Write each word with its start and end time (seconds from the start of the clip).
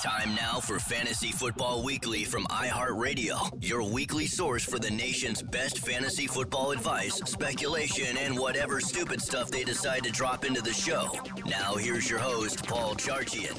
Time 0.00 0.34
now 0.34 0.60
for 0.60 0.78
Fantasy 0.78 1.32
Football 1.32 1.82
Weekly 1.82 2.24
from 2.24 2.44
iHeartRadio, 2.46 3.50
your 3.64 3.82
weekly 3.82 4.26
source 4.26 4.62
for 4.64 4.78
the 4.78 4.90
nation's 4.90 5.40
best 5.42 5.78
fantasy 5.78 6.26
football 6.26 6.72
advice, 6.72 7.14
speculation, 7.24 8.18
and 8.18 8.38
whatever 8.38 8.80
stupid 8.80 9.22
stuff 9.22 9.50
they 9.50 9.64
decide 9.64 10.04
to 10.04 10.10
drop 10.10 10.44
into 10.44 10.60
the 10.60 10.72
show. 10.72 11.10
Now, 11.46 11.74
here's 11.76 12.10
your 12.10 12.18
host, 12.18 12.66
Paul 12.66 12.94
Charchian. 12.96 13.56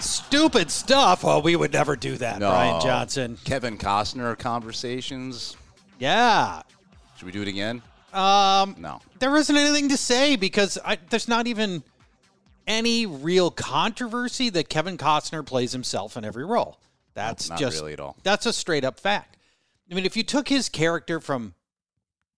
Stupid 0.00 0.70
stuff. 0.70 1.24
Well, 1.24 1.42
we 1.42 1.56
would 1.56 1.72
never 1.72 1.96
do 1.96 2.16
that, 2.18 2.38
Brian 2.38 2.80
Johnson. 2.80 3.36
Kevin 3.44 3.76
Costner 3.76 4.38
conversations. 4.38 5.56
Yeah. 5.98 6.62
Should 7.16 7.26
we 7.26 7.32
do 7.32 7.42
it 7.42 7.48
again? 7.48 7.82
Um, 8.12 8.76
No. 8.78 9.00
there 9.18 9.36
isn't 9.36 9.56
anything 9.56 9.88
to 9.88 9.96
say 9.96 10.36
because 10.36 10.78
I, 10.84 10.98
there's 11.10 11.28
not 11.28 11.46
even 11.48 11.82
any 12.70 13.04
real 13.04 13.50
controversy 13.50 14.48
that 14.48 14.68
Kevin 14.68 14.96
Costner 14.96 15.44
plays 15.44 15.72
himself 15.72 16.16
in 16.16 16.24
every 16.24 16.44
role. 16.44 16.78
That's 17.14 17.50
not 17.50 17.58
just 17.58 17.80
really 17.80 17.94
at 17.94 18.00
all. 18.00 18.16
That's 18.22 18.46
a 18.46 18.52
straight 18.52 18.84
up 18.84 19.00
fact. 19.00 19.36
I 19.90 19.94
mean, 19.94 20.06
if 20.06 20.16
you 20.16 20.22
took 20.22 20.48
his 20.48 20.68
character 20.68 21.18
from 21.18 21.54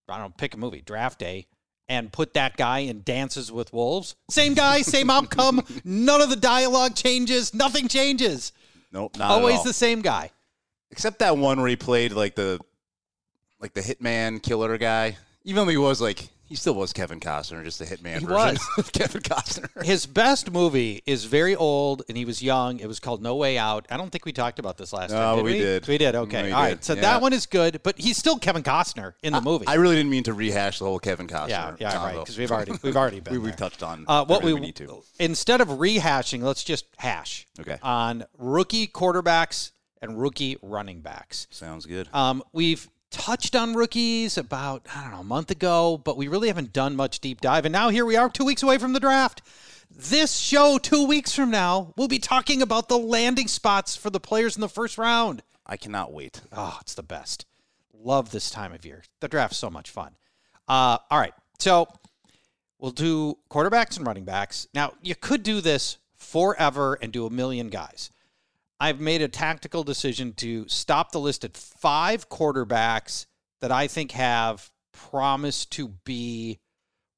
I 0.09 0.17
don't 0.17 0.29
know, 0.29 0.33
pick 0.35 0.55
a 0.55 0.57
movie, 0.57 0.81
Draft 0.81 1.19
Day, 1.19 1.45
and 1.87 2.11
put 2.11 2.33
that 2.33 2.57
guy 2.57 2.79
in 2.79 3.03
Dances 3.03 3.51
with 3.51 3.71
Wolves, 3.71 4.15
same 4.29 4.55
guy, 4.55 4.81
same 4.81 5.09
outcome. 5.11 5.63
None 5.83 6.19
of 6.19 6.31
the 6.31 6.35
dialogue 6.35 6.95
changes. 6.95 7.53
Nothing 7.53 7.87
changes. 7.87 8.51
Nope, 8.91 9.15
Always 9.21 9.63
the 9.63 9.73
same 9.73 10.01
guy. 10.01 10.31
Except 10.89 11.19
that 11.19 11.37
one 11.37 11.59
where 11.59 11.69
he 11.69 11.75
played 11.75 12.11
like 12.11 12.33
the 12.35 12.59
like 13.59 13.73
the 13.73 13.81
hitman 13.81 14.41
killer 14.41 14.77
guy. 14.79 15.15
Even 15.43 15.65
though 15.65 15.71
he 15.71 15.77
was 15.77 16.01
like 16.01 16.27
he 16.53 16.57
still 16.57 16.75
was 16.75 16.93
Kevin 16.93 17.19
Costner, 17.19 17.63
just 17.63 17.81
a 17.81 17.83
hitman 17.83 18.19
He 18.19 18.25
version 18.25 18.29
was. 18.35 18.59
of 18.77 18.91
Kevin 18.91 19.23
Costner. 19.23 19.83
His 19.83 20.05
best 20.05 20.51
movie 20.51 21.01
is 21.07 21.25
very 21.25 21.55
old, 21.55 22.03
and 22.07 22.15
he 22.15 22.25
was 22.25 22.43
young. 22.43 22.79
It 22.79 22.85
was 22.87 22.99
called 22.99 23.23
No 23.23 23.35
Way 23.35 23.57
Out. 23.57 23.87
I 23.89 23.97
don't 23.97 24.11
think 24.11 24.23
we 24.23 24.31
talked 24.33 24.59
about 24.59 24.77
this 24.77 24.93
last 24.93 25.09
No, 25.09 25.17
time. 25.17 25.35
Did 25.37 25.45
we 25.45 25.51
we 25.53 25.57
did. 25.57 25.87
We 25.87 25.97
did. 25.97 26.13
Okay. 26.13 26.43
We 26.43 26.51
All 26.51 26.61
right. 26.61 26.69
did. 26.75 26.83
So 26.83 26.93
Yeah. 26.93 27.01
that 27.01 27.21
one 27.23 27.33
is 27.33 27.47
good, 27.47 27.81
but 27.81 27.97
he's 27.97 28.17
still 28.17 28.37
Kevin 28.37 28.61
Costner 28.61 29.13
in 29.23 29.33
the 29.33 29.41
movie. 29.41 29.65
I 29.65 29.73
really 29.73 29.95
didn't 29.95 30.11
mean 30.11 30.25
to 30.25 30.33
rehash 30.35 30.77
the 30.77 30.85
whole 30.85 30.99
Kevin 30.99 31.25
Costner. 31.27 31.49
yeah, 31.49 31.75
yeah, 31.79 31.95
right. 32.05 32.19
Because 32.19 32.37
we've 32.37 32.51
already 32.51 32.73
we've 32.83 32.95
already 32.95 33.19
been 33.19 33.33
we, 33.33 33.39
we've 33.39 33.55
touched 33.55 33.81
on 33.81 34.05
Uh, 34.07 34.23
what 34.25 34.43
we, 34.43 34.51
everything 34.51 34.61
need 34.61 34.75
to. 34.75 35.01
instead 35.19 35.59
of 35.59 35.69
rehashing, 35.69 36.43
let's 36.43 36.63
just 36.63 36.85
hash. 36.97 37.47
Okay. 37.59 37.79
On 37.81 38.25
rookie 38.37 38.85
quarterbacks 38.87 39.71
and 40.03 40.21
rookie 40.21 40.57
running 40.61 41.01
backs. 41.01 41.47
Sounds 41.49 41.87
good. 41.87 42.09
Um, 42.13 42.43
we've 42.51 42.89
touched 43.13 43.55
on 43.55 43.75
rookies 43.75 44.37
about 44.37 44.87
I 44.93 45.03
don't 45.03 45.11
know 45.11 45.19
a 45.19 45.23
month 45.23 45.51
ago, 45.51 46.01
but 46.03 46.17
we 46.17 46.27
really 46.27 46.49
haven't 46.49 46.73
done 46.73 46.95
much 46.95 47.19
deep 47.19 47.39
dive. 47.39 47.63
And 47.63 47.71
now 47.71 47.89
here 47.89 48.05
we 48.05 48.17
are, 48.17 48.27
two 48.27 48.43
weeks 48.43 48.63
away 48.63 48.77
from 48.77 48.91
the 48.91 48.99
draft. 48.99 49.41
This 49.89 50.35
show, 50.37 50.79
two 50.79 51.05
weeks 51.05 51.35
from 51.35 51.51
now, 51.51 51.93
we'll 51.95 52.07
be 52.07 52.19
talking 52.19 52.61
about 52.61 52.89
the 52.89 52.97
landing 52.97 53.47
spots 53.47 53.95
for 53.95 54.09
the 54.09 54.19
players 54.19 54.57
in 54.57 54.61
the 54.61 54.67
first 54.67 54.97
round. 54.97 55.43
I 55.65 55.77
cannot 55.77 56.11
wait. 56.11 56.41
Oh, 56.51 56.79
it's 56.81 56.95
the 56.95 57.03
best. 57.03 57.45
Love 57.93 58.31
this 58.31 58.49
time 58.49 58.73
of 58.73 58.83
year. 58.83 59.03
The 59.19 59.27
draft's 59.27 59.57
so 59.57 59.69
much 59.69 59.91
fun. 59.91 60.15
Uh, 60.67 60.97
all 61.11 61.19
right, 61.19 61.33
so 61.59 61.87
we'll 62.79 62.91
do 62.91 63.37
quarterbacks 63.49 63.97
and 63.97 64.07
running 64.07 64.25
backs. 64.25 64.67
Now, 64.73 64.93
you 65.01 65.13
could 65.15 65.43
do 65.43 65.61
this 65.61 65.99
forever 66.15 66.97
and 66.99 67.13
do 67.13 67.27
a 67.27 67.29
million 67.29 67.69
guys. 67.69 68.09
I've 68.83 68.99
made 68.99 69.21
a 69.21 69.27
tactical 69.29 69.83
decision 69.83 70.33
to 70.33 70.67
stop 70.67 71.11
the 71.11 71.19
list 71.19 71.45
at 71.45 71.55
five 71.55 72.27
quarterbacks 72.29 73.25
that 73.61 73.71
I 73.71 73.87
think 73.87 74.11
have 74.11 74.69
promise 74.91 75.65
to 75.67 75.87
be 76.05 76.59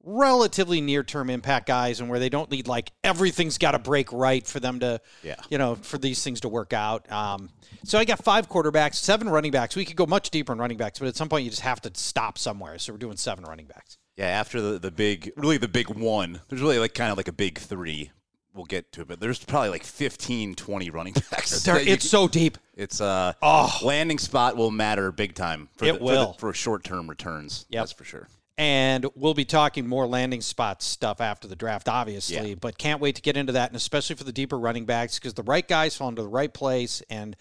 relatively 0.03 0.81
near 0.81 1.03
term 1.03 1.29
impact 1.31 1.65
guys 1.65 1.99
and 1.99 2.09
where 2.09 2.19
they 2.19 2.29
don't 2.29 2.51
need 2.51 2.67
like 2.67 2.91
everything's 3.03 3.57
got 3.57 3.71
to 3.71 3.79
break 3.79 4.13
right 4.13 4.45
for 4.45 4.59
them 4.59 4.79
to 4.81 5.01
Yeah. 5.23 5.35
you 5.49 5.57
know 5.57 5.73
for 5.75 5.97
these 5.97 6.23
things 6.23 6.41
to 6.41 6.49
work 6.49 6.73
out 6.73 7.11
um, 7.11 7.49
so 7.83 7.97
i 7.97 8.05
got 8.05 8.23
five 8.23 8.47
quarterbacks 8.47 8.95
seven 8.95 9.27
running 9.27 9.49
backs 9.51 9.75
we 9.75 9.83
could 9.83 9.95
go 9.95 10.05
much 10.05 10.29
deeper 10.29 10.53
in 10.53 10.59
running 10.59 10.77
backs 10.77 10.99
but 10.99 11.07
at 11.07 11.15
some 11.15 11.27
point 11.27 11.43
you 11.43 11.49
just 11.49 11.63
have 11.63 11.81
to 11.81 11.89
stop 11.95 12.37
somewhere 12.37 12.77
so 12.77 12.93
we're 12.93 12.99
doing 12.99 13.17
seven 13.17 13.43
running 13.45 13.65
backs 13.65 13.97
Yeah, 14.15 14.27
after 14.27 14.61
the, 14.61 14.77
the 14.77 14.91
big, 14.91 15.31
really 15.37 15.57
the 15.57 15.67
big 15.67 15.89
one, 15.89 16.39
there's 16.49 16.61
really 16.61 16.77
like 16.79 16.93
kind 16.93 17.09
of 17.11 17.17
like 17.17 17.27
a 17.27 17.33
big 17.33 17.57
three. 17.57 18.11
We'll 18.55 18.65
get 18.65 18.91
to 18.93 19.01
it, 19.01 19.07
but 19.09 19.19
there's 19.19 19.43
probably 19.43 19.69
like 19.69 19.83
15, 19.83 20.55
20 20.55 20.89
running 20.89 21.13
backs. 21.31 21.61
there, 21.63 21.77
it's 21.77 22.09
so 22.09 22.27
deep 22.27 22.57
It's 22.75 23.01
uh 23.01 23.33
Oh. 23.41 23.77
landing 23.83 24.17
spot 24.17 24.55
will 24.55 24.71
matter 24.71 25.11
big 25.11 25.35
time 25.35 25.67
for 25.75 25.85
It 25.85 25.91
the, 25.93 25.97
for, 25.99 26.03
will. 26.05 26.27
the, 26.33 26.39
for 26.39 26.53
short 26.53 26.83
term 26.85 27.09
returns. 27.09 27.65
Yep. 27.69 27.81
That's 27.81 27.91
for 27.91 28.03
sure. 28.05 28.27
and 28.57 29.05
we'll 29.15 29.33
be 29.33 29.43
talking 29.43 29.85
more 29.85 30.07
landing 30.07 30.39
spot 30.39 30.81
stuff 30.81 31.19
after 31.19 31.47
the 31.49 31.55
draft, 31.57 31.89
obviously. 31.89 32.49
Yeah. 32.51 32.55
But 32.55 32.77
can't 32.77 33.01
wait 33.01 33.15
to 33.17 33.21
get 33.21 33.35
into 33.35 33.51
that, 33.53 33.69
and 33.69 33.75
especially 33.75 34.15
for 34.15 34.23
the 34.23 34.31
deeper 34.31 34.57
running 34.57 34.85
backs, 34.85 35.19
because 35.19 35.33
the 35.33 35.43
right 35.43 35.67
guys 35.67 35.97
fall 35.97 36.07
into 36.07 36.21
the 36.21 36.29
right 36.29 36.53
place, 36.53 37.03
and 37.09 37.35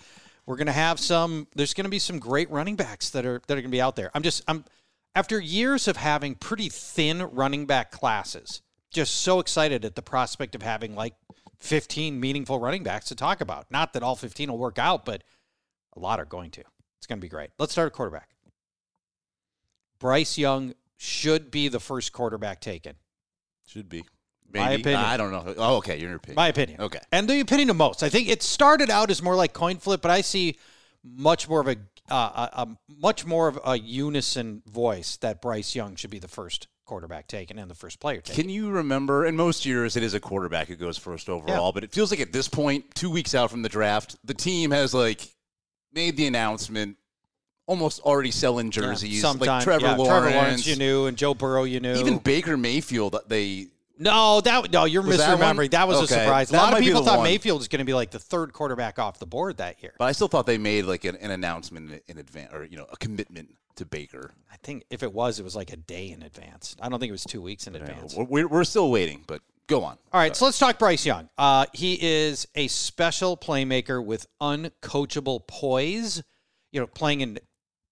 we're 0.47 0.57
going 0.57 0.67
to 0.67 0.73
have 0.73 0.99
some. 0.99 1.47
There's 1.55 1.73
going 1.75 1.85
to 1.85 1.91
be 1.91 2.01
some 2.01 2.19
great 2.19 2.51
running 2.51 2.75
backs 2.75 3.11
that 3.11 3.25
are 3.25 3.41
that 3.47 3.53
are 3.57 3.61
going 3.63 3.71
to 3.71 3.77
be 3.77 3.81
out 3.81 3.95
there. 3.95 4.11
I'm 4.15 4.23
just 4.25 4.43
I'm 4.49 4.65
after 5.15 5.39
years 5.39 5.87
of 5.87 5.97
having 5.97 6.35
pretty 6.35 6.69
thin 6.69 7.23
running 7.23 7.67
back 7.67 7.93
classes, 7.93 8.61
just 8.95 9.17
so 9.17 9.41
excited 9.41 9.85
at 9.85 9.95
the 9.95 10.03
prospect 10.03 10.55
of 10.55 10.63
having 10.63 10.95
like 10.95 11.15
15 11.59 12.19
meaningful 12.19 12.59
running 12.59 12.83
backs 12.83 13.07
to 13.09 13.15
talk 13.15 13.41
about. 13.41 13.71
Not 13.71 13.93
that 13.93 14.03
all 14.03 14.17
15 14.17 14.51
will 14.51 14.59
work 14.59 14.79
out, 14.79 15.05
but 15.05 15.23
a 15.97 16.01
lot 16.01 16.21
are 16.21 16.25
going 16.25 16.51
to. 16.53 16.63
It's 16.99 17.07
going 17.07 17.19
to 17.19 17.25
be 17.25 17.29
great. 17.29 17.51
Let's 17.59 17.73
start 17.73 17.87
at 17.87 17.93
quarterback. 17.93 18.31
Bryce 19.99 20.39
Young 20.39 20.75
should 20.97 21.51
be 21.51 21.69
the 21.69 21.81
first 21.81 22.13
quarterback 22.13 22.61
taken. 22.61 22.95
Should 23.67 23.89
be. 23.89 24.05
My 24.53 24.71
opinion. 24.71 25.01
I 25.01 25.17
don't 25.17 25.33
know. 25.33 25.55
Oh, 25.57 25.77
okay. 25.77 25.99
Your 25.99 26.15
opinion. 26.15 26.37
My 26.37 26.49
opinion. 26.49 26.81
Okay. 26.81 27.01
And 27.11 27.29
the 27.29 27.41
opinion 27.41 27.71
of 27.71 27.77
most. 27.77 28.03
I 28.03 28.09
think 28.09 28.29
it 28.29 28.43
started 28.43 28.89
out 28.89 29.11
as 29.11 29.21
more 29.23 29.35
like 29.35 29.53
coin 29.53 29.79
flip, 29.79 30.01
but 30.01 30.11
I 30.11 30.21
see 30.21 30.59
much 31.03 31.49
more 31.49 31.61
of 31.61 31.69
a, 31.69 31.77
uh, 32.09 32.49
a, 32.53 32.63
a 32.63 32.77
much 32.89 33.27
more 33.27 33.49
of 33.49 33.59
a 33.65 33.79
unison 33.79 34.63
voice 34.67 35.17
that 35.17 35.43
Bryce 35.43 35.75
Young 35.75 35.97
should 35.97 36.11
be 36.11 36.19
the 36.19 36.29
first 36.29 36.69
quarterback 36.85 37.27
taken 37.27 37.59
and 37.59 37.71
the 37.71 37.75
first 37.75 38.01
player 38.01 38.21
taken. 38.21 38.43
Can 38.43 38.51
you 38.51 38.71
remember? 38.71 39.27
In 39.27 39.37
most 39.37 39.65
years, 39.67 39.97
it 39.97 40.03
is 40.03 40.15
a 40.15 40.21
quarterback 40.21 40.69
who 40.69 40.77
goes 40.77 40.99
first 40.99 41.29
overall, 41.29 41.73
but 41.73 41.85
it 41.85 41.93
feels 41.93 42.11
like 42.11 42.21
at 42.21 42.33
this 42.33 42.49
point, 42.49 42.95
two 42.95 43.11
weeks 43.11 43.35
out 43.35 43.51
from 43.51 43.63
the 43.63 43.69
draft, 43.69 44.17
the 44.25 44.35
team 44.35 44.71
has 44.71 44.93
like 44.95 45.27
made 45.93 46.17
the 46.17 46.27
announcement, 46.27 46.97
almost 47.67 48.01
already 48.01 48.31
selling 48.31 48.67
Yeah, 48.67 48.71
jerseys, 48.73 49.21
sometime- 49.21 49.47
like 49.49 49.65
Trevor 49.65 49.87
yeah, 49.87 49.95
Lawrence. 49.97 50.09
Trevor 50.09 50.31
Lawrence, 50.37 50.67
you 50.67 50.77
knew, 50.77 51.07
and 51.07 51.17
Joe 51.17 51.35
Burrow, 51.35 51.65
you 51.65 51.81
knew. 51.81 51.95
Even 51.95 52.19
Baker 52.19 52.57
Mayfield, 52.57 53.13
that 53.13 53.29
they 53.29 53.69
no, 53.99 54.41
that 54.41 54.73
no, 54.73 54.85
you're 54.85 55.03
Was 55.03 55.19
misremembering. 55.21 55.57
one? 55.57 55.69
That, 55.71 55.89
was 55.89 55.99
a 56.01 56.03
Okay. 56.05 56.25
surprise. 56.25 56.49
A 56.51 56.53
That 56.53 56.63
lot 56.63 56.73
of 56.75 56.81
people 56.81 57.05
thought 57.05 57.19
one. 57.19 57.25
Mayfield 57.25 57.59
was 57.59 57.69
going 57.69 57.79
to 57.81 57.85
be 57.85 57.95
like 57.95 58.11
the 58.11 58.19
third 58.19 58.53
quarterback 58.53 58.99
off 58.99 59.19
the 59.19 59.27
board 59.27 59.59
that 59.59 59.83
year. 59.83 59.93
But 59.99 60.07
I 60.07 60.13
still 60.13 60.29
thought 60.29 60.47
they 60.47 60.59
made 60.59 60.85
like 60.85 61.05
an, 61.05 61.17
an 61.17 61.31
announcement 61.31 61.91
in, 61.93 62.01
in 62.09 62.19
advance, 62.19 62.53
or 62.53 62.65
you 62.65 62.77
know, 62.77 62.87
a 62.93 62.97
commitment 62.97 63.55
to 63.77 63.85
Baker. 63.85 64.33
I 64.53 64.57
think 64.63 64.85
if 64.91 65.03
it 65.03 65.13
was, 65.13 65.39
it 65.41 65.43
was 65.45 65.57
like 65.57 65.73
a 65.73 65.77
day 65.77 66.11
in 66.11 66.23
advance. 66.23 66.77
I 66.81 66.89
don't 66.89 66.99
think 67.01 67.09
it 67.09 67.13
was 67.13 67.25
two 67.25 67.43
weeks 67.43 67.67
in 67.67 67.75
advance. 67.75 68.15
We're, 68.17 68.47
we're 68.47 68.65
still 68.65 68.91
waiting, 68.91 69.25
but 69.27 69.43
go 69.67 69.83
on. 69.83 69.97
All 70.13 70.21
right, 70.21 70.35
so 70.37 70.45
let's 70.45 70.59
talk 70.59 70.79
Bryce 70.79 71.05
Young. 71.05 71.29
Uh, 71.37 71.67
he 71.73 71.99
is 72.01 72.47
a 72.55 72.69
special 72.69 73.37
playmaker 73.37 74.05
with 74.05 74.27
uncoachable 74.41 75.47
poise. 75.47 76.23
You 76.73 76.81
know, 76.81 76.87
playing 76.87 77.21
in 77.21 77.39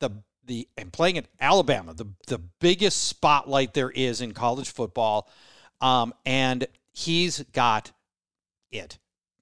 the 0.00 0.10
the 0.44 0.68
and 0.76 0.92
playing 0.92 1.18
at 1.18 1.26
Alabama, 1.40 1.94
the 1.94 2.06
the 2.26 2.38
biggest 2.38 3.04
spotlight 3.04 3.74
there 3.74 3.90
is 3.90 4.20
in 4.20 4.32
college 4.32 4.70
football, 4.70 5.28
um, 5.82 6.14
and 6.24 6.66
he's 6.92 7.42
got 7.52 7.92
it, 8.70 8.98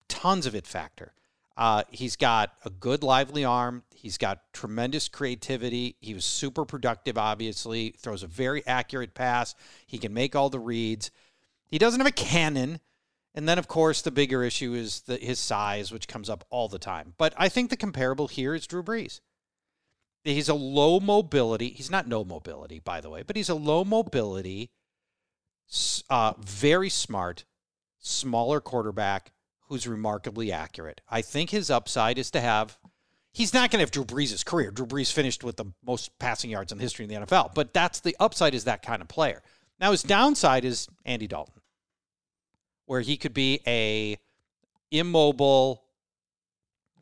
tons 0.08 0.46
of 0.46 0.54
it 0.56 0.66
factor. 0.66 1.12
Uh, 1.56 1.82
he's 1.90 2.16
got 2.16 2.54
a 2.64 2.70
good, 2.70 3.02
lively 3.02 3.44
arm. 3.44 3.82
He's 3.94 4.16
got 4.16 4.40
tremendous 4.54 5.08
creativity. 5.08 5.96
He 6.00 6.14
was 6.14 6.24
super 6.24 6.64
productive, 6.64 7.18
obviously. 7.18 7.90
Throws 7.98 8.22
a 8.22 8.26
very 8.26 8.66
accurate 8.66 9.14
pass. 9.14 9.54
He 9.86 9.98
can 9.98 10.14
make 10.14 10.34
all 10.34 10.48
the 10.48 10.58
reads. 10.58 11.10
He 11.66 11.78
doesn't 11.78 12.00
have 12.00 12.06
a 12.06 12.12
cannon. 12.12 12.80
And 13.34 13.46
then, 13.46 13.58
of 13.58 13.68
course, 13.68 14.00
the 14.00 14.10
bigger 14.10 14.42
issue 14.42 14.72
is 14.72 15.02
the, 15.02 15.18
his 15.18 15.38
size, 15.38 15.92
which 15.92 16.08
comes 16.08 16.30
up 16.30 16.44
all 16.48 16.66
the 16.66 16.78
time. 16.78 17.12
But 17.18 17.34
I 17.36 17.50
think 17.50 17.68
the 17.68 17.76
comparable 17.76 18.26
here 18.26 18.54
is 18.54 18.66
Drew 18.66 18.82
Brees. 18.82 19.20
He's 20.24 20.48
a 20.48 20.54
low 20.54 20.98
mobility. 20.98 21.68
He's 21.68 21.90
not 21.90 22.08
no 22.08 22.24
mobility, 22.24 22.78
by 22.78 23.02
the 23.02 23.10
way, 23.10 23.22
but 23.22 23.36
he's 23.36 23.48
a 23.48 23.54
low 23.54 23.84
mobility, 23.84 24.70
uh, 26.08 26.34
very 26.38 26.88
smart, 26.88 27.44
smaller 27.98 28.60
quarterback 28.60 29.32
who's 29.68 29.86
remarkably 29.86 30.50
accurate. 30.50 31.00
I 31.08 31.22
think 31.22 31.50
his 31.50 31.70
upside 31.70 32.18
is 32.18 32.30
to 32.32 32.40
have. 32.40 32.78
He's 33.32 33.54
not 33.54 33.70
going 33.70 33.78
to 33.78 33.82
have 33.82 33.92
Drew 33.92 34.04
Brees' 34.04 34.44
career. 34.44 34.72
Drew 34.72 34.86
Brees 34.86 35.12
finished 35.12 35.44
with 35.44 35.56
the 35.56 35.66
most 35.86 36.18
passing 36.18 36.50
yards 36.50 36.72
in 36.72 36.78
the 36.78 36.82
history 36.82 37.04
in 37.04 37.08
the 37.08 37.26
NFL, 37.26 37.54
but 37.54 37.72
that's 37.72 38.00
the 38.00 38.16
upside 38.18 38.54
is 38.54 38.64
that 38.64 38.82
kind 38.82 39.00
of 39.00 39.06
player. 39.06 39.42
Now 39.78 39.92
his 39.92 40.02
downside 40.02 40.64
is 40.64 40.88
Andy 41.04 41.28
Dalton, 41.28 41.62
where 42.86 43.00
he 43.00 43.16
could 43.16 43.32
be 43.32 43.60
a 43.66 44.18
immobile, 44.90 45.84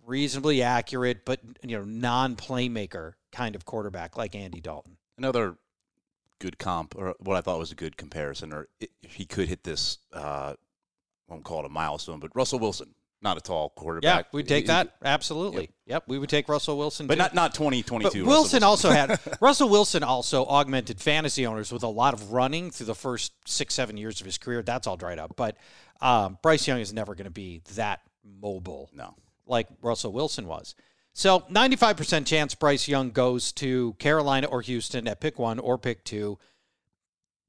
reasonably 0.07 0.63
accurate, 0.63 1.25
but 1.25 1.41
you 1.63 1.79
know 1.79 1.85
non-playmaker 1.85 3.15
kind 3.33 3.55
of 3.55 3.65
quarterback 3.65 4.19
like 4.19 4.35
Andy 4.35 4.61
Dalton. 4.61 4.99
Another 5.17 5.57
good 6.39 6.59
comp, 6.59 6.95
or 6.97 7.15
what 7.19 7.37
I 7.37 7.41
thought 7.41 7.59
was 7.59 7.73
a 7.73 7.77
good 7.77 7.97
comparison, 7.97 8.53
or 8.53 8.69
he 9.03 9.25
could 9.25 9.49
hit 9.49 9.65
this 9.65 9.99
uh, 10.13 10.55
won't 11.29 11.45
call 11.45 11.61
it 11.61 11.67
a 11.67 11.69
milestone, 11.69 12.21
but 12.21 12.35
Russell 12.35 12.59
Wilson, 12.59 12.95
not 13.21 13.37
a 13.37 13.41
tall 13.41 13.71
quarterback. 13.71 14.27
Yeah, 14.27 14.29
we'd 14.33 14.49
take 14.49 14.67
that 14.67 14.95
absolutely. 15.05 15.63
Yep. 15.63 15.71
yep. 15.87 16.05
we 16.07 16.19
would 16.19 16.29
take 16.29 16.49
Russell 16.49 16.79
Wilson, 16.79 17.07
but 17.07 17.15
too. 17.15 17.19
not 17.19 17.35
not 17.35 17.55
twenty 17.55 17.83
twenty 17.83 18.09
two. 18.11 18.25
Wilson, 18.25 18.61
Wilson 18.61 18.63
also 18.63 18.91
had 18.91 19.21
Russell 19.41 19.69
Wilson 19.69 20.03
also 20.03 20.47
augmented 20.47 21.01
fantasy 21.01 21.47
owners 21.47 21.73
with 21.73 21.83
a 21.83 21.89
lot 21.89 22.15
of 22.15 22.33
running 22.33 22.71
through 22.71 22.87
the 22.87 22.95
first 22.95 23.33
six 23.47 23.75
seven 23.75 23.97
years 23.97 24.21
of 24.21 24.27
his 24.27 24.39
career. 24.39 24.63
That's 24.63 24.87
all 24.87 24.97
dried 24.97 25.19
up, 25.19 25.35
but 25.37 25.57
um, 26.01 26.39
Bryce 26.43 26.67
Young 26.67 26.81
is 26.81 26.93
never 26.93 27.15
going 27.15 27.25
to 27.27 27.31
be 27.31 27.63
that 27.75 28.01
mobile. 28.25 28.89
No, 28.95 29.15
like 29.47 29.67
Russell 29.83 30.13
Wilson 30.13 30.47
was. 30.47 30.75
So, 31.19 31.41
95% 31.51 32.27
chance 32.27 32.55
Bryce 32.55 32.87
Young 32.87 33.11
goes 33.11 33.51
to 33.55 33.95
Carolina 33.95 34.47
or 34.47 34.63
Houston 34.63 35.09
at 35.09 35.21
pick 35.21 35.37
one 35.37 35.59
or 35.59 35.77
pick 35.77 36.05
two 36.05 36.39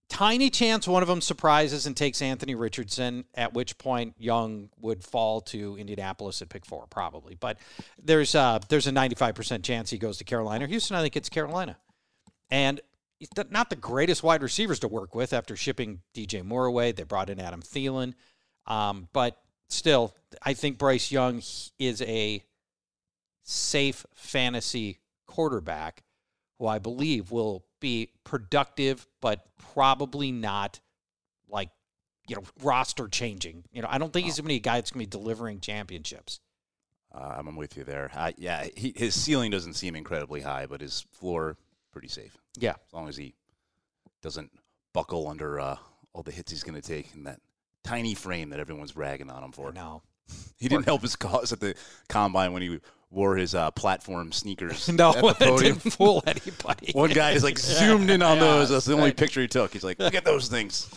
tiny 0.09 0.49
chance 0.49 0.87
one 0.87 1.03
of 1.03 1.07
them 1.07 1.21
surprises 1.21 1.85
and 1.85 1.95
takes 1.95 2.19
Anthony 2.19 2.55
Richardson, 2.55 3.25
at 3.35 3.53
which 3.53 3.77
point 3.77 4.15
Young 4.17 4.69
would 4.81 5.03
fall 5.03 5.41
to 5.41 5.77
Indianapolis 5.77 6.41
at 6.41 6.49
pick 6.49 6.65
four, 6.65 6.87
probably. 6.87 7.35
But 7.35 7.59
there's 8.03 8.33
uh, 8.33 8.57
there's 8.69 8.87
a 8.87 8.91
95% 8.91 9.61
chance 9.61 9.91
he 9.91 9.99
goes 9.99 10.17
to 10.17 10.23
Carolina. 10.23 10.65
or 10.65 10.67
Houston, 10.67 10.97
I 10.97 11.03
think 11.03 11.15
it's 11.15 11.29
Carolina. 11.29 11.77
And 12.49 12.81
he's 13.19 13.29
not 13.51 13.69
the 13.69 13.75
greatest 13.75 14.23
wide 14.23 14.41
receivers 14.41 14.79
to 14.79 14.87
work 14.87 15.13
with 15.13 15.31
after 15.31 15.55
shipping 15.55 16.01
DJ 16.15 16.43
Moore 16.43 16.65
away. 16.65 16.91
They 16.91 17.03
brought 17.03 17.29
in 17.29 17.39
Adam 17.39 17.61
Thielen. 17.61 18.15
Um, 18.65 19.09
but 19.13 19.39
still, 19.67 20.15
I 20.41 20.55
think 20.55 20.79
Bryce 20.79 21.11
Young 21.11 21.43
is 21.77 22.01
a 22.01 22.43
safe 23.49 24.05
fantasy 24.13 24.99
quarterback 25.25 26.03
who 26.59 26.67
I 26.67 26.79
believe 26.79 27.31
will 27.31 27.65
be 27.79 28.11
productive, 28.23 29.07
but 29.21 29.45
probably 29.73 30.31
not 30.31 30.79
like, 31.47 31.69
you 32.27 32.35
know, 32.35 32.43
roster 32.61 33.07
changing. 33.07 33.63
You 33.71 33.81
know, 33.81 33.87
I 33.89 33.97
don't 33.97 34.13
think 34.13 34.25
he's 34.25 34.35
going 34.35 34.45
to 34.45 34.49
be 34.49 34.55
a 34.55 34.59
guy 34.59 34.75
that's 34.75 34.91
going 34.91 35.05
to 35.05 35.09
be 35.09 35.21
delivering 35.21 35.61
championships. 35.61 36.41
Uh, 37.13 37.35
I'm 37.37 37.55
with 37.55 37.75
you 37.75 37.83
there. 37.83 38.11
Uh, 38.13 38.31
yeah, 38.37 38.67
he, 38.75 38.93
his 38.95 39.19
ceiling 39.19 39.49
doesn't 39.49 39.73
seem 39.73 39.95
incredibly 39.95 40.41
high, 40.41 40.67
but 40.67 40.81
his 40.81 41.05
floor 41.11 41.57
pretty 41.91 42.07
safe. 42.07 42.37
Yeah, 42.57 42.75
as 42.87 42.93
long 42.93 43.09
as 43.09 43.17
he 43.17 43.33
doesn't 44.21 44.51
buckle 44.93 45.27
under 45.27 45.59
uh, 45.59 45.77
all 46.13 46.21
the 46.21 46.31
hits 46.31 46.51
he's 46.51 46.63
going 46.63 46.79
to 46.79 46.87
take 46.87 47.15
in 47.15 47.23
that 47.23 47.39
tiny 47.83 48.13
frame 48.13 48.49
that 48.49 48.59
everyone's 48.59 48.95
ragging 48.95 49.31
on 49.31 49.43
him 49.43 49.51
for. 49.51 49.71
No, 49.71 50.03
he 50.57 50.67
didn't 50.67 50.85
help 50.85 51.01
his 51.01 51.15
cause 51.15 51.51
at 51.51 51.61
the 51.61 51.73
combine 52.09 52.53
when 52.53 52.61
he 52.61 52.79
wore 53.11 53.35
his 53.35 53.55
uh, 53.55 53.71
platform 53.71 54.31
sneakers. 54.31 54.87
no, 54.89 55.09
at 55.09 55.21
the 55.21 55.33
podium. 55.33 55.77
didn't 55.77 55.79
fool 55.93 56.23
anybody. 56.25 56.91
One 56.93 57.11
guy 57.11 57.31
is 57.31 57.43
like 57.43 57.57
zoomed 57.57 58.09
in 58.09 58.21
on 58.21 58.37
yeah, 58.37 58.43
those. 58.43 58.69
That's 58.69 58.85
the 58.85 58.93
only 58.93 59.05
right. 59.05 59.17
picture 59.17 59.41
he 59.41 59.47
took. 59.47 59.73
He's 59.73 59.83
like, 59.83 59.99
look 59.99 60.15
at 60.15 60.25
those 60.25 60.47
things. 60.47 60.89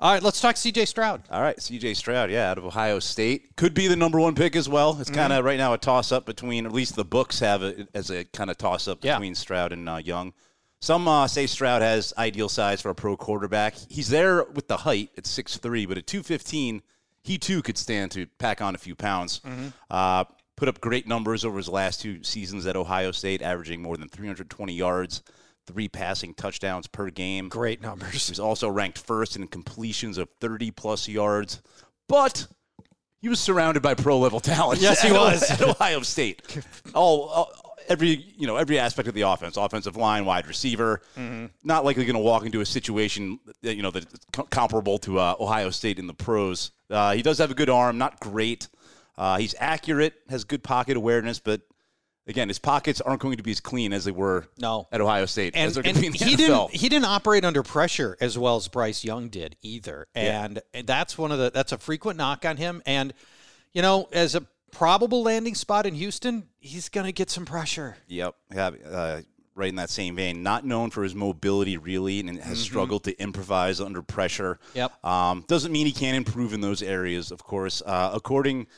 All 0.00 0.12
right, 0.12 0.22
let's 0.22 0.40
talk 0.40 0.56
C.J. 0.56 0.84
Stroud. 0.84 1.22
All 1.28 1.42
right, 1.42 1.60
C.J. 1.60 1.94
Stroud, 1.94 2.30
yeah, 2.30 2.52
out 2.52 2.58
of 2.58 2.64
Ohio 2.64 3.00
State, 3.00 3.56
could 3.56 3.74
be 3.74 3.88
the 3.88 3.96
number 3.96 4.20
one 4.20 4.36
pick 4.36 4.54
as 4.54 4.68
well. 4.68 4.96
It's 5.00 5.10
kind 5.10 5.32
of 5.32 5.38
mm-hmm. 5.40 5.46
right 5.46 5.58
now 5.58 5.72
a 5.72 5.78
toss 5.78 6.12
up 6.12 6.24
between, 6.24 6.66
at 6.66 6.72
least 6.72 6.94
the 6.94 7.04
books 7.04 7.40
have 7.40 7.64
it 7.64 7.88
as 7.94 8.08
a 8.10 8.24
kind 8.26 8.48
of 8.48 8.56
toss 8.58 8.86
up 8.86 9.00
between 9.00 9.32
yeah. 9.32 9.38
Stroud 9.38 9.72
and 9.72 9.88
uh, 9.88 9.96
Young. 9.96 10.34
Some 10.80 11.08
uh, 11.08 11.26
say 11.26 11.48
Stroud 11.48 11.82
has 11.82 12.14
ideal 12.16 12.48
size 12.48 12.80
for 12.80 12.90
a 12.90 12.94
pro 12.94 13.16
quarterback. 13.16 13.74
He's 13.88 14.08
there 14.08 14.44
with 14.44 14.68
the 14.68 14.76
height 14.76 15.10
at 15.18 15.24
6'3", 15.24 15.88
but 15.88 15.98
at 15.98 16.06
215, 16.06 16.82
he 17.22 17.36
too 17.36 17.60
could 17.62 17.76
stand 17.76 18.12
to 18.12 18.26
pack 18.38 18.62
on 18.62 18.76
a 18.76 18.78
few 18.78 18.94
pounds. 18.94 19.40
Mm-hmm. 19.40 19.68
Uh, 19.90 20.24
put 20.58 20.68
up 20.68 20.80
great 20.80 21.06
numbers 21.06 21.44
over 21.44 21.56
his 21.56 21.68
last 21.68 22.00
two 22.00 22.24
seasons 22.24 22.66
at 22.66 22.74
Ohio 22.74 23.12
State, 23.12 23.42
averaging 23.42 23.80
more 23.80 23.96
than 23.96 24.08
320 24.08 24.74
yards, 24.74 25.22
three 25.68 25.88
passing 25.88 26.34
touchdowns 26.34 26.88
per 26.88 27.10
game. 27.10 27.48
Great 27.48 27.80
numbers. 27.80 28.26
He 28.26 28.32
was 28.32 28.40
also 28.40 28.68
ranked 28.68 28.98
first 28.98 29.36
in 29.36 29.46
completions 29.46 30.18
of 30.18 30.28
30 30.40 30.72
plus 30.72 31.06
yards, 31.06 31.62
but 32.08 32.48
he 33.20 33.28
was 33.28 33.38
surrounded 33.38 33.84
by 33.84 33.94
pro 33.94 34.18
level 34.18 34.40
talent. 34.40 34.80
Yes, 34.80 35.00
he 35.00 35.12
was 35.12 35.48
at 35.48 35.62
Ohio 35.62 36.00
State. 36.00 36.42
all, 36.92 37.28
all, 37.28 37.52
every 37.88 38.08
you 38.36 38.48
know 38.48 38.56
every 38.56 38.80
aspect 38.80 39.06
of 39.06 39.14
the 39.14 39.22
offense, 39.22 39.56
offensive 39.56 39.96
line, 39.96 40.24
wide 40.24 40.48
receiver. 40.48 41.02
Mm-hmm. 41.16 41.46
Not 41.62 41.84
likely 41.84 42.04
going 42.04 42.16
to 42.16 42.20
walk 42.20 42.44
into 42.44 42.60
a 42.62 42.66
situation 42.66 43.38
that, 43.62 43.76
you 43.76 43.82
know 43.82 43.92
that's 43.92 44.06
comparable 44.50 44.98
to 44.98 45.20
uh, 45.20 45.36
Ohio 45.38 45.70
State 45.70 46.00
in 46.00 46.08
the 46.08 46.14
pros. 46.14 46.72
Uh, 46.90 47.12
he 47.12 47.22
does 47.22 47.38
have 47.38 47.52
a 47.52 47.54
good 47.54 47.70
arm, 47.70 47.96
not 47.96 48.18
great. 48.18 48.66
Uh, 49.18 49.36
he's 49.36 49.54
accurate, 49.58 50.14
has 50.30 50.44
good 50.44 50.62
pocket 50.62 50.96
awareness, 50.96 51.40
but 51.40 51.60
again, 52.28 52.46
his 52.46 52.60
pockets 52.60 53.00
aren't 53.00 53.20
going 53.20 53.36
to 53.36 53.42
be 53.42 53.50
as 53.50 53.58
clean 53.58 53.92
as 53.92 54.04
they 54.04 54.12
were 54.12 54.46
no. 54.58 54.86
at 54.92 55.00
Ohio 55.00 55.26
State. 55.26 55.56
And, 55.56 55.76
and 55.78 55.96
he 55.96 56.10
NFL. 56.10 56.36
didn't 56.36 56.70
he 56.70 56.88
didn't 56.88 57.06
operate 57.06 57.44
under 57.44 57.64
pressure 57.64 58.16
as 58.20 58.38
well 58.38 58.54
as 58.54 58.68
Bryce 58.68 59.04
Young 59.04 59.28
did 59.28 59.56
either. 59.60 60.06
And 60.14 60.62
yeah. 60.72 60.82
that's 60.84 61.18
one 61.18 61.32
of 61.32 61.38
the 61.38 61.50
that's 61.50 61.72
a 61.72 61.78
frequent 61.78 62.16
knock 62.16 62.44
on 62.44 62.56
him. 62.58 62.80
And 62.86 63.12
you 63.72 63.82
know, 63.82 64.08
as 64.12 64.36
a 64.36 64.46
probable 64.70 65.24
landing 65.24 65.56
spot 65.56 65.84
in 65.84 65.94
Houston, 65.94 66.48
he's 66.60 66.88
going 66.88 67.06
to 67.06 67.12
get 67.12 67.28
some 67.28 67.44
pressure. 67.44 67.96
Yep. 68.06 68.36
Yeah, 68.54 68.70
uh, 68.88 69.20
right 69.56 69.68
in 69.68 69.76
that 69.76 69.90
same 69.90 70.14
vein. 70.14 70.44
Not 70.44 70.64
known 70.64 70.90
for 70.90 71.02
his 71.02 71.16
mobility 71.16 71.76
really, 71.76 72.20
and 72.20 72.28
has 72.28 72.38
mm-hmm. 72.38 72.54
struggled 72.54 73.04
to 73.04 73.20
improvise 73.20 73.80
under 73.80 74.02
pressure. 74.02 74.60
Yep. 74.74 75.04
Um, 75.04 75.44
doesn't 75.48 75.72
mean 75.72 75.86
he 75.86 75.92
can't 75.92 76.16
improve 76.16 76.52
in 76.52 76.60
those 76.60 76.82
areas, 76.82 77.32
of 77.32 77.42
course. 77.42 77.82
Uh, 77.84 78.12
according 78.14 78.68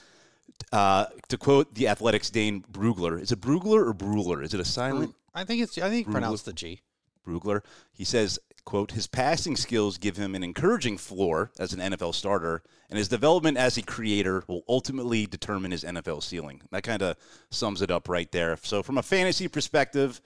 uh, 0.73 1.07
to 1.29 1.37
quote 1.37 1.75
the 1.75 1.89
Athletic's 1.89 2.31
Dane 2.31 2.65
Brugler, 2.71 3.21
is 3.21 3.33
it 3.33 3.41
Brugler 3.41 3.87
or 3.87 3.93
Bruler? 3.93 4.43
Is 4.43 4.55
it 4.55 4.61
a 4.61 4.65
silent? 4.65 5.15
I 5.35 5.45
think 5.45 5.63
it's. 5.63 5.79
I 5.79 5.89
think 5.89 6.07
Brugler, 6.07 6.13
pronounced 6.13 6.45
the 6.45 6.53
G. 6.53 6.83
Brugler. 7.27 7.63
He 7.93 8.05
says, 8.05 8.39
"quote 8.65 8.93
His 8.93 9.07
passing 9.07 9.57
skills 9.57 9.99
give 9.99 10.17
him 10.17 10.35
an 10.35 10.43
encouraging 10.43 10.99
floor 10.99 11.51
as 11.59 11.73
an 11.73 11.81
NFL 11.81 12.15
starter, 12.15 12.63
and 12.89 12.99
his 12.99 13.09
development 13.09 13.57
as 13.57 13.77
a 13.77 13.83
creator 13.83 14.45
will 14.47 14.63
ultimately 14.69 15.27
determine 15.27 15.71
his 15.71 15.85
NFL 15.85 16.23
ceiling." 16.23 16.63
That 16.71 16.83
kind 16.83 17.03
of 17.03 17.17
sums 17.51 17.83
it 17.83 17.91
up 17.91 18.09
right 18.09 18.31
there. 18.31 18.57
So, 18.63 18.83
from 18.83 18.99
a 18.99 19.03
fantasy 19.03 19.49
perspective, 19.49 20.21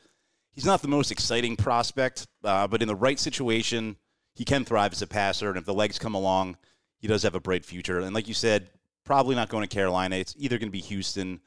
he's 0.52 0.66
not 0.66 0.82
the 0.82 0.88
most 0.88 1.10
exciting 1.10 1.56
prospect, 1.56 2.26
uh, 2.42 2.66
but 2.66 2.82
in 2.82 2.88
the 2.88 2.94
right 2.94 3.18
situation, 3.18 3.96
he 4.34 4.44
can 4.44 4.64
thrive 4.64 4.92
as 4.92 5.02
a 5.02 5.06
passer, 5.06 5.48
and 5.48 5.58
if 5.58 5.64
the 5.64 5.74
legs 5.74 5.98
come 5.98 6.14
along, 6.14 6.56
he 6.98 7.06
does 7.06 7.22
have 7.22 7.34
a 7.34 7.40
bright 7.40 7.64
future. 7.64 8.00
And 8.00 8.14
like 8.14 8.28
you 8.28 8.34
said, 8.34 8.70
probably 9.04 9.34
not 9.34 9.49
going 9.49 9.66
to 9.66 9.75
Carolina. 9.75 10.16
It's 10.16 10.34
either 10.38 10.58
going 10.58 10.68
to 10.68 10.73
be 10.73 10.80
Houston, 10.80 11.40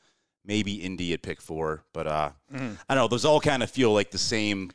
maybe 0.45 0.75
Indy 0.75 1.13
at 1.13 1.21
pick 1.21 1.41
four. 1.41 1.83
But 1.93 2.07
uh, 2.07 2.29
mm. 2.53 2.77
I 2.89 2.95
don't 2.95 3.03
know. 3.03 3.07
Those 3.07 3.25
all 3.25 3.39
kind 3.39 3.63
of 3.63 3.69
feel 3.69 3.93
like 3.93 4.11
the 4.11 4.17
same 4.17 4.71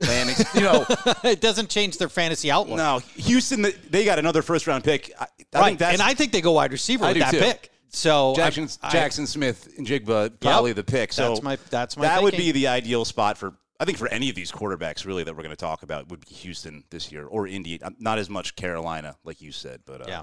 landing. 0.00 0.36
you 0.54 0.60
know, 0.60 0.84
it 1.24 1.40
doesn't 1.40 1.70
change 1.70 1.98
their 1.98 2.08
fantasy 2.08 2.50
outlook. 2.50 2.76
No, 2.76 2.98
Houston. 3.16 3.66
They 3.90 4.04
got 4.04 4.18
another 4.18 4.42
first 4.42 4.66
round 4.66 4.84
pick. 4.84 5.12
I, 5.18 5.24
I 5.24 5.60
right. 5.60 5.66
think 5.66 5.78
that's, 5.78 5.92
and 5.94 6.02
I 6.02 6.14
think 6.14 6.32
they 6.32 6.40
go 6.40 6.52
wide 6.52 6.72
receiver 6.72 7.04
I 7.04 7.12
with 7.12 7.22
that 7.22 7.30
too. 7.32 7.40
pick. 7.40 7.70
So 7.90 8.34
Jackson, 8.36 8.68
I, 8.82 8.90
Jaxon 8.90 9.26
Smith-Njigba 9.26 10.40
probably 10.40 10.70
yep, 10.70 10.76
the 10.76 10.84
pick. 10.84 11.12
So 11.12 11.30
that's 11.30 11.42
my 11.42 11.56
that's 11.70 11.96
my 11.96 12.02
that 12.02 12.20
thinking. 12.20 12.24
would 12.24 12.36
be 12.36 12.52
the 12.52 12.68
ideal 12.68 13.04
spot 13.04 13.38
for 13.38 13.54
I 13.80 13.84
think 13.84 13.96
for 13.96 14.08
any 14.08 14.28
of 14.28 14.34
these 14.34 14.52
quarterbacks 14.52 15.06
really 15.06 15.24
that 15.24 15.34
we're 15.34 15.42
going 15.42 15.50
to 15.50 15.56
talk 15.56 15.82
about 15.82 16.08
would 16.10 16.20
be 16.20 16.34
Houston 16.34 16.84
this 16.90 17.10
year 17.10 17.24
or 17.24 17.46
Indy. 17.46 17.80
Not 17.98 18.18
as 18.18 18.28
much 18.28 18.56
Carolina 18.56 19.16
like 19.24 19.40
you 19.40 19.52
said, 19.52 19.80
but 19.86 20.02
uh, 20.02 20.04
yeah. 20.06 20.22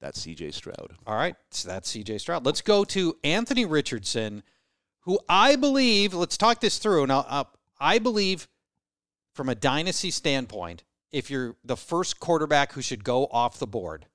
That's 0.00 0.24
CJ 0.24 0.52
Stroud. 0.52 0.92
All 1.06 1.16
right. 1.16 1.36
So 1.50 1.68
that's 1.68 1.92
CJ 1.92 2.20
Stroud. 2.20 2.44
Let's 2.44 2.60
go 2.60 2.84
to 2.84 3.16
Anthony 3.24 3.64
Richardson, 3.64 4.42
who 5.00 5.18
I 5.28 5.56
believe, 5.56 6.14
let's 6.14 6.36
talk 6.36 6.60
this 6.60 6.78
through. 6.78 7.06
Now, 7.06 7.24
uh, 7.28 7.44
I 7.80 7.98
believe 7.98 8.48
from 9.32 9.48
a 9.48 9.54
dynasty 9.54 10.10
standpoint, 10.10 10.84
if 11.12 11.30
you're 11.30 11.56
the 11.64 11.76
first 11.76 12.20
quarterback 12.20 12.72
who 12.72 12.82
should 12.82 13.04
go 13.04 13.26
off 13.26 13.58
the 13.58 13.66
board, 13.66 14.06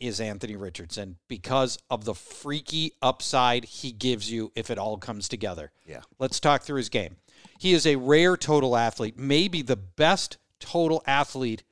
is 0.00 0.20
Anthony 0.20 0.54
Richardson 0.54 1.16
because 1.26 1.78
of 1.90 2.04
the 2.04 2.14
freaky 2.14 2.92
upside 3.02 3.64
he 3.64 3.90
gives 3.90 4.30
you 4.30 4.52
if 4.54 4.70
it 4.70 4.78
all 4.78 4.96
comes 4.96 5.28
together. 5.28 5.72
Yeah. 5.84 6.02
Let's 6.18 6.38
talk 6.38 6.62
through 6.62 6.76
his 6.76 6.88
game. 6.88 7.16
He 7.58 7.72
is 7.72 7.86
a 7.86 7.96
rare 7.96 8.36
total 8.36 8.76
athlete, 8.76 9.18
maybe 9.18 9.62
the 9.62 9.76
best 9.76 10.38
total 10.60 11.02
athlete 11.06 11.64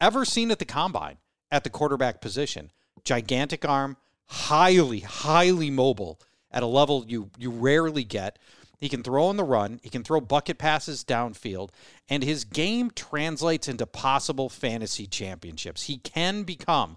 ever 0.00 0.24
seen 0.24 0.50
at 0.50 0.58
the 0.58 0.64
combine 0.64 1.18
at 1.50 1.64
the 1.64 1.70
quarterback 1.70 2.20
position. 2.20 2.70
Gigantic 3.04 3.64
arm, 3.66 3.96
highly, 4.26 5.00
highly 5.00 5.70
mobile 5.70 6.20
at 6.50 6.62
a 6.62 6.66
level 6.66 7.04
you 7.06 7.30
you 7.38 7.50
rarely 7.50 8.04
get. 8.04 8.38
He 8.80 8.88
can 8.88 9.02
throw 9.02 9.26
on 9.26 9.36
the 9.36 9.44
run, 9.44 9.80
he 9.82 9.88
can 9.90 10.04
throw 10.04 10.20
bucket 10.20 10.56
passes 10.58 11.02
downfield, 11.04 11.70
and 12.08 12.22
his 12.22 12.44
game 12.44 12.90
translates 12.94 13.66
into 13.66 13.86
possible 13.86 14.48
fantasy 14.48 15.06
championships. 15.06 15.84
He 15.84 15.96
can 15.98 16.44
become 16.44 16.96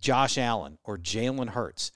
Josh 0.00 0.36
Allen 0.36 0.78
or 0.82 0.98
Jalen 0.98 1.50
Hurts 1.50 1.92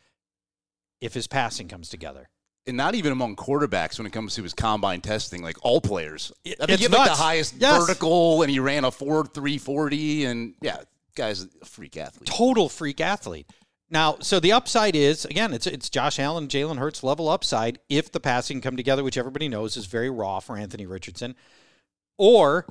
if 1.00 1.14
his 1.14 1.26
passing 1.26 1.68
comes 1.68 1.88
together. 1.88 2.28
and 2.66 2.76
not 2.78 2.94
even 2.94 3.12
among 3.12 3.36
quarterbacks 3.36 3.98
when 3.98 4.06
it 4.06 4.12
comes 4.12 4.34
to 4.36 4.42
his 4.42 4.54
combine 4.54 5.00
testing, 5.02 5.42
like 5.42 5.56
all 5.62 5.80
players. 5.82 6.32
I 6.46 6.48
mean, 6.48 6.56
it's 6.60 6.76
he 6.78 6.82
had 6.84 6.92
like 6.92 7.10
the 7.10 7.16
highest 7.16 7.54
Yes. 7.58 7.78
vertical, 7.78 8.40
and 8.42 8.50
he 8.50 8.58
ran 8.58 8.84
a 8.84 8.90
four 8.90 9.26
three 9.26 9.58
forty, 9.58 10.24
and 10.24 10.54
yeah, 10.62 10.78
guy's 11.14 11.42
a 11.42 11.64
freak 11.64 11.96
athlete. 11.96 12.26
total 12.26 12.68
freak 12.68 13.00
athlete. 13.00 13.48
Now, 13.90 14.16
so 14.20 14.40
the 14.40 14.52
upside 14.52 14.96
is 14.96 15.24
again, 15.24 15.52
it's 15.52 15.66
it's 15.66 15.90
Josh 15.90 16.18
Allen, 16.18 16.48
Jalen 16.48 16.78
Hurts 16.78 17.02
level 17.02 17.28
upside 17.28 17.78
if 17.88 18.10
the 18.10 18.20
passing 18.20 18.60
come 18.60 18.76
together, 18.76 19.04
which 19.04 19.18
everybody 19.18 19.48
knows 19.48 19.76
is 19.76 19.86
very 19.86 20.10
raw 20.10 20.40
for 20.40 20.56
Anthony 20.56 20.86
Richardson, 20.86 21.34
or 22.18 22.66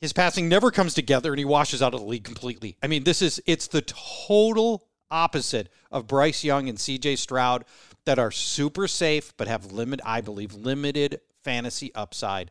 his 0.00 0.12
passing 0.12 0.48
never 0.48 0.70
comes 0.70 0.94
together 0.94 1.32
and 1.32 1.38
he 1.38 1.44
washes 1.44 1.82
out 1.82 1.94
of 1.94 2.00
the 2.00 2.06
league 2.06 2.24
completely. 2.24 2.76
I 2.82 2.86
mean, 2.86 3.04
this 3.04 3.22
is 3.22 3.40
it's 3.46 3.66
the 3.66 3.82
total 3.82 4.88
opposite 5.10 5.68
of 5.90 6.06
Bryce 6.06 6.44
Young 6.44 6.68
and 6.68 6.78
CJ 6.78 7.18
Stroud 7.18 7.64
that 8.04 8.18
are 8.18 8.30
super 8.30 8.86
safe 8.86 9.32
but 9.36 9.48
have 9.48 9.72
limit, 9.72 10.00
I 10.04 10.20
believe, 10.20 10.54
limited 10.54 11.20
fantasy 11.42 11.94
upside. 11.94 12.50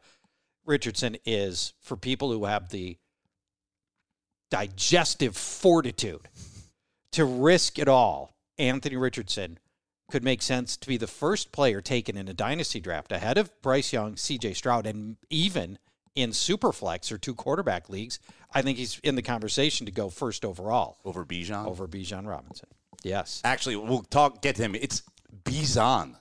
Richardson 0.65 1.17
is 1.25 1.73
for 1.81 1.95
people 1.95 2.31
who 2.31 2.45
have 2.45 2.69
the 2.69 2.97
digestive 4.49 5.35
fortitude 5.35 6.27
to 7.11 7.25
risk 7.25 7.79
it 7.79 7.87
all. 7.87 8.35
Anthony 8.57 8.95
Richardson 8.95 9.59
could 10.09 10.23
make 10.23 10.41
sense 10.41 10.77
to 10.77 10.87
be 10.87 10.97
the 10.97 11.07
first 11.07 11.51
player 11.51 11.81
taken 11.81 12.15
in 12.15 12.27
a 12.27 12.33
dynasty 12.33 12.79
draft 12.79 13.11
ahead 13.11 13.37
of 13.37 13.49
Bryce 13.61 13.91
Young, 13.91 14.15
CJ 14.15 14.55
Stroud, 14.55 14.85
and 14.85 15.17
even 15.29 15.77
in 16.13 16.29
Superflex 16.29 17.11
or 17.11 17.17
two 17.17 17.33
quarterback 17.35 17.89
leagues. 17.89 18.19
I 18.53 18.61
think 18.61 18.77
he's 18.77 18.99
in 19.03 19.15
the 19.15 19.21
conversation 19.21 19.85
to 19.85 19.91
go 19.91 20.09
first 20.09 20.45
overall 20.45 20.97
Over 21.03 21.25
Bijan. 21.25 21.65
over 21.67 21.87
Bijan 21.87 22.25
Robinson. 22.27 22.69
Yes. 23.03 23.41
Actually, 23.43 23.75
we'll 23.75 24.03
talk. 24.03 24.41
Get 24.41 24.55
to 24.55 24.61
him. 24.63 24.75
It's 24.75 25.03
Bijan, 25.43 26.15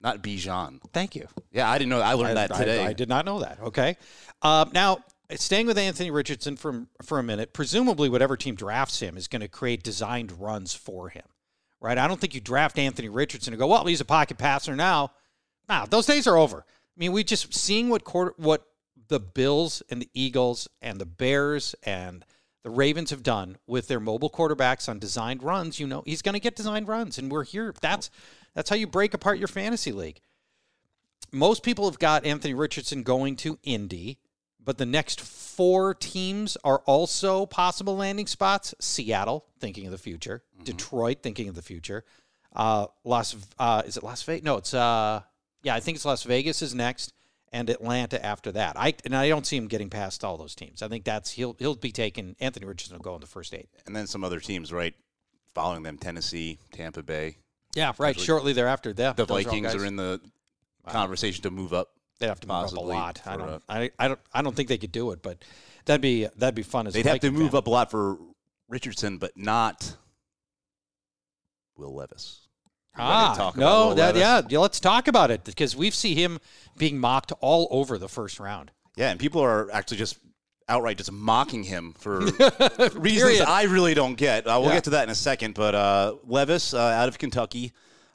not 0.00 0.22
Bijan. 0.22 0.80
Thank 0.92 1.14
you. 1.14 1.26
Yeah, 1.52 1.70
I 1.70 1.76
didn't 1.76 1.90
know. 1.90 2.00
I 2.00 2.14
learned 2.14 2.38
I- 2.38 2.46
that 2.46 2.54
I- 2.54 2.58
today. 2.58 2.84
I, 2.86 2.92
did 2.94 3.08
not 3.10 3.26
know 3.26 3.40
that. 3.40 3.58
Okay. 3.60 3.96
Uh, 4.40 4.64
now, 4.72 4.98
staying 5.32 5.66
with 5.66 5.78
Anthony 5.78 6.10
Richardson 6.10 6.56
for, 6.56 6.86
for 7.02 7.18
a 7.18 7.22
minute, 7.22 7.52
presumably 7.52 8.08
whatever 8.08 8.36
team 8.36 8.54
drafts 8.54 9.00
him 9.00 9.16
is 9.16 9.28
going 9.28 9.40
to 9.40 9.48
create 9.48 9.82
designed 9.82 10.40
runs 10.40 10.74
for 10.74 11.08
him, 11.08 11.24
right? 11.80 11.98
I 11.98 12.06
don't 12.06 12.20
think 12.20 12.34
you 12.34 12.40
draft 12.40 12.78
Anthony 12.78 13.08
Richardson 13.08 13.52
and 13.52 13.60
go, 13.60 13.66
well, 13.66 13.84
he's 13.84 14.00
a 14.00 14.04
pocket 14.04 14.38
passer 14.38 14.76
now. 14.76 15.12
Now, 15.68 15.86
those 15.86 16.06
days 16.06 16.26
are 16.26 16.36
over. 16.36 16.64
I 16.68 16.98
mean, 16.98 17.12
we 17.12 17.24
just 17.24 17.54
seeing 17.54 17.88
what 17.88 18.04
quarter, 18.04 18.34
what 18.36 18.66
the 19.08 19.20
Bills 19.20 19.82
and 19.90 20.02
the 20.02 20.10
Eagles 20.14 20.68
and 20.82 21.00
the 21.00 21.06
Bears 21.06 21.74
and 21.82 22.24
the 22.62 22.70
Ravens 22.70 23.10
have 23.10 23.22
done 23.22 23.56
with 23.66 23.88
their 23.88 24.00
mobile 24.00 24.30
quarterbacks 24.30 24.88
on 24.88 24.98
designed 24.98 25.42
runs. 25.42 25.80
You 25.80 25.86
know, 25.86 26.02
he's 26.06 26.22
going 26.22 26.34
to 26.34 26.40
get 26.40 26.56
designed 26.56 26.88
runs, 26.88 27.18
and 27.18 27.30
we're 27.30 27.44
here. 27.44 27.74
That's 27.80 28.10
that's 28.54 28.70
how 28.70 28.76
you 28.76 28.86
break 28.86 29.14
apart 29.14 29.38
your 29.38 29.48
fantasy 29.48 29.90
league 29.90 30.20
most 31.34 31.62
people 31.62 31.84
have 31.86 31.98
got 31.98 32.24
Anthony 32.24 32.54
Richardson 32.54 33.02
going 33.02 33.36
to 33.36 33.58
Indy, 33.64 34.18
but 34.64 34.78
the 34.78 34.86
next 34.86 35.20
four 35.20 35.94
teams 35.94 36.56
are 36.64 36.78
also 36.86 37.46
possible 37.46 37.96
landing 37.96 38.26
spots. 38.26 38.74
Seattle, 38.80 39.46
thinking 39.60 39.86
of 39.86 39.92
the 39.92 39.98
future. 39.98 40.42
Detroit, 40.64 41.18
thinking 41.22 41.48
of 41.48 41.54
the 41.54 41.62
future. 41.62 42.04
Uh, 42.54 42.86
Las, 43.04 43.36
uh, 43.58 43.82
is 43.84 43.96
it 43.96 44.02
Las 44.02 44.22
Vegas? 44.22 44.44
No, 44.44 44.56
it's 44.56 44.74
uh, 44.74 45.20
yeah, 45.62 45.74
I 45.74 45.80
think 45.80 45.96
it's 45.96 46.04
Las 46.04 46.22
Vegas 46.22 46.62
is 46.62 46.74
next, 46.74 47.12
and 47.52 47.68
Atlanta 47.68 48.24
after 48.24 48.52
that. 48.52 48.78
I 48.78 48.94
and 49.04 49.14
I 49.14 49.28
don't 49.28 49.46
see 49.46 49.56
him 49.56 49.66
getting 49.66 49.90
past 49.90 50.24
all 50.24 50.36
those 50.36 50.54
teams. 50.54 50.82
I 50.82 50.88
think 50.88 51.04
that's 51.04 51.32
he'll 51.32 51.56
he'll 51.58 51.74
be 51.74 51.90
taking 51.92 52.36
Anthony 52.40 52.66
Richardson 52.66 52.96
will 52.96 53.02
go 53.02 53.14
in 53.14 53.20
the 53.20 53.26
first 53.26 53.54
eight. 53.54 53.68
and 53.86 53.94
then 53.94 54.06
some 54.06 54.22
other 54.24 54.40
teams, 54.40 54.72
right, 54.72 54.94
following 55.54 55.82
them: 55.82 55.98
Tennessee, 55.98 56.58
Tampa 56.72 57.02
Bay, 57.02 57.38
Yeah, 57.74 57.92
right. 57.98 58.18
Shortly 58.18 58.52
thereafter, 58.52 58.92
that 58.92 59.16
the 59.16 59.24
Vikings 59.24 59.74
are 59.74 59.84
in 59.84 59.96
the 59.96 60.20
conversation 60.86 61.42
to 61.42 61.50
move 61.50 61.72
up. 61.72 61.90
They'd 62.20 62.28
have 62.28 62.40
to 62.40 62.48
move 62.48 62.56
up 62.64 62.72
a 62.72 62.80
lot. 62.80 63.22
I 63.26 63.36
don't. 63.36 63.48
a- 63.48 63.60
I, 63.68 63.90
I 63.98 64.08
don't. 64.08 64.20
I 64.32 64.42
don't 64.42 64.54
think 64.54 64.68
they 64.68 64.78
could 64.78 64.92
do 64.92 65.10
it, 65.12 65.22
but 65.22 65.44
that'd 65.84 66.00
be 66.00 66.26
that'd 66.36 66.54
be 66.54 66.62
fun. 66.62 66.86
As 66.86 66.94
They'd 66.94 67.06
have 67.06 67.20
to 67.20 67.30
move 67.30 67.54
up 67.54 67.66
a 67.66 67.70
lot 67.70 67.90
for 67.90 68.18
Richardson, 68.68 69.18
but 69.18 69.36
not 69.36 69.96
Will 71.76 71.94
Levis. 71.94 72.40
Ah, 72.96 73.52
no, 73.56 73.94
that 73.94 74.14
Levis? 74.14 74.20
yeah, 74.20 74.42
yeah. 74.48 74.58
Let's 74.60 74.78
talk 74.78 75.08
about 75.08 75.32
it 75.32 75.42
because 75.44 75.74
we've 75.74 75.94
seen 75.94 76.16
him 76.16 76.38
being 76.78 76.98
mocked 76.98 77.32
all 77.40 77.66
over 77.72 77.98
the 77.98 78.08
first 78.08 78.38
round. 78.38 78.70
Yeah, 78.96 79.10
and 79.10 79.18
people 79.18 79.40
are 79.40 79.68
actually 79.72 79.96
just 79.96 80.18
outright 80.68 80.96
just 80.96 81.10
mocking 81.10 81.64
him 81.64 81.92
for 81.98 82.20
reasons 82.94 83.40
I 83.40 83.64
really 83.68 83.94
don't 83.94 84.14
get. 84.14 84.46
Uh, 84.46 84.58
we'll 84.60 84.68
Yeah. 84.68 84.76
get 84.76 84.84
to 84.84 84.90
that 84.90 85.02
in 85.02 85.10
a 85.10 85.14
second. 85.16 85.54
But 85.54 85.74
uh, 85.74 86.14
Levis, 86.24 86.72
uh, 86.72 86.78
out 86.78 87.08
of 87.08 87.18
Kentucky, 87.18 87.72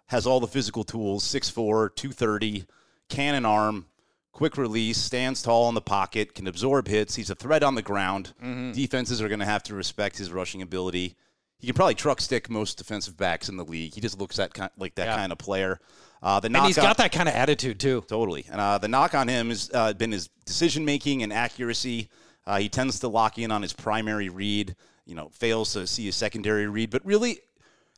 has 0.07 0.25
all 0.25 0.39
the 0.39 0.47
physical 0.47 0.85
tools 0.85 1.25
6'4, 1.25 1.93
230, 1.93 2.63
cannon 3.09 3.45
arm, 3.45 3.85
quick 4.31 4.57
release, 4.57 4.97
stands 4.97 5.41
tall 5.41 5.67
in 5.69 5.75
the 5.75 5.81
pocket, 5.81 6.35
can 6.35 6.47
absorb 6.47 6.87
hits. 6.87 7.15
He's 7.15 7.29
a 7.29 7.35
threat 7.35 7.63
on 7.63 7.75
the 7.75 7.81
ground. 7.81 8.33
Mm-hmm. 8.43 8.71
Defenses 8.73 9.21
are 9.21 9.27
going 9.27 9.39
to 9.39 9.45
have 9.45 9.63
to 9.63 9.75
respect 9.75 10.17
his 10.17 10.31
rushing 10.31 10.61
ability. 10.61 11.15
He 11.57 11.67
can 11.67 11.73
probably 11.75 11.95
truck 11.95 12.21
stick 12.21 12.49
most 12.49 12.77
defensive 12.77 13.17
backs 13.17 13.49
in 13.49 13.57
the 13.57 13.65
league. 13.65 13.93
He 13.93 14.01
just 14.01 14.17
looks 14.17 14.39
at 14.39 14.53
ki- 14.53 14.63
like 14.77 14.95
that 14.95 15.07
Yeah. 15.07 15.15
kind 15.17 15.31
of 15.31 15.37
player. 15.37 15.79
Uh, 16.21 16.39
the 16.39 16.47
And 16.47 16.57
he's 16.57 16.77
on- 16.77 16.83
got 16.85 16.97
that 16.97 17.11
kind 17.11 17.27
of 17.27 17.35
attitude 17.35 17.79
too. 17.79 18.03
Totally. 18.07 18.45
And 18.51 18.61
uh, 18.61 18.77
the 18.77 18.87
knock 18.87 19.13
on 19.13 19.27
him 19.27 19.49
has 19.49 19.69
uh, 19.73 19.93
been 19.93 20.11
his 20.11 20.29
decision 20.45 20.85
making 20.85 21.23
and 21.23 21.33
accuracy. 21.33 22.09
Uh, 22.47 22.59
he 22.59 22.69
tends 22.69 22.99
to 22.99 23.07
lock 23.07 23.37
in 23.37 23.51
on 23.51 23.61
his 23.61 23.73
primary 23.73 24.29
read, 24.29 24.75
you 25.05 25.15
know, 25.15 25.29
fails 25.29 25.73
to 25.73 25.85
see 25.85 26.05
his 26.05 26.15
secondary 26.15 26.67
read. 26.67 26.89
But 26.91 27.05
really, 27.05 27.39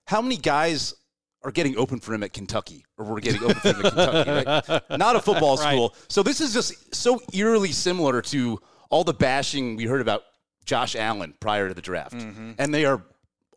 how 0.06 0.22
many 0.22 0.38
guys 0.38 0.94
are 1.44 1.52
getting 1.52 1.78
open 1.78 2.00
for 2.00 2.14
him 2.14 2.24
at 2.24 2.34
Kentucky 2.34 2.86
or 2.98 3.06
we're 3.06 3.20
getting 3.20 3.44
open 3.44 3.56
for 3.56 3.70
him 3.70 3.86
at 3.86 3.94
Kentucky? 3.94 4.72
Right? 4.72 4.82
Not 5.00 5.16
a 5.16 5.20
football 5.22 5.58
Right. 5.58 5.74
school. 5.74 5.96
So 6.08 6.22
this 6.24 6.40
is 6.42 6.54
just 6.54 6.94
so 6.94 7.20
eerily 7.34 7.72
similar 7.72 8.22
to 8.24 8.60
all 8.90 9.04
the 9.04 9.14
bashing 9.14 9.76
we 9.76 9.86
heard 9.86 10.02
about 10.02 10.24
Josh 10.66 10.96
Allen 10.96 11.34
prior 11.40 11.68
to 11.68 11.74
the 11.74 11.82
draft. 11.82 12.14
Mm-hmm. 12.14 12.52
And 12.60 12.74
they 12.74 12.86
are 12.86 13.02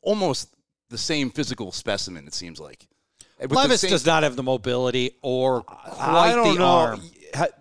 almost 0.03 0.55
the 0.91 0.99
same 0.99 1.31
physical 1.31 1.73
specimen, 1.73 2.27
it 2.27 2.35
seems 2.35 2.59
like. 2.61 2.87
With 3.41 3.53
Levis 3.53 3.81
same- 3.83 3.91
does 3.91 4.07
not 4.07 4.23
have 4.23 4.37
the 4.37 4.43
mobility 4.43 5.13
or 5.23 5.63
quite 5.63 6.35
the 6.35 6.55
know. 6.59 6.65
arm. 6.65 7.01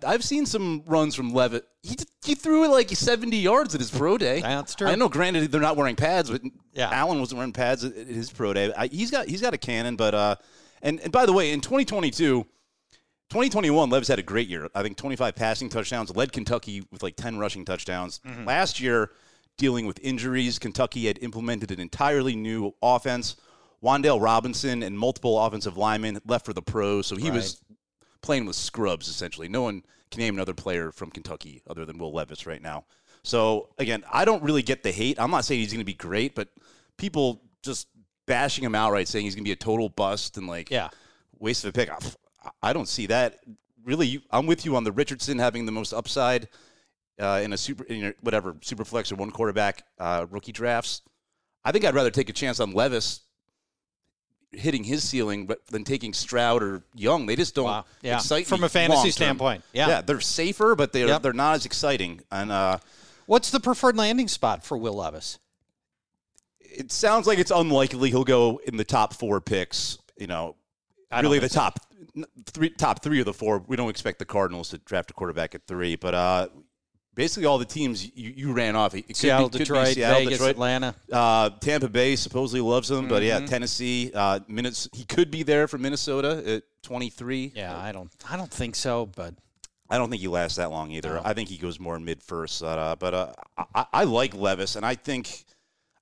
I've 0.06 0.24
seen 0.24 0.46
some 0.46 0.82
runs 0.86 1.14
from 1.14 1.32
Levis. 1.32 1.62
He, 1.82 1.96
he 2.24 2.34
threw 2.34 2.64
it 2.64 2.68
like 2.68 2.90
70 2.90 3.36
yards 3.36 3.74
at 3.74 3.80
his 3.80 3.90
pro 3.90 4.16
day. 4.16 4.40
That's 4.40 4.74
true. 4.74 4.88
I 4.88 4.94
know, 4.94 5.08
granted, 5.08 5.50
they're 5.52 5.60
not 5.60 5.76
wearing 5.76 5.96
pads, 5.96 6.30
but 6.30 6.42
Yeah. 6.72 6.90
Allen 6.92 7.20
wasn't 7.20 7.38
wearing 7.38 7.52
pads 7.52 7.84
at 7.84 7.94
his 7.94 8.30
pro 8.30 8.52
day. 8.52 8.72
I, 8.76 8.86
he's 8.86 9.10
got 9.10 9.26
he's 9.28 9.40
got 9.40 9.54
a 9.54 9.58
cannon, 9.58 9.96
but 9.96 10.14
uh, 10.14 10.36
and 10.82 11.00
and 11.00 11.12
by 11.12 11.26
the 11.26 11.32
way, 11.32 11.52
in 11.52 11.60
2022. 11.60 12.46
2021, 13.30 13.88
Levis 13.90 14.06
had 14.06 14.18
a 14.18 14.22
great 14.22 14.48
year. 14.48 14.68
I 14.74 14.82
think 14.82 14.96
25 14.98 15.34
passing 15.34 15.68
touchdowns, 15.68 16.14
led 16.14 16.30
Kentucky 16.30 16.86
with 16.92 17.02
like 17.02 17.16
10 17.16 17.38
rushing 17.38 17.64
touchdowns. 17.64 18.20
Mm-hmm. 18.24 18.44
Last 18.44 18.80
year, 18.80 19.10
dealing 19.56 19.86
with 19.86 19.98
injuries, 20.02 20.58
Kentucky 20.58 21.06
had 21.06 21.18
implemented 21.22 21.70
an 21.70 21.80
entirely 21.80 22.36
new 22.36 22.74
offense. 22.82 23.36
Wan'Dale 23.82 24.20
Robinson 24.22 24.82
and 24.82 24.96
multiple 24.96 25.40
offensive 25.40 25.76
linemen 25.76 26.20
left 26.26 26.44
for 26.46 26.52
the 26.52 26.62
pros, 26.62 27.06
so 27.06 27.16
he 27.16 27.30
was 27.30 27.60
playing 28.24 28.46
with 28.46 28.56
scrubs 28.56 29.08
essentially. 29.08 29.48
No 29.48 29.62
one 29.62 29.84
can 30.10 30.20
name 30.20 30.34
another 30.34 30.54
player 30.54 30.90
from 30.90 31.10
Kentucky 31.10 31.62
other 31.68 31.84
than 31.84 31.98
Will 31.98 32.12
Levis 32.12 32.46
right 32.46 32.62
now. 32.62 32.84
So 33.22 33.68
again, 33.78 34.02
I 34.12 34.24
don't 34.24 34.42
really 34.42 34.62
get 34.62 34.82
the 34.82 34.90
hate. 34.92 35.18
I'm 35.20 35.30
not 35.30 35.44
saying 35.44 35.60
he's 35.60 35.72
going 35.72 35.80
to 35.80 35.84
be 35.84 35.94
great, 35.94 36.34
but 36.34 36.48
people 36.98 37.42
just 37.62 37.88
bashing 38.26 38.64
him 38.64 38.74
outright, 38.74 39.08
saying 39.08 39.24
he's 39.24 39.34
going 39.34 39.44
to 39.44 39.48
be 39.48 39.52
a 39.52 39.56
total 39.56 39.88
bust 39.88 40.36
and 40.36 40.46
like 40.46 40.70
Yeah. 40.70 40.88
waste 41.38 41.64
of 41.64 41.70
a 41.70 41.72
pick. 41.72 41.90
I- 41.90 42.50
I 42.62 42.72
don't 42.74 42.88
see 42.88 43.06
that. 43.06 43.40
Really, 43.84 44.06
you- 44.06 44.22
I'm 44.30 44.46
with 44.46 44.64
you 44.66 44.76
on 44.76 44.84
the 44.84 44.92
Richardson 44.92 45.38
having 45.38 45.64
the 45.66 45.72
most 45.72 45.92
upside 45.92 46.48
uh, 47.20 47.40
in 47.44 47.52
a 47.52 47.56
super, 47.56 47.84
in 47.84 47.98
your, 48.00 48.14
whatever 48.20 48.56
super 48.60 48.84
flex 48.84 49.12
or 49.12 49.14
one 49.16 49.30
quarterback 49.30 49.82
uh, 49.98 50.26
rookie 50.30 50.52
drafts. 50.52 51.00
I 51.64 51.72
think 51.72 51.84
I'd 51.84 51.94
rather 51.94 52.10
take 52.10 52.28
a 52.28 52.32
chance 52.32 52.60
on 52.60 52.72
Levis 52.72 53.20
hitting 54.56 54.84
his 54.84 55.02
ceiling, 55.04 55.46
but 55.46 55.66
than 55.68 55.84
taking 55.84 56.12
Stroud 56.12 56.62
or 56.62 56.82
Young. 56.94 57.26
They 57.26 57.36
just 57.36 57.54
don't 57.54 57.64
Wow. 57.66 57.84
Yeah. 58.02 58.16
excite 58.16 58.46
From 58.46 58.64
a 58.64 58.68
fantasy 58.68 58.96
long-term. 58.96 59.12
standpoint. 59.12 59.64
Yeah. 59.72 59.88
yeah, 59.88 60.00
they're 60.00 60.20
safer, 60.20 60.74
but 60.74 60.92
they're 60.92 61.06
Yep. 61.08 61.22
they're 61.22 61.32
not 61.32 61.54
as 61.56 61.66
exciting. 61.66 62.20
And 62.30 62.50
uh, 62.52 62.78
What's 63.26 63.50
the 63.50 63.60
preferred 63.60 63.96
landing 63.96 64.28
spot 64.28 64.64
for 64.64 64.76
Will 64.76 64.94
Levis? 64.94 65.38
it 66.60 66.90
sounds 66.90 67.26
like 67.26 67.38
it's 67.38 67.52
unlikely 67.52 68.10
he'll 68.10 68.24
go 68.24 68.60
in 68.66 68.76
the 68.76 68.84
top 68.84 69.14
four 69.14 69.40
picks. 69.40 69.98
You 70.16 70.26
know, 70.26 70.56
really 71.12 71.38
the 71.38 71.48
so. 71.48 71.60
top 71.60 71.78
three, 72.46 72.70
top 72.70 73.02
three 73.02 73.20
of 73.20 73.26
the 73.26 73.32
four. 73.32 73.62
We 73.66 73.76
don't 73.76 73.90
expect 73.90 74.18
the 74.18 74.24
Cardinals 74.24 74.70
to 74.70 74.78
draft 74.78 75.10
a 75.10 75.14
quarterback 75.14 75.54
at 75.54 75.66
three, 75.66 75.94
but 75.96 76.14
uh, 76.14 76.48
basically 77.14 77.46
all 77.46 77.58
the 77.58 77.64
teams 77.64 78.04
you, 78.16 78.32
you 78.36 78.52
ran 78.52 78.76
off. 78.76 78.94
It 78.94 79.02
could 79.02 79.08
be- 79.08 79.14
Seattle, 79.14 79.48
be 79.48 79.58
Detroit, 79.58 79.88
Seattle, 79.88 80.18
Vegas, 80.20 80.32
Detroit. 80.38 80.50
Atlanta. 80.50 80.94
Uh, 81.12 81.50
Tampa 81.60 81.88
Bay 81.88 82.16
supposedly 82.16 82.60
loves 82.60 82.90
him, 82.90 83.08
but 83.08 83.22
Mm-hmm. 83.22 83.42
yeah, 83.44 83.46
Tennessee. 83.48 84.10
Uh, 84.14 84.40
minutes 84.48 84.88
he 84.92 85.04
could 85.04 85.30
be 85.30 85.42
there 85.42 85.68
for 85.68 85.78
Minnesota 85.78 86.42
at 86.46 86.62
twenty 86.82 87.10
three. 87.10 87.52
Yeah, 87.54 87.76
I 87.76 87.92
don't 87.92 88.10
I 88.30 88.36
don't 88.36 88.50
think 88.50 88.74
so, 88.74 89.06
but 89.06 89.34
I 89.90 89.98
don't 89.98 90.10
think 90.10 90.22
he 90.22 90.28
lasts 90.28 90.56
that 90.56 90.70
long 90.70 90.90
either. 90.90 91.14
No. 91.14 91.22
I 91.24 91.34
think 91.34 91.48
he 91.48 91.56
goes 91.58 91.78
more 91.78 91.98
mid 92.00 92.22
first. 92.22 92.62
Uh, 92.62 92.96
but 92.98 93.14
uh, 93.14 93.32
I, 93.74 93.86
I 93.92 94.04
like 94.04 94.34
Levis, 94.34 94.76
and 94.76 94.84
I 94.84 94.94
think 94.94 95.44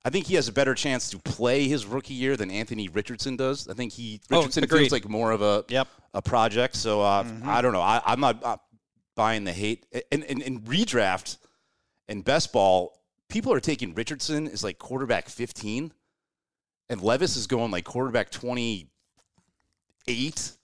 I 0.05 0.09
think 0.09 0.25
he 0.27 0.35
has 0.35 0.47
a 0.47 0.51
better 0.51 0.73
chance 0.73 1.09
to 1.11 1.19
play 1.19 1.67
his 1.67 1.85
rookie 1.85 2.13
year 2.13 2.35
than 2.35 2.49
Anthony 2.51 2.87
Richardson 2.89 3.35
does. 3.37 3.67
I 3.69 3.73
think 3.73 3.93
he 3.93 4.19
Oh, 4.31 4.37
Richardson 4.39 4.63
agreed. 4.63 4.79
feels 4.79 4.91
like 4.91 5.07
more 5.07 5.31
of 5.31 5.41
a 5.41 5.63
Yep. 5.69 5.87
a 6.13 6.21
project. 6.21 6.75
So 6.75 7.01
uh, 7.01 7.23
Mm-hmm. 7.23 7.47
I 7.49 7.61
don't 7.61 7.71
know. 7.73 7.81
I, 7.81 8.01
I'm 8.05 8.19
not 8.19 8.43
uh, 8.43 8.57
buying 9.15 9.43
the 9.43 9.53
hate. 9.53 9.85
And 10.11 10.23
in, 10.23 10.41
in 10.41 10.61
redraft 10.61 11.37
and 12.07 12.23
best 12.23 12.51
ball, 12.53 12.99
people 13.29 13.53
are 13.53 13.59
taking 13.59 13.93
Richardson 13.93 14.47
as 14.47 14.63
like 14.63 14.79
quarterback 14.79 15.29
15, 15.29 15.91
and 16.89 17.01
Levis 17.01 17.35
is 17.35 17.47
going 17.47 17.71
like 17.71 17.85
quarterback 17.85 18.29
28. 18.31 18.87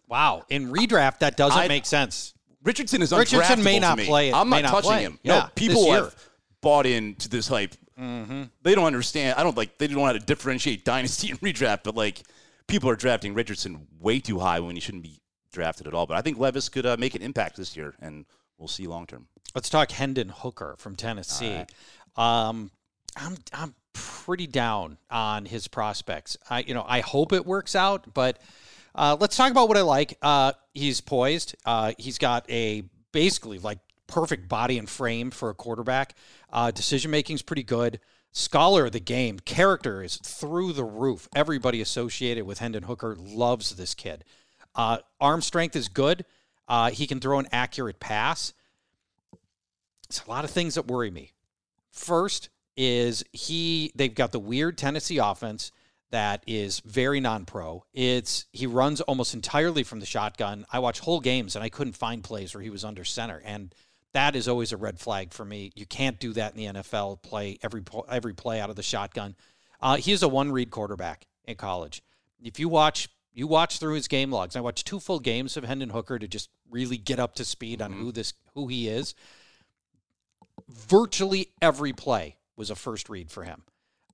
wow. 0.08 0.44
In 0.50 0.72
redraft 0.72 1.20
that 1.20 1.38
doesn't 1.38 1.58
I- 1.60 1.68
make 1.68 1.86
sense. 1.86 2.34
Richardson 2.62 3.01
is 3.01 3.13
Richardson 3.13 3.63
may 3.63 3.79
not 3.79 3.98
me. 3.98 4.06
play- 4.06 4.34
I'm 4.34 4.50
not 4.50 4.63
not 4.63 4.72
touching 4.72 4.89
play. 4.91 5.01
him. 5.03 5.18
Yeah, 5.24 5.39
no, 5.39 5.48
people 5.56 5.94
have 5.94 6.13
bought 6.62 6.86
into 6.86 7.29
this 7.29 7.48
hype. 7.48 7.74
Mm-hmm. 7.98 8.44
They 8.63 8.75
don't 8.75 8.84
understand. 8.86 9.39
I 9.39 9.44
don't 9.44 9.56
like. 9.56 9.77
They 9.77 9.88
don't 9.88 9.96
know 9.96 10.03
how 10.03 10.12
to 10.12 10.20
differentiate 10.20 10.84
dynasty 10.84 11.29
and 11.32 11.39
redraft. 11.39 11.84
But 11.84 11.96
like, 11.96 12.22
people 12.68 12.89
are 12.89 12.98
drafting 12.98 13.34
Richardson 13.34 13.88
way 13.98 14.20
too 14.20 14.39
high 14.39 14.60
when 14.60 14.75
he 14.75 14.82
shouldn't 14.82 15.03
be 15.03 15.22
drafted 15.53 15.88
at 15.88 15.94
all. 15.94 16.06
But 16.06 16.18
I 16.18 16.22
think 16.22 16.38
Levis 16.38 16.68
could 16.68 16.86
uh, 16.86 16.98
make 17.00 17.15
an 17.15 17.22
impact 17.22 17.56
this 17.56 17.77
year, 17.77 17.96
and 18.01 18.25
we'll 18.60 18.68
see 18.68 18.86
long 18.86 19.08
term. 19.08 19.28
Let's 19.56 19.70
talk 19.70 19.92
Hendon 19.92 20.30
Hooker 20.30 20.75
from 20.78 20.96
Tennessee. 20.96 21.66
Um, 22.16 22.72
I'm 23.18 23.38
I'm 23.54 23.74
pretty 23.94 24.48
down 24.48 24.98
on 25.10 25.46
his 25.46 25.68
prospects. 25.68 26.38
I 26.50 26.60
you 26.62 26.74
know 26.74 26.86
I 26.88 27.00
hope 27.00 27.34
it 27.34 27.46
works 27.46 27.75
out, 27.75 28.13
but 28.13 28.39
uh, 28.94 29.18
let's 29.20 29.36
talk 29.36 29.51
about 29.51 29.68
what 29.68 29.78
I 29.78 29.82
like. 29.82 30.18
Uh, 30.22 30.54
he's 30.74 31.01
poised. 31.01 31.56
Uh, 31.66 31.94
he's 31.98 32.18
got 32.18 32.50
a 32.50 32.84
basically 33.12 33.58
like 33.58 33.80
perfect 34.08 34.50
body 34.50 34.78
and 34.78 34.89
frame 34.89 35.32
for 35.32 35.50
a 35.50 35.54
quarterback. 35.54 36.16
Uh, 36.51 36.72
decision 36.72 37.12
making 37.12 37.36
is 37.36 37.42
pretty 37.42 37.63
good. 37.63 38.00
Scholar 38.32 38.86
of 38.86 38.92
the 38.92 39.00
game, 39.00 39.39
character 39.39 40.04
is 40.04 40.18
through 40.18 40.74
the 40.74 40.84
roof. 40.84 41.28
Everybody 41.36 41.82
associated 41.82 42.46
with 42.46 42.60
Hendon 42.60 42.84
Hooker 42.84 43.16
loves 43.16 43.75
this 43.75 43.96
kid. 43.96 44.24
Uh, 44.75 45.00
arm 45.20 45.42
strength 45.42 45.75
is 45.75 45.88
good. 45.88 46.25
Uh, 46.70 46.92
he 46.92 47.08
can 47.08 47.20
throw 47.20 47.40
an 47.40 47.48
accurate 47.52 48.00
pass. 48.00 48.54
It's 50.08 50.24
a 50.24 50.30
lot 50.30 50.46
of 50.46 50.52
things 50.52 50.76
that 50.76 50.88
worry 50.88 51.10
me. 51.10 51.34
First 51.92 52.50
is 52.78 53.26
he 53.34 53.92
they've 53.96 54.14
got 54.14 54.32
the 54.32 54.40
weird 54.40 54.78
Tennessee 54.78 55.18
offense 55.18 55.72
that 56.12 56.44
is 56.48 56.80
very 56.82 57.20
non-pro. 57.20 57.84
It's 57.94 58.46
he 58.54 58.68
runs 58.68 59.02
almost 59.02 59.34
entirely 59.34 59.84
from 59.84 60.00
the 60.00 60.06
shotgun. 60.06 60.66
I 60.72 60.80
watch 60.80 61.00
whole 61.00 61.20
games 61.20 61.56
and 61.56 61.64
I 61.64 61.70
couldn't 61.70 61.94
find 61.94 62.24
plays 62.24 62.54
where 62.54 62.64
he 62.64 62.70
was 62.70 62.86
under 62.86 63.04
center 63.04 63.42
and 63.44 63.74
that 64.14 64.36
is 64.36 64.48
always 64.48 64.72
a 64.72 64.78
red 64.78 65.00
flag 65.00 65.34
for 65.34 65.46
me. 65.46 65.72
You 65.76 65.86
can't 65.86 66.20
do 66.20 66.34
that 66.34 66.56
in 66.56 66.58
the 66.58 66.82
NFL. 66.82 67.22
Play 67.22 67.60
every 67.62 67.84
every 68.10 68.34
play 68.34 68.60
out 68.60 68.70
of 68.70 68.76
the 68.76 68.84
shotgun. 68.84 69.36
Uh, 69.82 69.98
he 69.98 70.12
is 70.12 70.24
a 70.24 70.28
one-read 70.28 70.72
quarterback 70.72 71.26
in 71.46 71.56
college. 71.56 72.02
If 72.42 72.60
you 72.60 72.70
watch 72.70 73.10
you 73.39 73.48
watch 73.48 73.79
through 73.79 73.96
his 73.96 74.08
game 74.08 74.31
logs, 74.31 74.55
I 74.55 74.62
watched 74.62 74.86
two 74.86 75.00
full 75.00 75.19
games 75.19 75.58
of 75.58 75.63
Hendon 75.63 75.89
Hooker 75.89 76.19
to 76.19 76.27
just 76.27 76.50
really 76.69 76.98
get 76.98 77.19
up 77.19 77.36
to 77.36 77.46
speed 77.46 77.81
on 77.81 77.93
who 77.93 78.12
this 78.12 78.34
who 78.53 78.67
he 78.67 78.88
is 78.88 79.15
virtually 80.67 81.50
every 81.62 81.93
play 81.93 82.38
was 82.55 82.69
a 82.69 82.75
first 82.75 83.10
read 83.10 83.32
for 83.32 83.43
him. 83.43 83.63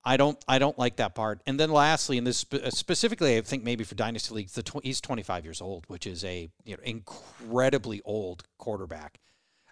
I 0.03 0.17
don't 0.17 0.37
I 0.47 0.59
don't 0.59 0.77
like 0.77 0.97
that 0.97 1.15
part. 1.15 1.41
And 1.47 1.59
then 1.59 1.71
lastly, 1.71 2.17
and 2.17 2.27
this 2.27 2.37
spe- 2.37 2.65
uh, 2.65 2.69
specifically, 2.69 3.37
I 3.37 3.41
think 3.41 3.63
maybe 3.63 3.83
for 3.83 3.95
dynasty 3.95 4.35
leagues, 4.35 4.53
the 4.53 4.61
tw- 4.61 4.83
he's 4.83 5.01
25 5.01 5.43
years 5.43 5.61
old, 5.61 5.85
which 5.87 6.05
is 6.05 6.23
a 6.23 6.49
you 6.63 6.77
know 6.77 6.83
incredibly 6.83 8.01
old 8.05 8.43
quarterback. 8.59 9.19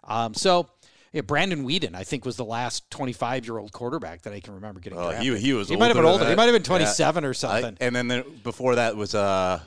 Um, 0.03 0.33
so 0.33 0.69
yeah, 1.13 1.21
Brandon 1.21 1.65
Weeden, 1.65 1.95
I 1.95 2.03
think, 2.03 2.25
was 2.25 2.35
the 2.35 2.43
last 2.45 2.89
25 2.91 3.45
year 3.45 3.57
old 3.59 3.71
quarterback 3.71 4.23
that 4.23 4.33
I 4.33 4.39
can 4.41 4.55
remember 4.55 4.79
getting 4.81 4.99
Oh, 4.99 5.11
drafted. 5.11 5.33
he, 5.33 5.39
he 5.39 5.53
was. 5.53 5.69
He 5.69 5.77
might 5.77 5.87
have 5.87 5.95
been 5.95 6.05
older. 6.05 6.27
He 6.27 6.35
might 6.35 6.45
have 6.45 6.53
been 6.53 6.61
Yeah. 6.63 6.67
27 6.67 7.23
or 7.25 7.29
I- 7.29 7.33
something. 7.33 7.77
and 7.79 7.95
then 7.95 8.23
before 8.43 8.75
that 8.75 8.95
was 8.97 9.15
uh, 9.15 9.59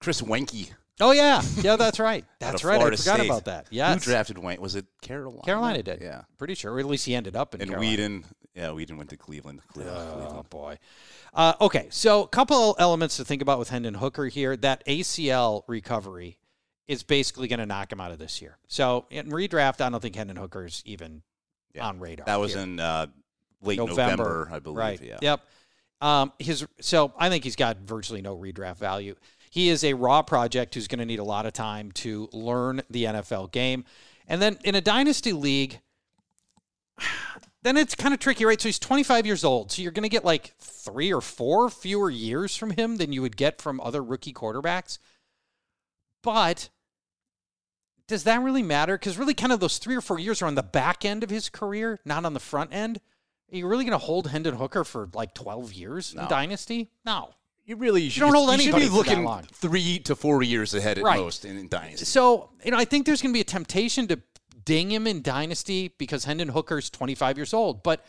Chris 0.00 0.20
Weinke. 0.22 0.70
oh 1.00 1.12
yeah, 1.12 1.42
yeah, 1.62 1.76
that's 1.76 1.98
right. 1.98 2.24
That's 2.38 2.62
right. 2.64 2.78
I 2.80 2.84
forgot 2.84 2.98
State. 2.98 3.24
about 3.26 3.44
that. 3.46 3.66
Yeah, 3.70 3.94
Who 3.94 4.00
drafted 4.00 4.36
Weinke? 4.36 4.58
Was 4.58 4.76
it 4.76 4.84
Carolina? 5.02 5.42
Carolina 5.42 5.82
did. 5.82 6.00
Yeah. 6.02 6.22
pretty 6.38 6.54
sure. 6.54 6.72
Or 6.74 6.78
at 6.78 6.84
least 6.86 7.06
he 7.06 7.14
ended 7.14 7.36
up 7.36 7.54
in 7.54 7.60
And 7.62 7.70
Carolina. 7.70 7.96
Weeden. 7.96 8.24
Yeah, 8.54 8.66
Weeden 8.68 8.96
went 8.98 9.08
to 9.10 9.16
Cleveland. 9.16 9.60
Cleveland. 9.72 9.96
Oh 9.98 10.16
Cleveland. 10.20 10.50
boy. 10.50 10.78
Uh, 11.32 11.52
okay, 11.60 11.86
so 11.90 12.24
a 12.24 12.28
couple 12.28 12.74
elements 12.78 13.16
to 13.18 13.24
think 13.24 13.40
about 13.40 13.58
with 13.60 13.70
Hendon 13.70 13.94
Hooker 13.94 14.26
here. 14.26 14.56
That 14.56 14.84
ACL 14.86 15.62
recovery 15.68 16.36
is 16.90 17.04
basically 17.04 17.46
going 17.46 17.60
to 17.60 17.66
knock 17.66 17.92
him 17.92 18.00
out 18.00 18.10
of 18.10 18.18
this 18.18 18.42
year. 18.42 18.58
So 18.66 19.06
in 19.10 19.30
redraft, 19.30 19.80
I 19.80 19.88
don't 19.88 20.00
think 20.00 20.16
Hendon 20.16 20.36
Hooker's 20.36 20.82
even 20.84 21.22
Yeah. 21.72 21.86
on 21.86 22.00
radar. 22.00 22.26
That 22.26 22.40
was 22.40 22.54
here. 22.54 22.62
in 22.64 22.80
uh, 22.80 23.06
late 23.62 23.78
November, 23.78 23.96
November, 24.24 24.48
I 24.52 24.58
believe. 24.58 24.76
Right. 24.76 25.00
Yeah. 25.00 25.18
Yep. 25.22 25.40
Um, 26.00 26.32
his 26.40 26.66
so 26.80 27.12
I 27.16 27.28
think 27.28 27.44
he's 27.44 27.54
got 27.54 27.76
virtually 27.78 28.22
no 28.22 28.36
redraft 28.36 28.78
value. 28.78 29.14
He 29.50 29.68
is 29.68 29.84
a 29.84 29.94
raw 29.94 30.22
project 30.22 30.74
who's 30.74 30.88
going 30.88 30.98
to 30.98 31.04
need 31.04 31.20
a 31.20 31.24
lot 31.24 31.46
of 31.46 31.52
time 31.52 31.92
to 31.92 32.28
learn 32.32 32.82
the 32.90 33.04
NFL 33.04 33.52
game, 33.52 33.84
and 34.26 34.42
then 34.42 34.58
in 34.64 34.74
a 34.74 34.80
dynasty 34.80 35.32
league, 35.32 35.80
then 37.62 37.76
it's 37.76 37.94
kind 37.94 38.12
of 38.14 38.18
tricky, 38.18 38.44
right? 38.44 38.60
So 38.60 38.68
he's 38.68 38.78
25 38.80 39.26
years 39.26 39.44
old, 39.44 39.70
so 39.70 39.82
you're 39.82 39.92
going 39.92 40.02
to 40.02 40.08
get 40.08 40.24
like 40.24 40.54
three 40.58 41.12
or 41.12 41.20
four 41.20 41.68
fewer 41.70 42.10
years 42.10 42.56
from 42.56 42.70
him 42.70 42.96
than 42.96 43.12
you 43.12 43.22
would 43.22 43.36
get 43.36 43.60
from 43.60 43.80
other 43.80 44.02
rookie 44.02 44.32
quarterbacks. 44.32 44.98
But 46.22 46.68
does 48.10 48.24
that 48.24 48.42
really 48.42 48.62
matter? 48.62 48.98
Because 48.98 49.16
really, 49.16 49.34
kind 49.34 49.52
of 49.52 49.60
those 49.60 49.78
three 49.78 49.96
or 49.96 50.00
four 50.00 50.18
years 50.18 50.42
are 50.42 50.46
on 50.46 50.56
the 50.56 50.62
back 50.62 51.04
end 51.04 51.22
of 51.22 51.30
his 51.30 51.48
career, 51.48 51.98
not 52.04 52.24
on 52.24 52.34
the 52.34 52.40
front 52.40 52.74
end. 52.74 53.00
Are 53.52 53.56
you 53.56 53.66
really 53.66 53.84
going 53.84 53.98
to 53.98 54.04
hold 54.04 54.26
Hendon 54.26 54.56
Hooker 54.56 54.84
for 54.84 55.08
like 55.14 55.32
12 55.34 55.72
years 55.72 56.14
in 56.14 56.26
Dynasty? 56.28 56.90
No. 57.06 57.30
You 57.64 57.76
really 57.76 58.08
should, 58.08 58.16
you 58.16 58.32
don't 58.32 58.34
hold 58.34 58.60
you 58.60 58.72
should 58.72 58.74
be 58.76 58.88
looking 58.88 59.28
three 59.52 60.00
to 60.00 60.16
four 60.16 60.42
years 60.42 60.74
ahead 60.74 60.98
at 60.98 61.04
Right. 61.04 61.20
most 61.20 61.44
in, 61.44 61.56
in 61.56 61.68
Dynasty. 61.68 62.04
So, 62.04 62.50
you 62.64 62.72
know, 62.72 62.76
I 62.76 62.84
think 62.84 63.06
there's 63.06 63.22
going 63.22 63.32
to 63.32 63.36
be 63.36 63.40
a 63.40 63.44
temptation 63.44 64.08
to 64.08 64.20
ding 64.64 64.90
him 64.90 65.06
in 65.06 65.22
Dynasty 65.22 65.94
because 65.96 66.24
Hendon 66.24 66.48
Hooker's 66.48 66.90
25 66.90 67.38
years 67.38 67.54
old. 67.54 67.84
But 67.84 68.04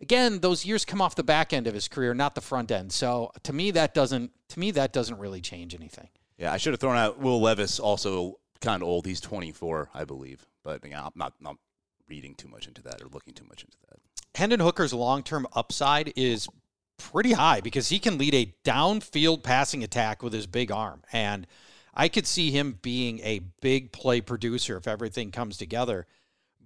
again, 0.00 0.38
those 0.38 0.64
years 0.64 0.84
come 0.84 1.00
off 1.00 1.16
the 1.16 1.24
back 1.24 1.52
end 1.52 1.66
of 1.66 1.74
his 1.74 1.88
career, 1.88 2.14
not 2.14 2.36
the 2.36 2.40
front 2.40 2.70
end. 2.70 2.92
So 2.92 3.32
to 3.42 3.52
me, 3.52 3.72
that 3.72 3.92
doesn't, 3.92 4.30
to 4.50 4.60
me, 4.60 4.70
that 4.72 4.92
doesn't 4.92 5.18
really 5.18 5.40
change 5.40 5.74
anything. 5.74 6.08
Yeah, 6.38 6.52
I 6.52 6.56
should 6.56 6.72
have 6.72 6.80
thrown 6.80 6.96
out 6.96 7.18
Will 7.18 7.40
Levis, 7.40 7.78
also 7.80 8.38
kind 8.62 8.82
of 8.82 8.88
old. 8.88 9.06
He's 9.06 9.20
24, 9.20 9.90
I 9.92 10.04
believe. 10.04 10.46
But 10.64 10.80
yeah, 10.88 11.04
I'm 11.04 11.12
not, 11.14 11.34
not 11.40 11.56
reading 12.08 12.34
too 12.34 12.48
much 12.48 12.66
into 12.66 12.82
that 12.82 13.02
or 13.02 13.08
looking 13.08 13.34
too 13.34 13.44
much 13.44 13.62
into 13.62 13.76
that. 13.90 13.98
Hendon 14.34 14.60
Hooker's 14.60 14.94
long 14.94 15.22
term 15.22 15.46
upside 15.52 16.12
is 16.16 16.48
pretty 16.98 17.32
high 17.32 17.60
because 17.60 17.88
he 17.88 17.98
can 17.98 18.16
lead 18.16 18.34
a 18.34 18.54
downfield 18.64 19.42
passing 19.42 19.82
attack 19.82 20.22
with 20.22 20.32
his 20.32 20.46
big 20.46 20.70
arm. 20.70 21.02
And 21.12 21.46
I 21.94 22.08
could 22.08 22.26
see 22.26 22.50
him 22.50 22.78
being 22.80 23.20
a 23.20 23.40
big 23.60 23.92
play 23.92 24.20
producer 24.20 24.76
if 24.76 24.88
everything 24.88 25.30
comes 25.30 25.58
together. 25.58 26.06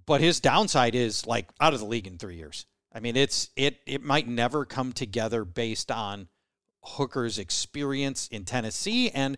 But 0.05 0.21
his 0.21 0.39
downside 0.39 0.95
is 0.95 1.27
like 1.27 1.49
out 1.61 1.75
of 1.75 1.81
the 1.81 1.87
league 1.87 2.07
in 2.07 2.19
three 2.19 2.37
years. 2.37 2.67
I 2.93 3.01
mean, 3.01 3.17
it's 3.17 3.51
it 3.57 3.79
it 3.87 4.03
might 4.03 4.29
never 4.29 4.65
come 4.65 4.93
together 4.93 5.45
based 5.45 5.91
on 5.91 6.29
Hooker's 6.83 7.39
experience 7.39 8.29
in 8.29 8.45
Tennessee 8.45 9.11
and 9.11 9.37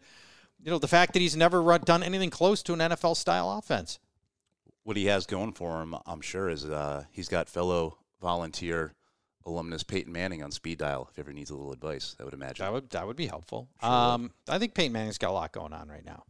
you 0.63 0.71
know 0.71 0.79
the 0.79 0.89
fact 0.89 1.13
that 1.13 1.21
he's 1.21 1.37
never 1.37 1.63
run, 1.63 1.81
done 1.85 2.03
anything 2.03 2.31
close 2.31 2.63
to 2.65 2.73
an 2.73 2.81
NFL 2.81 3.17
style 3.17 3.51
offense. 3.51 3.99
What 4.83 4.97
he 4.97 5.07
has 5.07 5.27
going 5.27 5.53
for 5.53 5.83
him, 5.83 5.95
I'm 6.07 6.21
sure, 6.21 6.49
is 6.49 6.65
uh, 6.65 7.05
he's 7.11 7.29
got 7.29 7.49
fellow 7.49 7.99
volunteer 8.21 8.95
alumnus 9.45 9.83
Peyton 9.83 10.13
Manning 10.13 10.43
on 10.43 10.51
speed 10.51 10.79
dial. 10.79 11.09
If 11.11 11.19
ever 11.19 11.33
needs 11.33 11.51
a 11.51 11.57
little 11.57 11.73
advice, 11.73 12.17
I 12.21 12.25
would 12.25 12.35
imagine. 12.35 12.65
That 12.65 12.73
would 12.73 12.91
that 12.91 13.07
would 13.07 13.17
be 13.17 13.27
helpful. 13.27 13.69
Sure. 13.81 13.91
Um, 13.91 14.31
I 14.49 14.59
think 14.59 14.75
Peyton 14.75 14.93
Manning's 14.93 15.19
got 15.19 15.31
a 15.31 15.33
lot 15.33 15.53
going 15.53 15.73
on 15.73 15.89
right 15.89 16.05
now. 16.05 16.25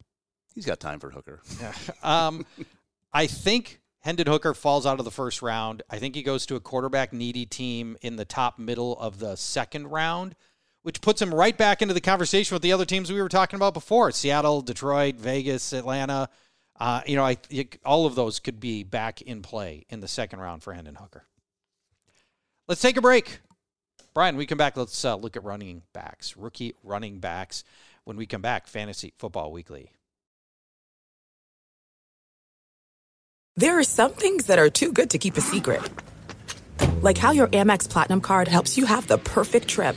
He's 0.55 0.67
got 0.67 0.81
time 0.81 0.99
for 1.01 1.11
Hooker. 1.11 1.41
Yeah. 1.61 1.73
Um, 2.03 2.47
I 3.13 3.27
think 3.27 3.81
Hendon 4.01 4.27
Hooker 4.27 4.55
falls 4.55 4.87
out 4.87 4.99
of 4.99 5.05
the 5.05 5.11
first 5.11 5.43
round. 5.43 5.83
I 5.91 5.99
think 5.99 6.15
he 6.15 6.23
goes 6.23 6.47
to 6.47 6.57
a 6.57 6.61
quarterback 6.61 7.13
needy 7.13 7.47
team 7.47 7.97
in 8.03 8.17
the 8.17 8.25
top 8.25 8.59
middle 8.59 8.99
of 8.99 9.19
the 9.19 9.37
second 9.37 9.89
round, 9.89 10.35
which 10.83 11.01
puts 11.01 11.21
him 11.21 11.35
right 11.35 11.57
back 11.57 11.83
into 11.83 11.95
the 11.95 12.01
conversation 12.01 12.55
with 12.55 12.63
the 12.63 12.73
other 12.73 12.85
teams 12.85 13.13
we 13.13 13.21
were 13.21 13.29
talking 13.29 13.57
about 13.57 13.75
before: 13.75 14.11
Seattle, 14.11 14.63
Detroit, 14.63 15.17
Vegas, 15.17 15.73
Atlanta. 15.73 16.29
Uh, 16.79 17.01
you 17.07 17.17
know, 17.17 17.25
I 17.25 17.37
all 17.85 18.07
of 18.07 18.15
those 18.15 18.39
could 18.39 18.61
be 18.61 18.85
back 18.85 19.21
in 19.21 19.43
play 19.43 19.85
in 19.89 20.01
the 20.01 20.09
second 20.09 20.41
round 20.41 20.63
for 20.63 20.73
Hendon 20.73 20.95
Hooker. 20.95 21.25
Let's 22.69 22.81
take 22.81 22.97
a 22.97 23.03
break. 23.03 23.41
Brian, 24.15 24.37
we 24.37 24.47
come 24.47 24.59
back. 24.59 24.77
Let's 24.77 25.05
uh, 25.05 25.17
look 25.17 25.37
at 25.37 25.45
running 25.45 25.83
backs, 25.93 26.37
rookie 26.37 26.75
running 26.83 27.19
backs. 27.19 27.65
When 28.05 28.17
we 28.17 28.27
come 28.27 28.43
back, 28.43 28.67
Fantasy 28.67 29.13
Football 29.19 29.53
Weekly. 29.53 29.91
There 33.57 33.79
are 33.79 33.85
some 33.85 34.13
things 34.13 34.47
that 34.47 34.59
are 34.59 34.71
too 34.71 34.93
good 34.93 35.11
to 35.11 35.19
keep 35.19 35.37
a 35.37 35.41
secret. 35.41 35.83
Like 37.03 37.19
how 37.19 37.33
your 37.33 37.49
Amex 37.49 37.89
Platinum 37.89 38.21
card 38.21 38.49
helps 38.49 38.79
you 38.79 38.87
have 38.87 39.07
the 39.09 39.19
perfect 39.19 39.69
trip. 39.69 39.97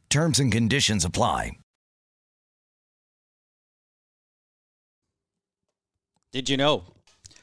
Terms 0.11 0.39
and 0.39 0.51
conditions 0.51 1.05
apply. 1.05 1.53
Did 6.33 6.49
you 6.49 6.57
know? 6.57 6.83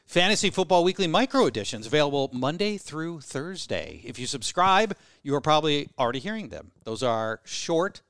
Fantasy 0.05 0.51
Football 0.51 0.85
Weekly 0.85 1.07
micro 1.07 1.47
editions 1.47 1.87
available 1.87 2.29
Monday 2.31 2.77
through 2.77 3.23
Thursday. 3.23 4.03
If 4.05 4.19
you 4.19 4.27
subscribe, 4.27 4.95
you 5.23 5.35
are 5.35 5.41
probably 5.41 5.89
already 5.99 6.19
hearing 6.19 6.51
them. 6.51 6.73
Those 6.85 7.03
are 7.03 7.41
short, 7.43 8.03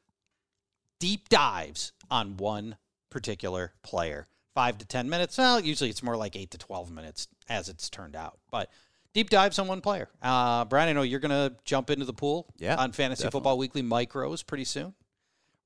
deep 0.98 1.28
dives 1.28 1.92
on 2.10 2.36
one 2.36 2.78
particular 3.10 3.74
player. 3.84 4.26
Five 4.56 4.78
to 4.78 4.84
10 4.84 5.08
minutes. 5.08 5.38
Well, 5.38 5.60
usually 5.60 5.90
it's 5.90 6.02
more 6.02 6.16
like 6.16 6.34
eight 6.34 6.50
to 6.50 6.58
12 6.58 6.90
minutes 6.90 7.28
as 7.48 7.68
it's 7.68 7.88
turned 7.88 8.16
out. 8.16 8.38
But 8.50 8.70
deep 9.14 9.30
dives 9.30 9.58
on 9.58 9.66
one 9.68 9.80
player. 9.80 10.08
Uh, 10.22 10.64
Brian, 10.64 10.88
I 10.88 10.92
know 10.92 11.02
you're 11.02 11.20
going 11.20 11.30
to 11.30 11.54
jump 11.64 11.90
into 11.90 12.04
the 12.04 12.12
pool 12.12 12.46
Yeah, 12.58 12.76
on 12.76 12.92
Fantasy 12.92 13.22
definitely. 13.22 13.38
Football 13.38 13.58
Weekly 13.58 13.82
micros 13.82 14.46
pretty 14.46 14.64
soon. 14.64 14.94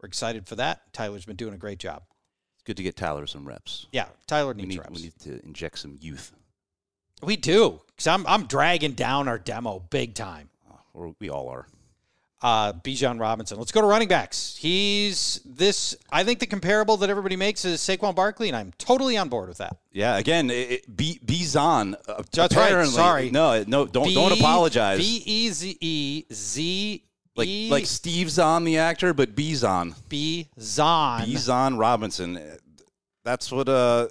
We're 0.00 0.06
excited 0.08 0.46
for 0.46 0.56
that. 0.56 0.92
Tyler's 0.92 1.24
been 1.24 1.36
doing 1.36 1.54
a 1.54 1.58
great 1.58 1.78
job. 1.78 2.02
It's 2.56 2.62
good 2.64 2.76
to 2.76 2.82
get 2.82 2.96
Tyler 2.96 3.26
some 3.26 3.46
reps. 3.46 3.86
Yeah, 3.92 4.06
Tyler 4.26 4.52
We 4.54 4.62
needs 4.62 4.68
need, 4.70 4.78
reps. 4.80 4.90
we 4.96 5.02
need 5.02 5.18
to 5.20 5.44
inject 5.46 5.78
some 5.78 5.96
youth, 6.00 6.32
We 7.22 7.36
do, 7.36 7.80
because 7.88 8.06
I'm 8.08 8.26
I'm 8.26 8.46
dragging 8.46 8.92
down 8.92 9.28
our 9.28 9.38
demo 9.38 9.80
big 9.90 10.14
time. 10.14 10.48
or 10.94 11.14
we 11.20 11.28
all 11.30 11.48
are. 11.48 11.66
Uh, 12.42 12.72
Bijan 12.72 13.20
Robinson. 13.20 13.56
Let's 13.56 13.70
go 13.70 13.80
to 13.80 13.86
running 13.86 14.08
backs. 14.08 14.56
He's 14.58 15.40
this. 15.44 15.94
I 16.10 16.24
think 16.24 16.40
the 16.40 16.46
comparable 16.46 16.96
that 16.96 17.08
everybody 17.08 17.36
makes 17.36 17.64
is 17.64 17.80
Saquon 17.80 18.16
Barkley, 18.16 18.48
and 18.48 18.56
I'm 18.56 18.72
totally 18.78 19.16
on 19.16 19.28
board 19.28 19.48
with 19.48 19.58
that. 19.58 19.76
Yeah, 19.92 20.16
again, 20.18 20.50
it, 20.50 20.70
it, 20.70 20.96
be, 20.96 21.20
Bizon. 21.24 21.94
Uh, 22.08 22.22
That's 22.32 22.56
right, 22.56 22.84
sorry. 22.86 23.30
No, 23.30 23.62
no, 23.66 23.86
don't 23.86 24.12
don't 24.12 24.32
apologize. 24.32 24.98
B 24.98 25.22
e 25.24 25.50
z 25.50 25.78
e 25.80 26.24
z 26.32 27.04
like 27.36 27.48
e 27.48 27.70
like 27.70 27.86
Steve 27.86 28.28
Zahn, 28.28 28.64
the 28.64 28.78
actor, 28.78 29.14
but 29.14 29.36
Bizon. 29.36 29.94
Bizon. 30.08 31.20
Bizon 31.26 31.78
Robinson. 31.78 32.40
That's 33.24 33.52
what 33.52 33.68
uh 33.68 34.08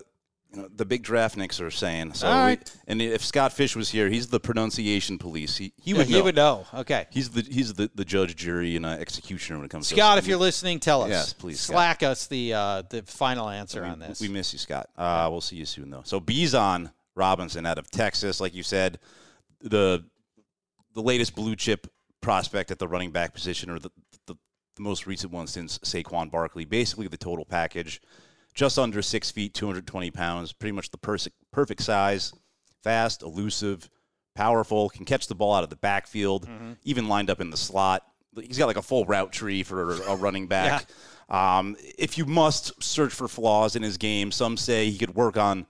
you 0.54 0.62
know, 0.62 0.68
the 0.76 0.86
big 0.86 1.04
draftniks 1.04 1.62
are 1.62 1.72
saying. 1.72 2.14
So, 2.14 2.28
All 2.28 2.48
we- 2.48 2.58
and 2.88 3.02
if 3.02 3.24
Scott 3.24 3.54
Fish 3.54 3.76
was 3.76 3.90
here, 3.90 4.10
he's 4.10 4.28
the 4.28 4.40
pronunciation 4.40 5.18
police. 5.18 5.58
He 5.58 5.72
he 5.78 5.92
Yeah, 5.92 5.98
would 5.98 6.08
he 6.08 6.14
know. 6.14 6.24
would 6.24 6.36
know. 6.36 6.66
Okay. 6.74 7.08
He's 7.10 7.30
the 7.30 7.42
he's 7.42 7.74
the, 7.74 7.90
the 7.96 8.04
judge, 8.06 8.36
jury, 8.36 8.76
and 8.76 8.86
uh, 8.86 8.90
executioner 8.90 9.60
when 9.60 9.66
it 9.66 9.70
comes 9.72 9.88
to 9.90 9.96
Scott, 9.96 10.18
if 10.18 10.28
you're 10.28 10.38
listening, 10.38 10.80
tell 10.80 11.04
us. 11.04 11.10
Yes, 11.10 11.34
please, 11.34 11.60
Scott. 11.62 11.74
Slack 11.74 12.04
us 12.04 12.28
the 12.28 12.54
uh, 12.54 12.82
the 12.90 13.02
final 13.04 13.48
answer 13.50 13.82
we, 13.84 13.88
on 13.90 14.00
this. 14.00 14.20
we 14.20 14.28
miss 14.28 14.52
you, 14.52 14.60
Scott. 14.60 14.90
Uh, 14.98 15.28
we'll 15.32 15.42
see 15.42 15.56
you 15.56 15.66
soon, 15.66 15.90
though. 15.90 16.02
So 16.04 16.20
Bizon 16.20 16.92
Robinson 17.16 17.66
out 17.66 17.78
of 17.78 17.90
Texas, 17.92 18.40
like 18.42 18.54
you 18.54 18.64
said, 18.64 19.00
the 19.62 20.04
the 20.94 21.02
latest 21.02 21.36
blue 21.36 21.56
chip 21.56 21.88
prospect 22.20 22.72
at 22.72 22.80
the 22.80 22.88
running 22.88 23.12
back 23.12 23.34
position, 23.34 23.70
or 23.70 23.80
the, 23.80 23.90
the, 24.28 24.36
the 24.76 24.82
most 24.82 25.08
recent 25.08 25.32
one 25.32 25.48
since 25.48 25.80
Saquon 25.80 26.30
Barkley. 26.30 26.66
Basically, 26.66 27.08
the 27.08 27.18
total 27.18 27.46
package, 27.46 28.02
just 28.54 28.78
under 28.80 29.02
six 29.02 29.32
feet, 29.32 29.54
220 29.54 30.12
pounds, 30.12 30.54
pretty 30.54 30.72
much 30.74 30.90
the 30.92 30.98
pers- 30.98 31.28
perfect 31.52 31.82
size, 31.82 32.34
fast, 32.84 33.22
elusive, 33.24 33.90
powerful, 34.36 34.90
can 34.90 35.06
catch 35.06 35.28
the 35.28 35.36
ball 35.36 35.54
out 35.54 35.64
of 35.64 35.70
the 35.70 35.76
backfield, 35.76 36.48
even 36.84 37.08
lined 37.08 37.30
up 37.30 37.40
in 37.42 37.50
the 37.50 37.58
slot. 37.58 38.04
He's 38.42 38.58
got 38.58 38.68
like 38.68 38.78
a 38.78 38.82
full 38.82 39.06
route 39.06 39.32
tree 39.32 39.64
for 39.64 39.94
a 39.94 40.16
running 40.16 40.48
back. 40.48 40.86
Um, 41.30 41.76
if 41.98 42.18
you 42.18 42.26
must 42.26 42.82
search 42.84 43.14
for 43.14 43.28
flaws 43.28 43.76
in 43.76 43.84
his 43.84 43.98
game, 43.98 44.32
some 44.32 44.58
say 44.58 44.90
he 44.90 44.98
could 44.98 45.16
work 45.16 45.38
on 45.38 45.66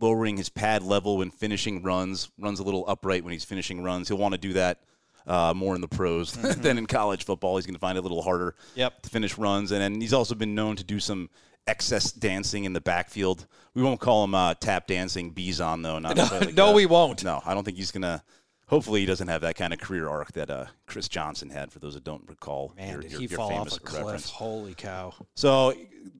lowering 0.00 0.36
his 0.36 0.48
pad 0.48 0.82
level 0.82 1.18
when 1.18 1.30
finishing 1.30 1.82
runs, 1.82 2.30
runs 2.38 2.58
a 2.58 2.64
little 2.64 2.84
upright 2.88 3.22
when 3.22 3.32
he's 3.32 3.44
finishing 3.44 3.82
runs. 3.82 4.08
He'll 4.08 4.16
want 4.18 4.32
to 4.32 4.38
do 4.38 4.54
that 4.54 4.80
uh, 5.26 5.52
more 5.54 5.74
in 5.76 5.80
the 5.80 5.88
pros 5.88 6.32
than 6.56 6.78
in 6.78 6.86
college 6.86 7.24
football. 7.24 7.56
He's 7.56 7.64
going 7.66 7.74
to 7.74 7.80
find 7.80 7.96
it 7.96 8.00
a 8.00 8.02
little 8.02 8.22
harder 8.22 8.56
Yep. 8.74 9.02
to 9.02 9.08
finish 9.10 9.38
runs. 9.38 9.70
And 9.70 9.80
then 9.80 10.00
he's 10.00 10.12
also 10.12 10.34
been 10.34 10.54
known 10.56 10.74
to 10.76 10.84
do 10.84 10.98
some 10.98 11.30
excess 11.66 12.12
dancing 12.12 12.64
in 12.64 12.72
the 12.72 12.80
backfield. 12.80 13.46
We 13.74 13.82
won't 13.82 14.00
call 14.00 14.24
him 14.24 14.34
uh, 14.34 14.54
tap 14.54 14.86
dancing 14.86 15.32
Bizon, 15.32 15.82
though. 15.82 15.98
Not 15.98 16.16
necessarily 16.16 16.46
like 16.48 16.56
no, 16.56 16.72
we 16.72 16.86
won't. 16.86 17.24
No, 17.24 17.42
I 17.44 17.54
don't 17.54 17.64
think 17.64 17.76
he's 17.76 17.90
going 17.90 18.02
to. 18.02 18.22
Hopefully, 18.66 19.00
he 19.00 19.06
doesn't 19.06 19.28
have 19.28 19.42
that 19.42 19.56
kind 19.56 19.74
of 19.74 19.78
career 19.78 20.08
arc 20.08 20.32
that 20.32 20.48
uh, 20.48 20.66
Chris 20.86 21.06
Johnson 21.08 21.50
had. 21.50 21.70
For 21.70 21.80
those 21.80 21.94
that 21.94 22.04
don't 22.04 22.26
recall, 22.28 22.72
Man, 22.76 22.92
your, 22.92 23.00
did 23.02 23.10
your, 23.12 23.20
he 23.20 23.26
your 23.26 23.36
fall 23.36 23.50
famous 23.50 23.74
off 23.74 23.80
a 23.80 23.82
cliff? 23.82 24.02
reference. 24.02 24.30
Holy 24.30 24.74
cow! 24.74 25.12
So, 25.34 25.74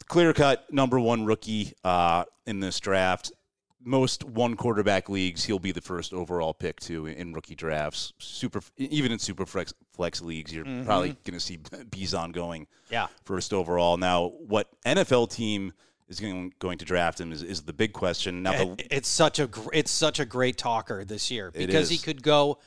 clear 0.08 0.32
cut 0.34 0.70
number 0.72 1.00
one 1.00 1.24
rookie 1.24 1.72
uh, 1.84 2.24
in 2.46 2.60
this 2.60 2.80
draft. 2.80 3.32
Most 3.84 4.24
one 4.24 4.56
quarterback 4.56 5.08
leagues, 5.08 5.44
he'll 5.44 5.58
be 5.58 5.72
the 5.72 5.80
first 5.80 6.12
overall 6.12 6.54
pick 6.54 6.80
too 6.80 7.06
in 7.06 7.32
rookie 7.32 7.54
drafts. 7.54 8.12
Super, 8.18 8.60
even 8.76 9.12
in 9.12 9.18
super 9.18 9.44
flex, 9.44 9.74
flex 9.92 10.22
leagues, 10.22 10.54
you're 10.54 10.64
probably 10.84 11.10
going 11.24 11.34
to 11.34 11.40
see 11.40 11.58
Bizon 11.58 12.32
going 12.32 12.66
Yeah. 12.90 13.08
first 13.24 13.52
overall. 13.52 13.96
Now, 13.96 14.28
what 14.46 14.68
NFL 14.86 15.30
team 15.30 15.72
is 16.08 16.20
going, 16.20 16.52
going 16.58 16.78
to 16.78 16.84
draft 16.84 17.20
him 17.20 17.32
is, 17.32 17.42
is 17.42 17.62
the 17.62 17.72
big 17.72 17.92
question. 17.92 18.42
Now, 18.42 18.52
the, 18.74 18.86
it's 18.94 19.08
such 19.08 19.38
a 19.38 19.46
gr- 19.46 19.70
it's 19.72 19.90
such 19.90 20.18
a 20.18 20.24
great 20.24 20.56
talker 20.56 21.04
this 21.04 21.30
year 21.30 21.50
because 21.50 21.90
he 21.90 21.98
could 21.98 22.22
go 22.22 22.58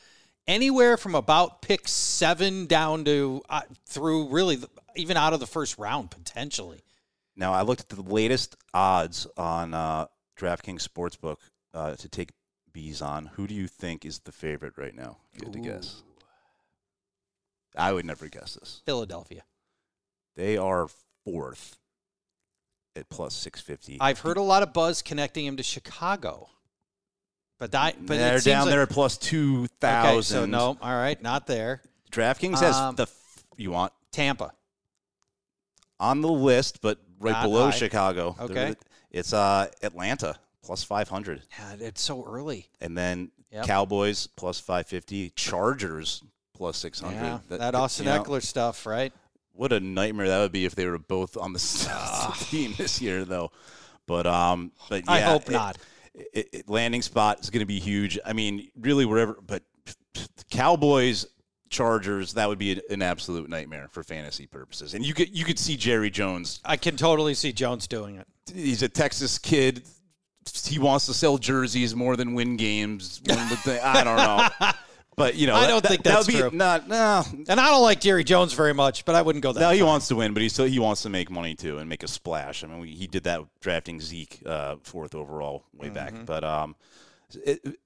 anywhere 0.48 0.98
from 0.98 1.16
about 1.16 1.62
pick 1.62 1.88
seven 1.88 2.66
down 2.68 3.06
to 3.06 3.42
uh, 3.50 3.62
through 3.86 4.30
really 4.30 4.56
the, 4.56 4.70
even 4.96 5.18
out 5.18 5.34
of 5.34 5.40
the 5.40 5.48
first 5.48 5.78
round 5.78 6.10
potentially. 6.12 6.82
Now, 7.36 7.54
I 7.54 7.62
looked 7.62 7.82
at 7.82 7.90
the 7.90 8.02
latest 8.02 8.56
odds 8.74 9.28
on 9.38 9.74
uh, 9.76 10.08
DraftKings 10.40 10.88
Sportsbook 10.88 11.38
uh, 11.74 11.96
to 11.96 12.10
take 12.10 12.32
bees 12.72 13.02
on. 13.02 13.28
Who 13.34 13.48
do 13.48 13.54
you 13.56 13.68
think 13.68 14.06
is 14.06 14.20
the 14.20 14.32
favorite 14.32 14.74
right 14.78 14.96
now? 14.96 15.18
If 15.34 15.42
you 15.42 15.48
had 15.48 15.54
to 15.54 15.60
guess. 15.60 16.04
I 17.76 17.94
would 17.94 18.06
never 18.06 18.28
guess 18.28 18.56
this. 18.56 18.82
Philadelphia. 18.86 19.44
They 20.36 20.58
are 20.58 20.88
fourth 21.26 21.78
at 22.96 23.10
plus 23.10 23.36
650. 23.36 23.98
I've 24.02 24.20
heard 24.20 24.38
a 24.38 24.42
lot 24.42 24.64
of 24.64 24.74
buzz 24.74 25.02
connecting 25.02 25.46
him 25.46 25.58
to 25.58 25.64
Chicago, 25.64 26.50
but 27.60 27.72
that 27.72 27.96
but 28.06 28.18
They're 28.18 28.38
it 28.38 28.42
seems 28.42 28.46
down 28.46 28.66
like, 28.66 28.72
there 28.74 28.82
at 28.84 28.90
plus 28.90 29.18
2,000. 29.18 30.10
Okay, 30.10 30.22
so 30.22 30.46
no, 30.46 30.78
all 30.82 30.96
right, 30.96 31.22
not 31.22 31.48
there. 31.48 31.82
DraftKings 32.12 32.60
has 32.60 32.76
Um, 32.76 32.96
the, 32.96 33.04
f- 33.04 33.44
you 33.58 33.72
want, 33.72 33.94
Tampa. 34.12 34.52
on 36.00 36.22
the 36.22 36.30
list, 36.30 36.82
but 36.82 37.00
right 37.20 37.32
Not 37.32 37.44
below 37.44 37.66
high. 37.66 37.72
Chicago. 37.78 38.36
Okay. 38.40 38.76
It's 39.18 39.34
uh, 39.34 39.68
Atlanta 39.82 40.36
plus 40.64 40.84
500. 40.84 41.42
Yeah, 41.58 41.76
it's 41.88 42.02
so 42.02 42.24
early. 42.26 42.68
And 42.82 42.98
then 42.98 43.32
Yep. 43.52 43.66
Cowboys 43.66 44.28
plus 44.28 44.60
550, 44.60 45.30
Chargers 45.30 46.22
plus 46.54 46.76
600. 46.78 47.14
Yeah, 47.16 47.40
that, 47.48 47.60
that- 47.60 47.76
Austin 47.76 48.06
you 48.06 48.12
know, 48.12 48.22
Ekeler 48.22 48.42
stuff, 48.44 48.86
right? 48.86 49.14
What 49.54 49.72
a 49.72 49.80
nightmare 49.80 50.28
that 50.28 50.40
would 50.40 50.52
be 50.52 50.66
if 50.66 50.76
they 50.76 50.86
were 50.86 51.00
both 51.00 51.38
on 51.38 51.54
the 51.54 51.58
s- 51.60 52.50
team 52.50 52.74
this 52.78 53.02
year, 53.02 53.24
though. 53.26 53.52
But 54.06 54.28
um, 54.28 54.72
but 54.90 55.04
yeah, 55.06 55.12
I 55.12 55.20
hope 55.22 55.44
it- 55.50 55.52
not. 55.54 55.78
It, 56.14 56.50
it- 56.52 56.70
landing 56.70 57.02
spot 57.02 57.40
is 57.42 57.50
going 57.50 57.62
to 57.62 57.66
be 57.66 57.80
huge. 57.80 58.20
I 58.26 58.34
mean, 58.34 58.70
really, 58.80 59.06
wherever. 59.06 59.38
But 59.42 59.64
Cowboys, 60.50 61.26
Chargers, 61.70 62.34
that 62.34 62.48
would 62.50 62.60
be 62.60 62.74
an, 62.74 62.82
an 62.90 63.02
absolute 63.02 63.50
nightmare 63.50 63.88
for 63.92 64.04
fantasy 64.04 64.46
purposes. 64.48 64.94
And 64.94 65.06
you 65.06 65.14
could 65.14 65.36
you 65.36 65.46
could 65.46 65.60
see 65.60 65.78
Jerry 65.78 66.10
Jones. 66.10 66.60
I 66.66 66.78
can 66.78 66.96
totally 66.98 67.34
see 67.34 67.52
Jones 67.54 67.88
doing 67.88 68.16
it. 68.18 68.28
He's 68.54 68.84
a 68.84 68.90
Texas 68.90 69.38
kid, 69.40 69.84
he 70.66 70.80
wants 70.80 71.06
to 71.08 71.14
sell 71.14 71.38
jerseys 71.38 71.96
more 71.96 72.16
than 72.16 72.34
win 72.34 72.56
games. 72.58 73.22
One 73.28 73.50
would 73.50 73.60
think- 73.60 73.84
I 73.84 74.04
don't 74.04 74.18
know. 74.18 74.70
But 75.18 75.34
you 75.34 75.48
know, 75.48 75.56
I 75.56 75.66
don't 75.66 75.82
that- 75.82 75.90
think 75.90 76.04
that 76.04 76.14
that's 76.14 76.28
would 76.28 76.34
be 76.34 76.40
true. 76.40 76.52
Not 76.54 76.88
no. 76.88 77.24
And 77.50 77.60
I 77.60 77.70
don't 77.72 77.82
like 77.82 78.00
Jerry 78.00 78.24
Jones 78.24 78.54
very 78.54 78.76
much, 78.76 79.04
but 79.04 79.16
I 79.16 79.24
wouldn't 79.24 79.42
go 79.42 79.52
that. 79.52 79.60
No, 79.60 79.72
he 79.72 79.80
far. 79.80 79.88
wants 79.88 80.08
to 80.10 80.16
win, 80.16 80.32
but 80.36 80.44
he 80.44 80.48
still 80.50 80.66
he 80.68 80.78
wants 80.78 81.02
to 81.02 81.10
make 81.10 81.32
money 81.32 81.56
too 81.56 81.80
and 81.80 81.90
make 81.90 82.04
a 82.04 82.08
splash. 82.08 82.64
I 82.64 82.68
mean, 82.68 82.78
we, 82.82 82.92
he 82.92 83.08
did 83.08 83.24
that 83.24 83.42
drafting 83.60 84.00
Zeke 84.00 84.44
uh, 84.46 84.76
fourth 84.84 85.16
overall 85.16 85.64
way 85.74 85.88
Mm-hmm. 85.88 85.96
back. 85.96 86.14
But 86.28 86.44
um, 86.44 86.76
it, 87.44 87.80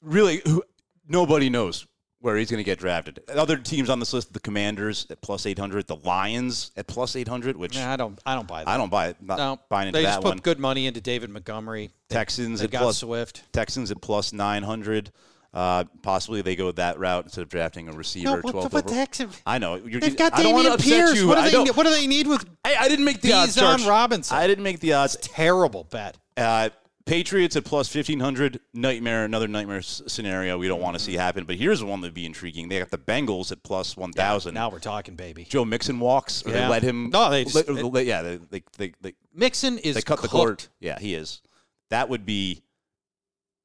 really, 0.00 0.40
who, 0.44 0.62
nobody 1.08 1.50
knows 1.50 1.84
where 2.22 2.36
he's 2.36 2.50
going 2.50 2.58
to 2.58 2.64
get 2.64 2.78
drafted. 2.78 3.20
Other 3.28 3.58
teams 3.58 3.90
on 3.90 3.98
this 3.98 4.12
list: 4.14 4.32
the 4.32 4.40
Commanders 4.40 5.06
at 5.10 5.20
plus 5.20 5.44
eight 5.44 5.58
hundred, 5.58 5.86
the 5.86 5.96
Lions 5.96 6.70
at 6.76 6.86
plus 6.86 7.14
eight 7.16 7.28
hundred, 7.28 7.56
which 7.56 7.74
Nah, 7.76 7.92
I 7.92 7.96
don't. 7.96 8.18
I 8.24 8.34
don't 8.34 8.48
buy 8.48 8.64
that. 8.64 8.70
I 8.70 8.76
don't 8.78 8.90
buy. 8.90 9.14
Not 9.20 9.38
No, 9.38 9.58
buying 9.68 9.88
into 9.88 9.98
they 9.98 10.04
just 10.04 10.20
put 10.22 10.28
one. 10.28 10.38
good 10.38 10.58
money 10.58 10.86
into 10.86 11.00
David 11.00 11.28
Montgomery. 11.30 11.90
Texans 12.08 12.60
they 12.60 12.64
at 12.66 12.70
got 12.70 12.82
plus 12.82 12.98
Swift. 12.98 13.42
Texans 13.52 13.90
at 13.90 14.00
plus 14.00 14.32
nine 14.32 14.62
hundred. 14.62 15.10
Uh, 15.54 15.84
possibly 16.02 16.40
they 16.40 16.56
go 16.56 16.72
that 16.72 16.98
route 16.98 17.24
instead 17.24 17.42
of 17.42 17.48
drafting 17.50 17.86
a 17.86 17.92
receiver. 17.92 18.24
No, 18.30 18.36
at 18.38 18.44
what, 18.44 18.54
12th 18.54 18.72
what 18.72 18.84
overall. 18.84 18.94
Texans? 18.94 19.42
I 19.44 19.58
know 19.58 19.74
you're, 19.74 20.00
They've 20.00 20.16
got 20.16 20.32
I 20.32 20.42
don't 20.42 20.54
want 20.54 20.66
to 20.66 20.82
Dameon 20.82 20.88
Pierce. 20.90 21.16
you. 21.18 21.28
What 21.28 21.44
do 21.44 21.64
they? 21.64 21.70
What 21.72 21.84
do 21.84 21.90
they 21.90 22.06
need 22.06 22.26
with 22.26 22.42
I, 22.64 22.74
I 22.76 22.88
didn't 22.88 23.04
make 23.04 23.20
the 23.20 23.34
odds. 23.34 23.54
Bijan 23.54 23.78
Church. 23.80 23.86
Robinson? 23.86 24.34
I 24.34 24.46
didn't 24.46 24.64
make 24.64 24.80
the 24.80 24.94
odds. 24.94 25.16
terrible 25.20 25.84
bet? 25.90 26.16
Uh, 26.38 26.70
Patriots 27.04 27.56
at 27.56 27.64
plus 27.64 27.88
fifteen 27.88 28.20
hundred. 28.20 28.60
Nightmare, 28.74 29.24
another 29.24 29.48
nightmare 29.48 29.78
s- 29.78 30.02
scenario 30.06 30.56
we 30.58 30.68
don't 30.68 30.80
want 30.80 30.96
to 30.96 31.02
see 31.02 31.14
happen. 31.14 31.44
But 31.44 31.56
here's 31.56 31.82
one 31.82 32.00
that'd 32.00 32.14
be 32.14 32.24
intriguing. 32.26 32.68
They 32.68 32.78
got 32.78 32.90
the 32.90 32.98
Bengals 32.98 33.50
at 33.50 33.62
plus 33.64 33.96
one 33.96 34.12
thousand. 34.12 34.54
Now 34.54 34.70
we're 34.70 34.78
talking, 34.78 35.16
baby. 35.16 35.44
Joe 35.44 35.64
Mixon 35.64 35.98
walks, 35.98 36.46
or 36.46 36.52
they 36.52 36.58
Yeah. 36.60 36.68
let 36.68 36.82
him. 36.82 37.10
No, 37.10 37.28
they 37.30 37.44
just- 37.44 37.56
let- 37.56 37.68
let- 37.68 38.06
yeah, 38.06 38.22
they 38.22 38.36
they, 38.36 38.62
they, 38.78 38.92
they, 39.00 39.14
Mixon 39.34 39.78
is 39.78 39.96
they 39.96 40.02
cut 40.02 40.22
the 40.22 40.28
cooked. 40.28 40.68
Yeah, 40.80 40.98
he 40.98 41.14
is. 41.14 41.42
That 41.90 42.08
would 42.08 42.24
be 42.24 42.62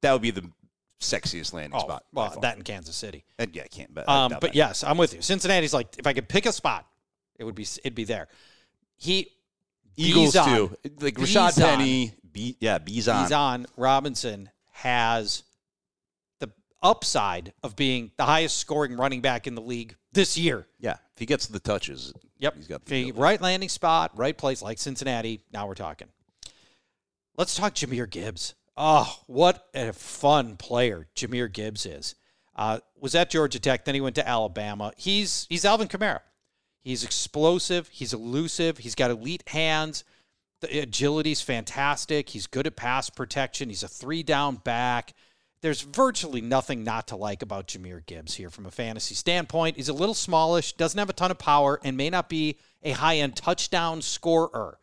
that 0.02 0.12
would 0.12 0.22
be 0.22 0.30
the 0.32 0.50
sexiest 1.00 1.52
landing 1.52 1.76
Oh, 1.76 1.84
spot. 1.84 2.04
by 2.12 2.22
well, 2.22 2.30
far. 2.32 2.40
that 2.42 2.56
in 2.56 2.62
Kansas 2.64 2.96
City. 2.96 3.24
And 3.38 3.54
yeah, 3.54 3.62
I 3.64 3.68
can't 3.68 3.94
bet. 3.94 4.08
Um, 4.08 4.30
doubt 4.32 4.40
but 4.40 4.48
that. 4.50 4.56
yes, 4.56 4.82
I'm 4.82 4.96
with 4.98 5.14
you. 5.14 5.22
Cincinnati's 5.22 5.72
like, 5.72 5.96
if 5.96 6.06
I 6.08 6.12
could 6.12 6.28
pick 6.28 6.44
a 6.44 6.52
spot, 6.52 6.86
it 7.38 7.44
would 7.44 7.54
be 7.54 7.62
it'd 7.84 7.94
be 7.94 8.04
there. 8.04 8.26
He 8.96 9.30
Eagles 9.96 10.34
Bijan. 10.34 10.44
too. 10.56 10.76
Like 11.00 11.14
Rashaad 11.14 11.50
Bijan. 11.54 11.60
Penny. 11.64 12.12
B, 12.38 12.56
yeah, 12.60 12.78
Bizon. 12.78 13.26
Bijan 13.28 13.66
Robinson 13.76 14.48
has 14.74 15.42
the 16.38 16.48
upside 16.80 17.52
of 17.64 17.74
being 17.74 18.12
the 18.16 18.24
highest 18.24 18.58
scoring 18.58 18.96
running 18.96 19.20
back 19.20 19.48
in 19.48 19.56
the 19.56 19.60
league 19.60 19.96
this 20.12 20.38
year. 20.38 20.66
Yeah, 20.78 20.92
if 21.14 21.18
he 21.18 21.26
gets 21.26 21.48
the 21.48 21.58
touches, 21.58 22.12
Yep. 22.38 22.54
he's 22.54 22.68
got 22.68 22.84
the 22.84 23.02
ability. 23.10 23.20
right 23.20 23.40
landing 23.40 23.68
spot, 23.68 24.12
right 24.16 24.38
place, 24.38 24.62
like 24.62 24.78
Cincinnati. 24.78 25.40
Now 25.52 25.66
we're 25.66 25.74
talking. 25.74 26.06
Let's 27.36 27.56
talk 27.56 27.74
Jahmyr 27.74 28.08
Gibbs. 28.08 28.54
Oh, 28.76 29.18
what 29.26 29.66
a 29.74 29.92
fun 29.92 30.56
player 30.56 31.08
Jahmyr 31.16 31.52
Gibbs 31.52 31.86
is. 31.86 32.14
Uh, 32.54 32.78
was 33.00 33.16
at 33.16 33.30
Georgia 33.30 33.58
Tech, 33.58 33.84
then 33.84 33.96
he 33.96 34.00
went 34.00 34.14
to 34.14 34.28
Alabama. 34.28 34.92
He's 34.96 35.46
he's 35.48 35.64
Alvin 35.64 35.88
Kamara. 35.88 36.20
He's 36.82 37.02
explosive. 37.02 37.88
He's 37.88 38.12
elusive. 38.14 38.78
He's 38.78 38.94
got 38.94 39.10
elite 39.10 39.42
hands. 39.48 40.04
The 40.60 40.80
agility's 40.80 41.40
fantastic. 41.40 42.30
He's 42.30 42.46
good 42.46 42.66
at 42.66 42.76
pass 42.76 43.10
protection. 43.10 43.68
He's 43.68 43.82
a 43.82 43.88
three 43.88 44.22
down 44.22 44.56
back. 44.56 45.14
There's 45.60 45.80
virtually 45.80 46.40
nothing 46.40 46.84
not 46.84 47.08
to 47.08 47.16
like 47.16 47.42
about 47.42 47.66
Jahmyr 47.68 48.04
Gibbs 48.06 48.34
here 48.34 48.50
from 48.50 48.66
a 48.66 48.70
fantasy 48.70 49.14
standpoint. 49.14 49.76
He's 49.76 49.88
a 49.88 49.92
little 49.92 50.14
smallish, 50.14 50.74
doesn't 50.74 50.98
have 50.98 51.10
a 51.10 51.14
ton 51.14 51.30
of 51.30 51.38
power, 51.38 51.80
and 51.82 51.96
may 51.96 52.10
not 52.10 52.28
be 52.28 52.58
a 52.82 52.92
high 52.92 53.18
end 53.18 53.36
touchdown 53.36 54.02
scorer. 54.02 54.78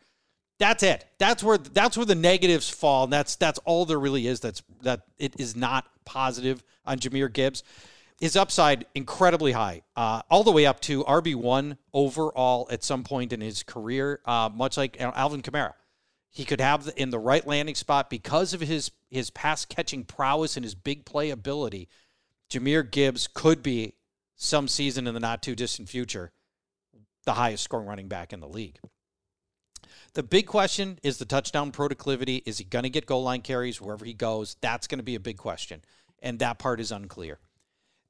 That's 0.59 0.83
it. 0.83 1.05
That's 1.17 1.43
where 1.43 1.57
that's 1.57 1.97
where 1.97 2.05
the 2.05 2.15
negatives 2.15 2.69
fall. 2.69 3.05
And 3.05 3.13
that's 3.13 3.35
that's 3.35 3.59
all 3.59 3.85
there 3.85 3.99
really 3.99 4.27
is. 4.27 4.39
That's 4.39 4.63
that 4.83 5.01
it 5.17 5.39
is 5.39 5.55
not 5.55 5.85
positive 6.05 6.63
on 6.85 6.99
Jahmyr 6.99 7.31
Gibbs. 7.31 7.63
His 8.19 8.37
upside 8.37 8.85
incredibly 8.95 9.51
high, 9.51 9.81
uh, 9.95 10.21
all 10.29 10.43
the 10.43 10.51
way 10.51 10.65
up 10.65 10.79
to 10.81 11.03
RB 11.03 11.35
one 11.35 11.77
overall 11.93 12.67
at 12.71 12.83
some 12.83 13.03
point 13.03 13.33
in 13.33 13.41
his 13.41 13.61
career, 13.61 14.21
uh, 14.25 14.49
much 14.53 14.77
like 14.77 14.99
Alvin 14.99 15.41
Kamara. 15.41 15.73
He 16.29 16.45
could 16.45 16.61
have 16.61 16.85
the, 16.85 17.01
in 17.01 17.09
the 17.09 17.19
right 17.19 17.45
landing 17.45 17.75
spot 17.75 18.09
because 18.09 18.53
of 18.53 18.61
his 18.61 18.91
his 19.09 19.29
pass 19.29 19.65
catching 19.65 20.03
prowess 20.03 20.57
and 20.57 20.63
his 20.63 20.75
big 20.75 21.05
play 21.05 21.29
ability. 21.29 21.87
Jahmyr 22.49 22.89
Gibbs 22.89 23.27
could 23.27 23.63
be 23.63 23.95
some 24.35 24.67
season 24.67 25.07
in 25.07 25.13
the 25.13 25.19
not 25.19 25.41
too 25.41 25.55
distant 25.55 25.89
future 25.89 26.31
the 27.25 27.33
highest 27.33 27.63
scoring 27.63 27.87
running 27.87 28.07
back 28.07 28.33
in 28.33 28.39
the 28.39 28.47
league. 28.47 28.79
The 30.13 30.23
big 30.23 30.47
question 30.47 30.99
is 31.03 31.17
the 31.17 31.25
touchdown 31.25 31.71
proclivity. 31.71 32.41
Is 32.45 32.59
he 32.59 32.63
going 32.63 32.83
to 32.83 32.89
get 32.89 33.05
goal 33.05 33.23
line 33.23 33.41
carries 33.41 33.81
wherever 33.81 34.05
he 34.05 34.13
goes? 34.13 34.55
That's 34.61 34.87
going 34.87 34.99
to 34.99 35.03
be 35.03 35.15
a 35.15 35.19
big 35.19 35.37
question. 35.37 35.81
And 36.21 36.39
that 36.39 36.59
part 36.59 36.79
is 36.79 36.91
unclear. 36.91 37.39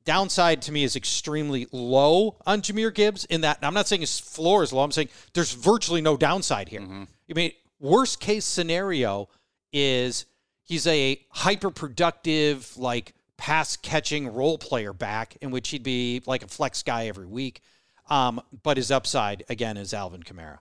Downside 0.05 0.61
to 0.63 0.71
me 0.71 0.83
is 0.83 0.95
extremely 0.95 1.67
low 1.71 2.37
on 2.45 2.61
Jahmyr 2.61 2.93
Gibbs 2.93 3.25
in 3.25 3.41
that 3.41 3.59
I'm 3.61 3.73
not 3.73 3.87
saying 3.87 4.01
his 4.01 4.19
floor 4.19 4.63
is 4.63 4.71
low. 4.71 4.83
I'm 4.83 4.91
saying 4.91 5.09
there's 5.33 5.53
virtually 5.53 6.01
no 6.01 6.15
downside 6.15 6.69
here. 6.69 6.81
I 6.81 7.33
mean, 7.33 7.51
worst 7.79 8.19
case 8.19 8.45
scenario 8.45 9.29
is 9.73 10.25
he's 10.63 10.85
a 10.87 11.19
hyper 11.31 11.71
productive, 11.71 12.77
like 12.77 13.13
pass 13.37 13.75
catching 13.75 14.33
role 14.33 14.57
player 14.57 14.93
back 14.93 15.37
in 15.41 15.51
which 15.51 15.69
he'd 15.69 15.83
be 15.83 16.21
like 16.25 16.43
a 16.43 16.47
flex 16.47 16.83
guy 16.83 17.07
every 17.07 17.25
week. 17.25 17.61
Um, 18.07 18.39
but 18.63 18.77
his 18.77 18.91
upside, 18.91 19.43
again, 19.49 19.77
is 19.77 19.93
Alvin 19.93 20.21
Kamara 20.21 20.59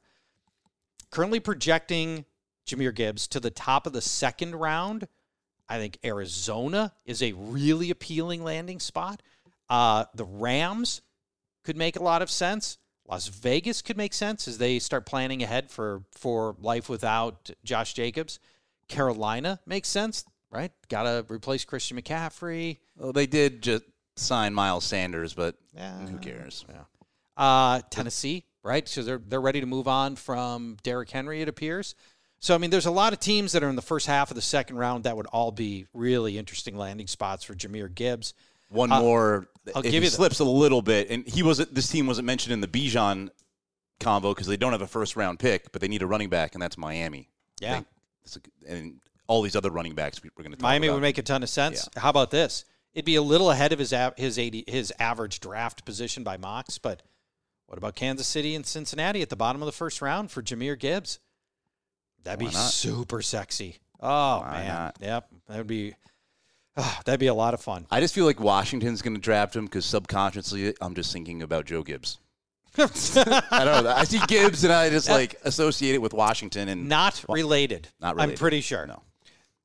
currently 1.15 1.39
projecting 1.39 2.25
Jahmyr 2.67 2.93
Gibbs 2.93 3.29
to 3.29 3.39
the 3.39 3.51
top 3.51 3.87
of 3.87 3.93
the 3.93 4.01
second 4.01 4.57
round. 4.57 5.07
I 5.69 5.79
think 5.79 5.99
Arizona 6.05 6.93
is 7.07 7.23
a 7.23 7.33
really 7.33 7.91
appealing 7.91 8.43
landing 8.43 8.81
spot. 8.81 9.23
Uh, 9.69 10.05
the 10.15 10.25
Rams 10.25 11.01
could 11.65 11.77
make 11.77 11.97
a 11.97 12.03
lot 12.03 12.23
of 12.23 12.31
sense. 12.31 12.79
Las 13.09 13.29
Vegas 13.29 13.83
could 13.83 13.97
make 13.97 14.15
sense 14.15 14.49
as 14.49 14.59
they 14.59 14.79
start 14.79 15.05
planning 15.07 15.43
ahead 15.43 15.71
for 15.71 16.03
for 16.13 16.57
life 16.61 16.89
without 16.89 17.51
Josh 17.65 17.93
Jacobs. 17.95 18.39
Carolina 18.89 19.61
makes 19.67 19.89
sense, 19.89 20.25
right? 20.51 20.73
Got 20.89 21.05
to 21.05 21.25
replace 21.33 21.65
Christian 21.65 22.01
McCaffrey. 22.01 22.79
Well, 22.97 23.13
they 23.13 23.27
did 23.27 23.63
just 23.63 23.85
sign 24.17 24.55
Miles 24.55 24.85
Sanders, 24.85 25.35
but 25.35 25.57
Yeah. 25.75 25.99
who 26.07 26.19
cares? 26.19 26.65
Uh, 27.37 27.81
Tennessee, 27.91 28.45
right? 28.63 28.89
So 28.89 29.03
they're 29.03 29.19
they're 29.19 29.41
ready 29.41 29.61
to 29.61 29.67
move 29.67 29.89
on 29.89 30.17
from 30.17 30.77
Derrick 30.83 31.11
Henry, 31.11 31.43
it 31.43 31.49
appears. 31.49 31.95
So 32.39 32.55
I 32.55 32.59
mean, 32.59 32.71
there's 32.71 32.87
a 32.87 32.91
lot 32.91 33.13
of 33.13 33.21
teams 33.21 33.53
that 33.53 33.63
are 33.63 33.69
in 33.69 33.77
the 33.77 33.83
first 33.83 34.07
half 34.07 34.31
of 34.31 34.35
the 34.35 34.43
second 34.43 34.77
round 34.77 35.05
that 35.05 35.17
would 35.17 35.27
all 35.27 35.51
be 35.51 35.87
really 35.93 36.39
interesting 36.39 36.77
landing 36.77 37.07
spots 37.07 37.43
for 37.45 37.55
Jahmyr 37.55 37.93
Gibbs. 37.95 38.35
One 38.69 38.91
more. 38.91 39.47
I'll 39.75 39.79
if 39.85 39.91
give 39.93 40.03
he 40.03 40.09
you 40.09 40.11
slips 40.11 40.41
a 40.41 40.45
little 40.45 40.83
bit, 40.83 41.09
and 41.11 41.27
he 41.27 41.43
wasn't. 41.43 41.75
This 41.75 41.89
team 41.89 42.07
wasn't 42.07 42.27
mentioned 42.27 42.53
in 42.53 42.61
the 42.61 42.69
Bijan 42.69 43.31
combo 44.01 44.33
because 44.35 44.47
they 44.47 44.57
don't 44.57 44.73
have 44.73 44.83
a 44.83 44.87
first 44.87 45.17
round 45.17 45.39
pick, 45.39 45.73
but 45.73 45.81
they 45.81 45.89
need 45.89 46.03
a 46.03 46.07
running 46.07 46.29
back, 46.29 46.55
and 46.55 46.61
that's 46.63 46.77
Miami. 46.77 47.31
Yeah. 47.61 47.81
a- 47.81 48.71
and 48.71 49.01
all 49.27 49.41
these 49.43 49.57
other 49.57 49.71
running 49.71 49.95
backs 49.95 50.23
we- 50.23 50.31
we're 50.37 50.43
going 50.43 50.53
to 50.53 50.57
talk 50.59 50.63
Miami 50.63 50.89
about. 50.89 50.95
would 50.97 51.03
make 51.03 51.19
a 51.19 51.23
ton 51.23 51.43
of 51.43 51.49
sense. 51.49 51.89
How 51.97 52.11
about 52.11 52.31
this? 52.31 52.65
It'd 52.93 53.05
be 53.07 53.15
a 53.17 53.23
little 53.23 53.51
ahead 53.51 53.73
of 53.73 53.79
his 53.79 53.95
his 54.17 54.39
80, 54.39 54.65
his 54.67 54.93
average 54.99 55.41
draft 55.41 55.85
position 55.85 56.25
by 56.25 56.37
Mox, 56.37 56.79
but 56.79 57.03
what 57.67 57.79
about 57.79 57.95
Kansas 57.97 58.27
City 58.27 58.55
and 58.55 58.67
Cincinnati 58.67 59.23
at 59.23 59.31
the 59.31 59.37
bottom 59.37 59.63
of 59.63 59.67
the 59.67 59.73
first 59.73 60.03
round 60.03 60.31
for 60.31 60.43
Jahmyr 60.43 60.79
Gibbs? 60.79 61.19
That'd 62.23 62.39
be 62.41 62.47
not? 62.47 62.55
super 62.71 63.23
sexy. 63.23 63.77
Oh 64.01 64.41
Why 64.41 64.51
man, 64.53 64.69
not? 64.69 64.97
yep, 65.01 65.29
that 65.49 65.59
would 65.59 65.67
be 65.67 65.95
ah, 66.77 67.01
that'd 67.05 67.21
be 67.21 67.27
a 67.27 67.35
lot 67.35 67.55
of 67.55 67.61
fun. 67.61 67.87
I 67.91 68.01
just 68.01 68.15
feel 68.15 68.25
like 68.25 68.41
Washington's 68.41 69.03
going 69.03 69.15
to 69.15 69.21
draft 69.21 69.55
him 69.55 69.65
because 69.65 69.85
subconsciously 69.85 70.75
I'm 70.81 70.95
just 70.95 71.13
thinking 71.13 71.43
about 71.43 71.67
Joe 71.67 71.83
Gibbs. 71.83 72.19
I 72.77 73.65
don't 73.65 73.85
know. 73.85 73.95
I 73.95 74.03
see 74.05 74.21
Gibbs 74.27 74.65
and 74.65 74.73
I 74.73 74.91
just 74.91 75.09
like 75.09 75.37
associate 75.45 75.95
it 75.95 76.03
with 76.03 76.13
Washington 76.13 76.69
and 76.69 76.89
Not 76.89 77.25
related. 77.29 77.89
Not 78.01 78.21
I'm 78.21 78.35
pretty 78.35 78.61
sure. 78.61 78.85
No. 78.87 79.03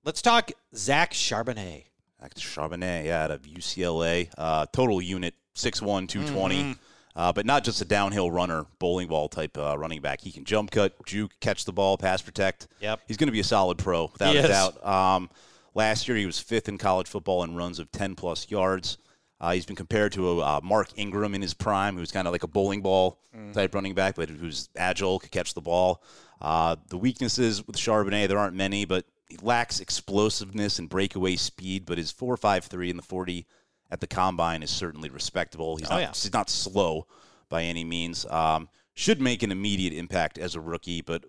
Let's 0.03 0.21
talk 0.21 0.51
Zach 0.75 1.13
Charbonnet. 1.13 1.85
Zach 2.21 2.35
Charbonnet, 2.35 3.05
yeah, 3.05 3.23
out 3.23 3.31
of 3.31 3.41
UCLA. 3.43 4.29
Uh, 4.37 4.65
total 4.71 5.01
unit, 5.01 5.33
6'1", 5.55 6.07
220. 6.07 6.55
Mm-hmm. 6.55 6.71
Uh, 7.15 7.33
but 7.33 7.45
not 7.45 7.63
just 7.63 7.81
a 7.81 7.85
downhill 7.85 8.29
runner, 8.29 8.65
bowling 8.77 9.07
ball 9.07 9.27
type 9.27 9.57
uh, 9.57 9.77
running 9.77 10.01
back. 10.01 10.21
He 10.21 10.31
can 10.31 10.45
jump 10.45 10.71
cut, 10.71 10.93
juke, 11.05 11.31
catch 11.41 11.65
the 11.65 11.73
ball, 11.73 11.97
pass 11.97 12.21
protect. 12.21 12.67
Yep. 12.79 13.01
He's 13.07 13.17
going 13.17 13.27
to 13.27 13.33
be 13.33 13.39
a 13.39 13.43
solid 13.43 13.77
pro, 13.77 14.05
without 14.05 14.33
He 14.33 14.37
a 14.37 14.43
is. 14.43 14.49
doubt. 14.49 14.85
Um, 14.85 15.29
last 15.75 16.07
year, 16.07 16.17
he 16.17 16.25
was 16.25 16.39
fifth 16.39 16.67
in 16.69 16.77
college 16.77 17.07
football 17.07 17.43
in 17.43 17.55
runs 17.55 17.79
of 17.79 17.91
10-plus 17.91 18.49
yards. 18.51 18.97
Uh, 19.41 19.51
he's 19.53 19.65
been 19.65 19.75
compared 19.75 20.11
to 20.13 20.29
a, 20.29 20.39
uh, 20.39 20.59
Mark 20.61 20.89
Ingram 20.97 21.33
in 21.33 21.41
his 21.41 21.53
prime, 21.53 21.95
who's 21.97 22.11
kind 22.11 22.27
of 22.27 22.33
like 22.33 22.43
a 22.43 22.47
bowling 22.47 22.81
ball 22.81 23.19
Mm. 23.35 23.53
type 23.53 23.73
running 23.75 23.93
back, 23.93 24.15
but 24.15 24.27
who's 24.29 24.69
agile, 24.75 25.19
could 25.19 25.31
catch 25.31 25.53
the 25.53 25.61
ball. 25.61 26.03
Uh, 26.41 26.75
the 26.87 26.97
weaknesses 26.97 27.65
with 27.67 27.77
Charbonnet, 27.77 28.27
there 28.27 28.39
aren't 28.39 28.55
many, 28.55 28.83
but 28.85 29.05
he 29.29 29.37
lacks 29.41 29.79
explosiveness 29.79 30.79
and 30.79 30.89
breakaway 30.89 31.35
speed, 31.35 31.85
but 31.85 31.97
his 31.99 32.11
4.53 32.11 32.89
in 32.89 32.97
the 32.97 33.03
40 33.03 33.45
at 33.91 33.99
the 34.01 34.07
combine 34.07 34.63
is 34.63 34.71
certainly 34.71 35.09
respectable. 35.09 35.77
He's 35.77 35.87
Oh, 35.87 35.95
not, 35.95 36.01
yeah. 36.01 36.07
he's 36.09 36.33
not 36.33 36.49
slow 36.49 37.05
by 37.49 37.63
any 37.63 37.83
means. 37.83 38.25
Um, 38.25 38.67
should 38.95 39.21
make 39.21 39.43
an 39.43 39.51
immediate 39.51 39.93
impact 39.93 40.37
as 40.39 40.55
a 40.55 40.59
rookie, 40.61 41.01
but 41.01 41.23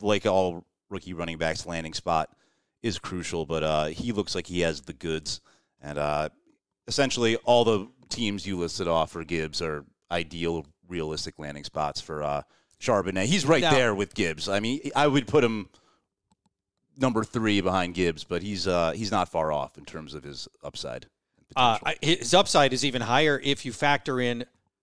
like 0.00 0.24
all 0.24 0.64
rookie 0.88 1.12
running 1.12 1.38
backs, 1.38 1.66
landing 1.66 1.92
spot 1.94 2.30
is 2.82 2.98
crucial, 2.98 3.46
but 3.46 3.62
uh, 3.62 3.84
he 3.86 4.12
looks 4.12 4.34
like 4.34 4.46
he 4.46 4.60
has 4.60 4.80
the 4.82 4.92
goods. 4.92 5.40
And 5.80 5.98
uh, 5.98 6.28
essentially, 6.86 7.36
all 7.36 7.64
the 7.64 7.88
teams 8.08 8.46
you 8.46 8.58
listed 8.58 8.88
off 8.88 9.12
for 9.12 9.24
Gibbs 9.24 9.62
are 9.62 9.84
ideal, 10.10 10.66
realistic 10.88 11.38
landing 11.38 11.64
spots 11.64 12.00
for 12.00 12.22
uh, 12.22 12.42
Charbonnet. 12.80 13.24
He's 13.26 13.46
right 13.46 13.62
Now- 13.62 13.70
there 13.72 13.94
with 13.94 14.14
Gibbs. 14.14 14.48
I 14.48 14.60
mean, 14.60 14.80
I 14.96 15.06
would 15.06 15.26
put 15.26 15.42
him 15.44 15.68
number 16.98 17.24
three 17.24 17.60
behind 17.60 17.94
Gibbs, 17.94 18.24
but 18.24 18.42
he's 18.42 18.66
uh, 18.66 18.92
he's 18.92 19.10
not 19.10 19.28
far 19.28 19.52
off 19.52 19.78
in 19.78 19.84
terms 19.84 20.14
of 20.14 20.22
his 20.24 20.48
upside. 20.62 21.06
Uh, 21.54 21.78
his 22.00 22.32
upside 22.34 22.72
is 22.72 22.84
even 22.84 23.02
higher 23.02 23.38
if 23.44 23.66
you 23.66 23.72
factor 23.74 24.18
in 24.20 24.42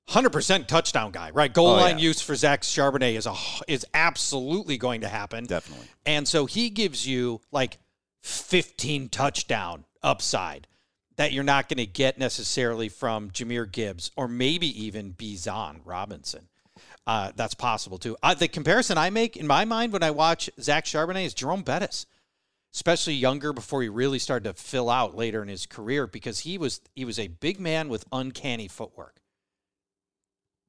100% 0.09 0.67
touchdown 0.67 1.11
guy, 1.11 1.31
right? 1.31 1.51
Goal 1.51 1.67
Oh, 1.69 1.73
line 1.77 1.97
yeah. 1.97 2.03
use 2.05 2.21
for 2.21 2.35
Zach 2.35 2.61
Charbonnet 2.61 3.15
is 3.15 3.25
a 3.25 3.33
is 3.67 3.85
absolutely 3.93 4.77
going 4.77 5.01
to 5.01 5.07
happen. 5.07 5.45
Definitely. 5.45 5.87
And 6.05 6.27
so 6.27 6.45
he 6.45 6.69
gives 6.69 7.07
you 7.07 7.41
like 7.51 7.77
15 8.21 9.09
touchdown 9.09 9.85
upside 10.03 10.67
that 11.19 11.33
you're 11.33 11.43
not 11.43 11.67
going 11.67 11.77
to 11.77 11.85
get 11.85 12.17
necessarily 12.17 12.87
from 12.87 13.29
Jahmyr 13.29 13.69
Gibbs 13.69 14.09
or 14.15 14.27
maybe 14.29 14.67
even 14.85 15.13
Bijan 15.13 15.81
Robinson. 15.83 16.47
Uh, 17.05 17.31
that's 17.35 17.55
possible 17.55 17.97
too. 17.97 18.15
Uh, 18.23 18.33
the 18.33 18.47
comparison 18.47 18.97
I 18.97 19.09
make 19.09 19.35
in 19.35 19.45
my 19.45 19.65
mind 19.65 19.91
when 19.91 20.01
I 20.03 20.11
watch 20.11 20.49
Zach 20.61 20.85
Charbonnet 20.85 21.25
is 21.25 21.33
Jerome 21.33 21.63
Bettis, 21.63 22.05
especially 22.73 23.15
younger 23.15 23.51
before 23.51 23.81
he 23.81 23.89
really 23.89 24.19
started 24.19 24.47
to 24.47 24.61
fill 24.61 24.89
out 24.89 25.15
later 25.15 25.41
in 25.41 25.49
his 25.49 25.65
career 25.65 26.07
because 26.07 26.39
he 26.39 26.57
was 26.57 26.81
he 26.95 27.03
was 27.03 27.19
a 27.19 27.27
big 27.27 27.59
man 27.59 27.89
with 27.89 28.05
uncanny 28.13 28.67
footwork. 28.67 29.17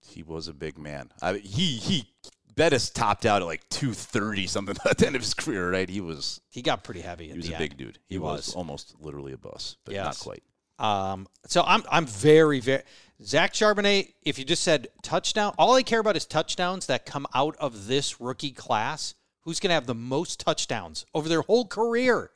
He 0.00 0.22
was 0.22 0.48
a 0.48 0.54
big 0.54 0.78
man. 0.78 1.12
I 1.22 1.34
he 1.34 1.76
he 1.76 2.12
Bettis 2.56 2.90
topped 2.90 3.24
out 3.26 3.42
at 3.42 3.46
like 3.46 3.68
two 3.68 3.92
thirty 3.92 4.46
something 4.46 4.76
at 4.88 4.98
the 4.98 5.06
end 5.06 5.16
of 5.16 5.22
his 5.22 5.34
career, 5.34 5.70
right? 5.70 5.88
He 5.88 6.00
was 6.00 6.40
He 6.50 6.62
got 6.62 6.84
pretty 6.84 7.00
heavy. 7.00 7.28
he 7.28 7.36
was 7.36 7.48
a 7.48 7.52
end. 7.54 7.58
big 7.58 7.76
dude. 7.76 7.98
He, 8.08 8.14
He 8.14 8.18
was. 8.18 8.48
was. 8.48 8.54
almost 8.54 8.94
literally 9.00 9.32
a 9.32 9.38
bus, 9.38 9.76
but 9.84 9.94
not 9.94 10.18
quite. 10.18 10.42
Um, 10.78 11.26
so 11.46 11.62
I'm 11.66 11.82
I'm 11.90 12.06
very 12.06 12.60
very 12.60 12.82
Zach 13.22 13.52
Charbonnet. 13.52 14.14
If 14.22 14.38
you 14.38 14.44
just 14.44 14.62
said 14.62 14.88
touchdown, 15.02 15.54
all 15.58 15.74
I 15.74 15.82
care 15.82 16.00
about 16.00 16.16
is 16.16 16.24
touchdowns 16.26 16.86
that 16.86 17.04
come 17.04 17.26
out 17.34 17.56
of 17.58 17.86
this 17.86 18.20
rookie 18.20 18.52
class. 18.52 19.14
Who's 19.44 19.58
going 19.60 19.70
to 19.70 19.74
have 19.74 19.86
the 19.86 19.94
most 19.94 20.38
touchdowns 20.40 21.06
over 21.14 21.28
their 21.28 21.40
whole 21.42 21.66
career? 21.66 22.30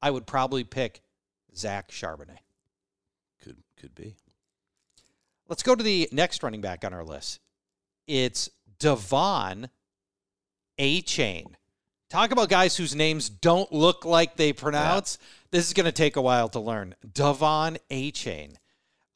I 0.00 0.10
would 0.10 0.26
probably 0.26 0.62
pick 0.64 1.00
Zach 1.56 1.90
Charbonnet. 1.90 2.38
Could 3.42 3.56
could 3.80 3.94
be. 3.94 4.14
Let's 5.48 5.62
go 5.62 5.74
to 5.76 5.82
the 5.82 6.08
next 6.12 6.42
running 6.42 6.60
back 6.60 6.84
on 6.84 6.92
our 6.92 7.04
list. 7.04 7.40
It's 8.08 8.50
Devon 8.78 9.68
A 10.78 11.00
Chain. 11.02 11.56
Talk 12.08 12.30
about 12.30 12.48
guys 12.48 12.76
whose 12.76 12.94
names 12.94 13.28
don't 13.28 13.72
look 13.72 14.04
like 14.04 14.36
they 14.36 14.52
pronounce. 14.52 15.18
This 15.50 15.66
is 15.66 15.72
going 15.72 15.86
to 15.86 15.92
take 15.92 16.16
a 16.16 16.22
while 16.22 16.48
to 16.50 16.60
learn. 16.60 16.94
Devon 17.12 17.78
A 17.90 18.10
Chain. 18.12 18.58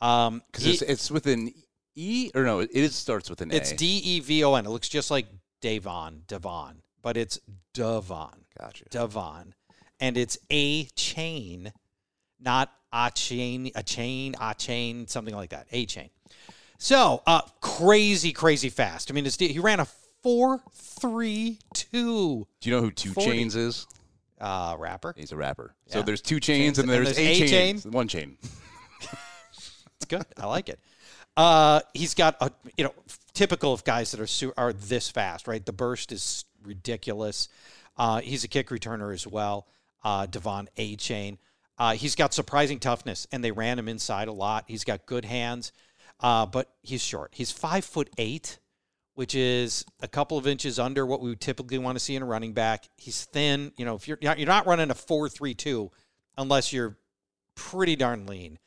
Um, 0.00 0.42
Because 0.50 0.64
he- 0.64 0.72
it's, 0.72 0.82
it's 0.82 1.10
with 1.10 1.26
an 1.26 1.52
E 1.94 2.30
or 2.34 2.44
no, 2.44 2.60
it, 2.60 2.70
it 2.72 2.92
starts 2.92 3.28
with 3.28 3.40
an 3.42 3.50
It's 3.52 3.72
D 3.72 3.86
E 4.04 4.20
V 4.20 4.44
O 4.44 4.54
N. 4.54 4.64
It 4.66 4.70
looks 4.70 4.88
just 4.88 5.10
like 5.10 5.26
Devon, 5.60 6.22
Devon, 6.26 6.82
but 7.02 7.16
it's 7.16 7.38
Devon, 7.74 8.44
Gotcha. 8.58 8.84
Devon, 8.90 9.54
and 9.98 10.16
it's 10.16 10.38
a 10.50 10.84
chain, 10.96 11.72
not 12.40 12.72
a 12.92 13.10
chain, 13.14 13.70
a 13.74 13.82
chain, 13.82 14.34
a 14.40 14.54
chain, 14.54 15.06
something 15.08 15.34
like 15.34 15.50
that. 15.50 15.66
A 15.72 15.84
chain. 15.84 16.08
So, 16.82 17.22
uh, 17.26 17.42
crazy, 17.60 18.32
crazy 18.32 18.70
fast. 18.70 19.10
I 19.10 19.14
mean, 19.14 19.26
he 19.26 19.58
ran 19.58 19.80
a 19.80 19.86
four 20.22 20.62
three 20.72 21.58
two 21.74 22.46
Do 22.60 22.70
you 22.70 22.74
know 22.74 22.80
who 22.82 22.90
Two 22.90 23.12
40. 23.12 23.30
Chains 23.30 23.54
is? 23.54 23.86
uh, 24.40 24.74
rapper. 24.78 25.14
He's 25.14 25.30
a 25.30 25.36
rapper. 25.36 25.74
So 25.88 26.00
there's 26.00 26.22
two 26.22 26.40
chains, 26.40 26.76
Chains, 26.76 26.78
and 26.78 26.90
and 26.90 27.06
there's, 27.06 27.16
there's 27.16 27.38
a 27.38 27.44
a 27.44 27.48
chain. 27.48 27.78
chain? 27.80 27.92
One 27.92 28.08
chain. 28.08 28.38
It's 28.42 30.06
good. 30.08 30.24
I 30.38 30.46
like 30.46 30.70
it. 30.70 30.80
Uh, 31.36 31.80
he's 31.92 32.14
got 32.14 32.36
a 32.40 32.50
you 32.78 32.84
know 32.84 32.94
typical 33.34 33.74
of 33.74 33.84
guys 33.84 34.10
that 34.12 34.20
are 34.20 34.26
su- 34.26 34.54
are 34.56 34.72
this 34.72 35.10
fast, 35.10 35.46
right? 35.46 35.64
The 35.64 35.74
burst 35.74 36.12
is 36.12 36.46
ridiculous. 36.64 37.48
Uh, 37.98 38.22
he's 38.22 38.42
a 38.44 38.48
kick 38.48 38.70
returner 38.70 39.12
as 39.12 39.26
well. 39.26 39.66
Uh, 40.02 40.26
De'Von 40.26 40.68
Achane. 40.78 41.36
Uh, 41.78 41.92
he's 41.92 42.14
got 42.14 42.32
surprising 42.32 42.78
toughness, 42.78 43.26
and 43.30 43.44
they 43.44 43.50
ran 43.52 43.78
him 43.78 43.88
inside 43.88 44.28
a 44.28 44.32
lot. 44.32 44.64
He's 44.66 44.84
got 44.84 45.04
good 45.04 45.26
hands, 45.26 45.72
uh, 46.20 46.46
but 46.46 46.70
he's 46.82 47.02
short. 47.02 47.32
He's 47.34 47.50
five 47.50 47.84
foot 47.84 48.10
eight, 48.18 48.58
which 49.14 49.34
is 49.34 49.84
a 50.00 50.08
couple 50.08 50.38
of 50.38 50.46
inches 50.46 50.78
under 50.78 51.04
what 51.04 51.20
we 51.20 51.30
would 51.30 51.40
typically 51.40 51.78
want 51.78 51.96
to 51.96 52.04
see 52.04 52.16
in 52.16 52.22
a 52.22 52.26
running 52.26 52.52
back. 52.52 52.88
He's 52.96 53.24
thin. 53.24 53.72
You 53.76 53.84
know, 53.84 53.94
if 53.94 54.06
you're 54.08 54.18
you're 54.20 54.46
not 54.46 54.66
running 54.66 54.90
a 54.90 54.94
four 54.94 55.28
three 55.28 55.54
two, 55.54 55.90
unless 56.36 56.72
you're 56.72 56.96
pretty 57.54 57.96
darn 57.96 58.26
lean. 58.26 58.58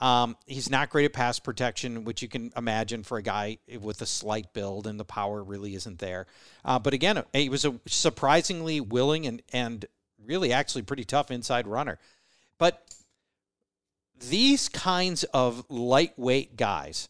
Um, 0.00 0.36
he's 0.46 0.68
not 0.68 0.90
great 0.90 1.04
at 1.04 1.12
pass 1.12 1.38
protection, 1.38 2.02
which 2.02 2.22
you 2.22 2.28
can 2.28 2.52
imagine 2.56 3.04
for 3.04 3.18
a 3.18 3.22
guy 3.22 3.58
with 3.80 4.02
a 4.02 4.06
slight 4.06 4.52
build, 4.52 4.88
and 4.88 4.98
the 4.98 5.04
power 5.04 5.44
really 5.44 5.76
isn't 5.76 6.00
there. 6.00 6.26
Uh, 6.64 6.80
but 6.80 6.92
again, 6.92 7.22
he 7.32 7.48
was 7.48 7.64
a 7.64 7.78
surprisingly 7.86 8.80
willing 8.80 9.26
and 9.26 9.42
and 9.52 9.86
really 10.26 10.52
actually 10.52 10.82
pretty 10.82 11.04
tough 11.04 11.30
inside 11.30 11.68
runner. 11.68 12.00
But 12.58 12.82
these 14.28 14.68
kinds 14.68 15.24
of 15.24 15.64
lightweight 15.68 16.56
guys 16.56 17.08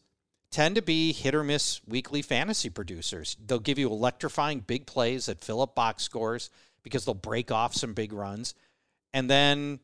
tend 0.51 0.75
to 0.77 0.83
be 0.83 1.13
hit 1.13 1.35
or 1.35 1.43
miss 1.43 1.81
weekly 1.87 2.23
fantasy 2.23 2.69
producers. 2.69 3.37
They'll 3.45 3.59
give 3.59 3.79
you 3.79 3.91
electrifying 3.91 4.61
big 4.61 4.87
plays 4.87 5.27
that 5.27 5.43
fill 5.43 5.63
up 5.63 5.75
box 5.75 6.03
scores 6.03 6.51
because 6.83 7.05
they'll 7.05 7.15
break 7.15 7.51
off 7.51 7.75
some 7.75 7.95
big 7.95 8.13
runs. 8.13 8.55
And 9.15 9.29
then 9.29 9.81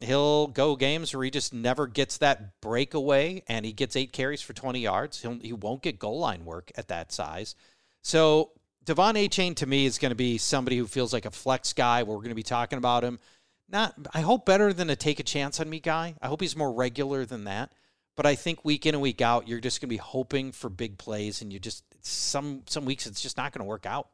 he'll 0.00 0.46
go 0.48 0.76
games 0.76 1.14
where 1.14 1.24
he 1.24 1.30
just 1.30 1.52
never 1.52 1.86
gets 1.86 2.18
that 2.18 2.60
breakaway 2.60 3.42
and 3.48 3.64
he 3.64 3.72
gets 3.72 3.96
eight 3.96 4.12
carries 4.12 4.42
for 4.42 4.52
20 4.52 4.80
yards. 4.80 5.20
He'll, 5.22 5.38
he 5.40 5.52
won't 5.52 5.82
get 5.82 5.98
goal 5.98 6.18
line 6.18 6.44
work 6.44 6.70
at 6.76 6.88
that 6.88 7.12
size. 7.12 7.56
So 8.02 8.50
De'Von 8.84 9.14
Achane 9.14 9.56
to 9.56 9.66
me 9.66 9.86
is 9.86 9.98
going 9.98 10.10
to 10.10 10.16
be 10.16 10.38
somebody 10.38 10.76
who 10.76 10.86
feels 10.86 11.12
like 11.12 11.24
a 11.24 11.30
flex 11.30 11.72
guy. 11.72 12.02
We're 12.02 12.16
going 12.16 12.30
to 12.30 12.34
be 12.34 12.42
talking 12.42 12.78
about 12.78 13.04
him. 13.04 13.18
Not, 13.68 13.94
I 14.12 14.20
hope 14.20 14.44
better 14.44 14.72
than 14.72 14.90
a 14.90 14.96
take 14.96 15.18
a 15.18 15.22
chance 15.22 15.58
on 15.60 15.70
me 15.70 15.80
guy. 15.80 16.14
I 16.20 16.28
hope 16.28 16.40
he's 16.40 16.56
more 16.56 16.72
regular 16.72 17.24
than 17.24 17.44
that. 17.44 17.72
But 18.14 18.26
I 18.26 18.34
think 18.34 18.64
week 18.64 18.84
in 18.84 18.94
and 18.94 19.02
week 19.02 19.22
out, 19.22 19.48
you're 19.48 19.60
just 19.60 19.80
going 19.80 19.88
to 19.88 19.92
be 19.94 19.96
hoping 19.96 20.52
for 20.52 20.68
big 20.68 20.98
plays, 20.98 21.40
and 21.40 21.50
you 21.50 21.58
just 21.58 21.84
some 22.02 22.62
some 22.66 22.84
weeks 22.84 23.06
it's 23.06 23.22
just 23.22 23.38
not 23.38 23.52
going 23.52 23.60
to 23.60 23.68
work 23.68 23.86
out. 23.86 24.08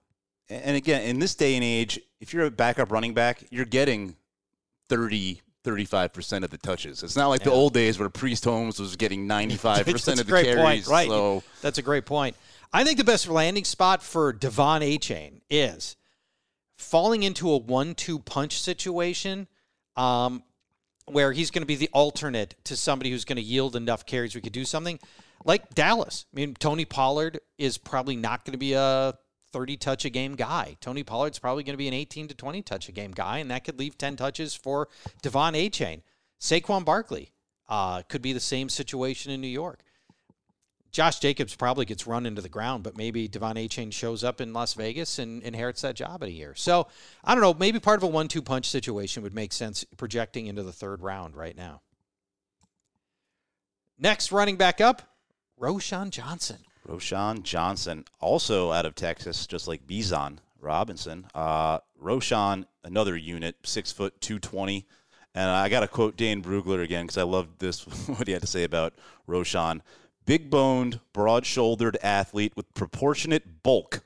And 0.49 0.77
again, 0.77 1.03
in 1.03 1.19
this 1.19 1.35
day 1.35 1.57
and 1.57 1.65
age, 1.65 2.01
if 2.21 2.33
you're 2.33 2.45
a 2.45 2.51
backup 2.51 2.93
running 2.93 3.13
back, 3.13 3.43
you're 3.51 3.67
getting 3.67 4.17
30, 4.89 5.43
35% 5.65 6.45
of 6.45 6.51
the 6.51 6.57
touches. 6.57 7.03
It's 7.03 7.17
not 7.17 7.27
like 7.29 7.43
the 7.43 7.51
old 7.51 7.75
days 7.75 7.99
where 7.99 8.09
Priest 8.09 8.45
Holmes 8.45 8.81
was 8.81 8.97
getting 8.97 9.29
95% 9.29 10.21
of 10.21 10.27
the 10.27 10.43
carries. 10.43 10.57
point, 10.57 10.87
right? 10.87 11.09
So 11.09 11.43
That's 11.61 11.77
a 11.77 11.83
great 11.83 12.07
point. 12.07 12.35
I 12.73 12.85
think 12.85 12.97
the 12.97 13.05
best 13.05 13.29
landing 13.29 13.65
spot 13.65 14.03
for 14.03 14.33
De'Von 14.33 14.81
Achane 14.81 15.41
is 15.51 15.97
falling 16.79 17.23
into 17.25 17.51
a 17.51 17.59
one-two 17.59 18.21
punch 18.21 18.61
situation, 18.61 19.49
um, 19.97 20.43
where 21.07 21.33
he's 21.33 21.51
going 21.51 21.63
to 21.63 21.67
be 21.67 21.75
the 21.75 21.91
alternate 21.93 22.55
to 22.65 22.77
somebody 22.77 23.11
who's 23.11 23.25
going 23.25 23.37
to 23.37 23.43
yield 23.43 23.77
enough 23.77 24.07
carries 24.07 24.35
we 24.35 24.41
could 24.41 24.53
do 24.53 24.65
something 24.65 24.99
like 25.45 25.75
Dallas. 25.75 26.27
I 26.33 26.37
mean, 26.37 26.55
Tony 26.55 26.85
Pollard 26.85 27.41
is 27.59 27.79
probably 27.79 28.17
not 28.17 28.45
going 28.45 28.53
to 28.53 28.59
be 28.59 28.75
a 28.75 29.15
30 29.53 29.77
touch 29.77 30.05
a 30.05 30.11
game 30.11 30.35
guy. 30.35 30.77
Tony 30.81 31.03
Pollard's 31.03 31.39
probably 31.39 31.63
going 31.63 31.75
to 31.75 31.79
be 31.79 31.89
an 31.89 31.95
18 31.95 32.29
to 32.29 32.35
20 32.35 32.63
touch 32.63 32.89
a 32.89 32.93
game 32.93 33.13
guy, 33.13 33.39
and 33.39 33.51
that 33.51 33.65
could 33.65 33.79
leave 33.79 33.97
10 33.97 34.17
touches 34.17 34.55
for 34.55 34.89
De'Von 35.23 35.55
Achane. 35.55 36.03
Saquon 36.41 36.85
Barkley 36.85 37.33
uh, 37.69 38.03
could 38.03 38.23
be 38.23 38.33
the 38.33 38.41
same 38.41 38.69
situation 38.69 39.33
in 39.33 39.41
New 39.41 39.49
York. 39.49 39.81
Josh 40.91 41.19
Jacobs 41.19 41.55
probably 41.55 41.85
gets 41.85 42.07
run 42.07 42.25
into 42.27 42.41
the 42.41 42.49
ground, 42.49 42.83
but 42.83 42.97
maybe 42.97 43.29
De'Von 43.29 43.57
Achane 43.57 43.93
shows 43.93 44.25
up 44.25 44.41
in 44.41 44.53
Las 44.53 44.75
Vegas 44.75 45.19
and 45.19 45.43
inherits 45.43 45.83
that 45.83 45.97
job 45.97 46.23
in 46.23 46.29
a 46.29 46.33
year. 46.33 46.55
So 46.55 46.89
I 47.23 47.35
don't 47.35 47.43
know. 47.43 47.55
Maybe 47.55 47.79
part 47.79 47.99
of 47.99 48.03
a 48.03 48.07
one-two 48.07 48.43
punch 48.43 48.69
situation 48.69 49.23
would 49.23 49.35
make 49.35 49.53
sense 49.53 49.85
projecting 49.97 50.47
into 50.47 50.63
the 50.63 50.73
third 50.73 51.03
round 51.03 51.37
right 51.37 51.57
now. 51.57 51.83
Next 53.99 54.33
running 54.33 54.57
back 54.57 54.81
up, 54.81 55.03
Roschon 55.61 56.11
Johnson. 56.11 56.59
Roschon 56.87 57.43
Johnson, 57.43 58.05
also 58.21 58.73
out 58.73 58.87
of 58.87 58.95
Texas, 58.95 59.47
just 59.47 59.69
like 59.69 59.87
Bijan 59.87 60.39
Robinson. 60.61 61.27
Uh, 61.35 61.81
Roschon, 62.03 62.65
another 62.85 63.17
unit, 63.17 63.57
six 63.65 63.93
foot, 63.93 64.21
220. 64.21 64.87
And 65.35 65.51
I 65.51 65.69
got 65.69 65.81
to 65.81 65.89
quote 65.89 66.17
Dane 66.17 66.43
Brugler 66.43 66.83
again 66.83 67.05
because 67.05 67.19
I 67.19 67.23
loved 67.23 67.59
this, 67.59 67.83
what 68.07 68.27
he 68.27 68.33
had 68.33 68.43
to 68.43 68.49
say 68.49 68.65
about 68.65 68.95
Roschon. 69.29 69.81
Big 70.29 70.51
boned, 70.51 71.01
broad 71.15 71.47
shouldered 71.47 71.97
athlete 72.03 72.53
with 72.55 72.73
proportionate 72.75 73.63
bulk, 73.63 74.03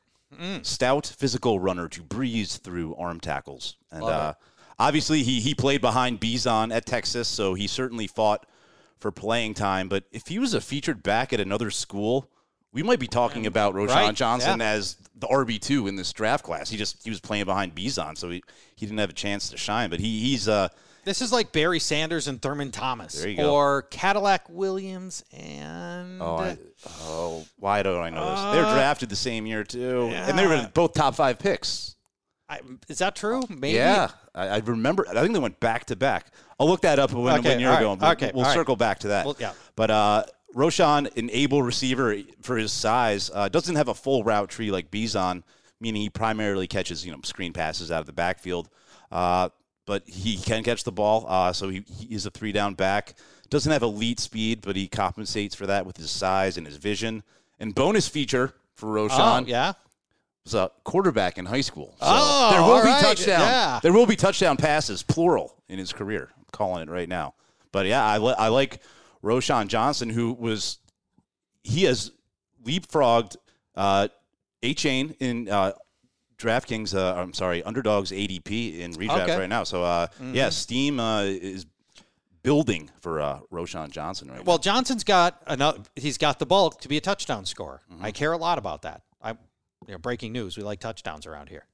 stout 0.62 1.04
physical 1.04 1.58
runner 1.58 1.88
to 1.88 2.00
breeze 2.00 2.58
through 2.58 2.94
arm 2.94 3.18
tackles. 3.18 3.74
And 3.90 4.04
uh, 4.04 4.34
obviously, 4.78 5.24
he, 5.24 5.40
he 5.40 5.52
played 5.52 5.80
behind 5.80 6.20
Bijan 6.20 6.72
at 6.72 6.86
Texas, 6.86 7.26
so 7.26 7.54
he 7.54 7.66
certainly 7.66 8.06
fought 8.06 8.46
for 9.00 9.10
playing 9.10 9.54
time. 9.54 9.88
But 9.88 10.04
if 10.12 10.28
he 10.28 10.38
was 10.38 10.54
a 10.54 10.60
featured 10.60 11.02
back 11.02 11.32
at 11.32 11.40
another 11.40 11.72
school, 11.72 12.30
we 12.72 12.84
might 12.84 13.00
be 13.00 13.08
talking 13.08 13.44
about 13.44 13.74
Roschon 13.74 13.88
Right, 13.88 14.14
Johnson 14.14 14.60
yeah. 14.60 14.70
as 14.70 14.98
the 15.16 15.26
RB 15.26 15.60
two 15.60 15.88
in 15.88 15.96
this 15.96 16.12
draft 16.12 16.44
class. 16.44 16.70
He 16.70 16.76
just 16.76 17.02
he 17.02 17.10
was 17.10 17.18
playing 17.18 17.46
behind 17.46 17.74
Bijan, 17.74 18.16
so 18.16 18.30
he, 18.30 18.44
he 18.76 18.86
didn't 18.86 18.98
have 18.98 19.10
a 19.10 19.12
chance 19.12 19.48
to 19.48 19.56
shine. 19.56 19.90
But 19.90 19.98
he, 19.98 20.20
he's 20.20 20.48
uh 20.48 20.68
This 21.04 21.20
is 21.20 21.32
like 21.32 21.50
Barry 21.52 21.80
Sanders 21.80 22.28
and 22.28 22.40
Thurman 22.40 22.70
Thomas, 22.70 23.14
There 23.20 23.28
you 23.28 23.36
go. 23.38 23.52
or 23.54 23.82
Cadillac 23.82 24.48
Williams 24.48 25.24
and 25.32 26.22
oh 26.22 26.36
I, 26.36 26.58
oh 27.00 27.44
why 27.58 27.82
don't 27.82 28.00
I 28.00 28.10
know 28.10 28.30
this? 28.30 28.40
They 28.54 28.60
were 28.60 28.66
Uh, 28.66 28.74
drafted 28.74 29.08
the 29.08 29.16
same 29.16 29.44
year 29.46 29.64
too, 29.64 30.10
and 30.12 30.38
they 30.38 30.46
were 30.46 30.70
both 30.72 30.94
top 30.94 31.14
five 31.16 31.38
picks. 31.38 31.96
I, 32.48 32.60
is 32.88 32.98
that 32.98 33.16
true? 33.16 33.42
Maybe. 33.48 33.76
Yeah, 33.78 34.10
I, 34.34 34.46
I 34.48 34.58
remember. 34.58 35.06
I 35.08 35.14
think 35.22 35.32
they 35.32 35.38
went 35.40 35.58
back 35.58 35.86
to 35.86 35.96
back. 35.96 36.26
I'll 36.60 36.68
look 36.68 36.82
that 36.82 36.98
up 36.98 37.10
when, 37.12 37.38
Okay, 37.40 37.48
when 37.48 37.60
you're 37.60 37.70
right, 37.70 37.80
going. 37.80 37.98
We'll, 37.98 38.10
okay, 38.12 38.30
we'll 38.34 38.44
all 38.44 38.50
right. 38.50 38.54
circle 38.54 38.76
back 38.76 38.98
to 39.00 39.08
that. 39.08 39.24
Well, 39.24 39.36
yeah. 39.40 39.52
But 39.74 39.90
uh, 39.90 40.24
Roschon, 40.54 41.16
an 41.16 41.30
able 41.32 41.62
receiver 41.62 42.16
for 42.42 42.56
his 42.58 42.70
size, 42.70 43.30
uh, 43.32 43.48
doesn't 43.48 43.74
have 43.76 43.88
a 43.88 43.94
full 43.94 44.22
route 44.22 44.50
tree 44.50 44.70
like 44.70 44.90
Bijan, 44.90 45.42
meaning 45.80 46.02
he 46.02 46.10
primarily 46.10 46.66
catches 46.66 47.04
you 47.06 47.10
know 47.12 47.18
screen 47.24 47.52
passes 47.54 47.90
out 47.90 48.00
of 48.00 48.06
the 48.06 48.12
backfield. 48.12 48.68
Uh, 49.10 49.48
but 49.86 50.02
he 50.06 50.36
can 50.36 50.62
catch 50.62 50.84
the 50.84 50.92
ball, 50.92 51.24
uh, 51.28 51.52
so 51.52 51.68
he, 51.68 51.84
he 51.88 52.14
is 52.14 52.24
a 52.26 52.30
three 52.30 52.52
down 52.52 52.74
back. 52.74 53.14
Doesn't 53.50 53.70
have 53.72 53.82
elite 53.82 54.20
speed, 54.20 54.60
but 54.62 54.76
he 54.76 54.88
compensates 54.88 55.54
for 55.54 55.66
that 55.66 55.84
with 55.84 55.96
his 55.96 56.10
size 56.10 56.56
and 56.56 56.66
his 56.66 56.76
vision. 56.76 57.22
And 57.58 57.74
bonus 57.74 58.08
feature 58.08 58.54
for 58.74 58.98
Oh, 58.98 59.08
Roschon 59.08 59.46
yeah. 59.46 59.72
was 60.44 60.54
a 60.54 60.70
quarterback 60.84 61.36
in 61.38 61.44
high 61.46 61.60
school. 61.60 61.94
So 62.00 62.06
Oh, 62.08 62.50
there 62.52 62.62
will 62.62 62.82
be 62.82 62.88
right, 62.88 63.02
touchdown. 63.02 63.40
yeah. 63.40 63.80
There 63.82 63.92
will 63.92 64.06
be 64.06 64.16
touchdown 64.16 64.56
passes, 64.56 65.02
plural, 65.02 65.54
in 65.68 65.78
his 65.78 65.92
career. 65.92 66.30
I'm 66.36 66.44
calling 66.52 66.82
it 66.82 66.90
right 66.90 67.08
now. 67.08 67.34
But 67.72 67.86
yeah, 67.86 68.04
I, 68.04 68.18
li- 68.18 68.34
I 68.38 68.48
like 68.48 68.80
Roschon 69.22 69.68
Johnson, 69.68 70.08
who 70.10 70.32
was 70.32 70.78
he 71.62 71.82
has 71.84 72.10
leapfrogged 72.64 73.36
uh, 73.76 74.08
Achane 74.62 75.14
in 75.20 75.48
uh, 75.48 75.72
DraftKings. 76.42 76.94
Uh, 76.94 77.14
I'm 77.14 77.32
sorry, 77.32 77.62
Underdogs 77.62 78.10
ADP 78.10 78.78
in 78.80 78.92
redraft 78.94 79.22
Okay. 79.24 79.38
right 79.38 79.48
now. 79.48 79.64
So 79.64 79.82
uh, 79.84 80.08
Mm-hmm. 80.08 80.34
yeah, 80.34 80.48
Steam 80.50 81.00
uh, 81.00 81.22
is 81.22 81.64
building 82.42 82.90
for 83.00 83.20
uh, 83.20 83.38
Roschon 83.52 83.90
Johnson 83.90 84.28
right 84.28 84.38
now. 84.38 84.42
Well, 84.44 84.58
Johnson's 84.58 85.04
got 85.04 85.40
another. 85.46 85.78
He's 85.96 86.18
got 86.18 86.38
the 86.38 86.46
bulk 86.46 86.80
to 86.82 86.88
be 86.88 86.96
a 86.96 87.00
touchdown 87.00 87.44
scorer. 87.46 87.80
Mm-hmm. 87.92 88.04
I 88.04 88.10
care 88.10 88.32
a 88.32 88.36
lot 88.36 88.58
about 88.58 88.82
that. 88.82 89.02
I, 89.22 89.30
you 89.30 89.92
know, 89.92 89.98
breaking 89.98 90.32
news. 90.32 90.56
We 90.56 90.62
like 90.64 90.80
touchdowns 90.80 91.26
around 91.26 91.48
here. 91.48 91.66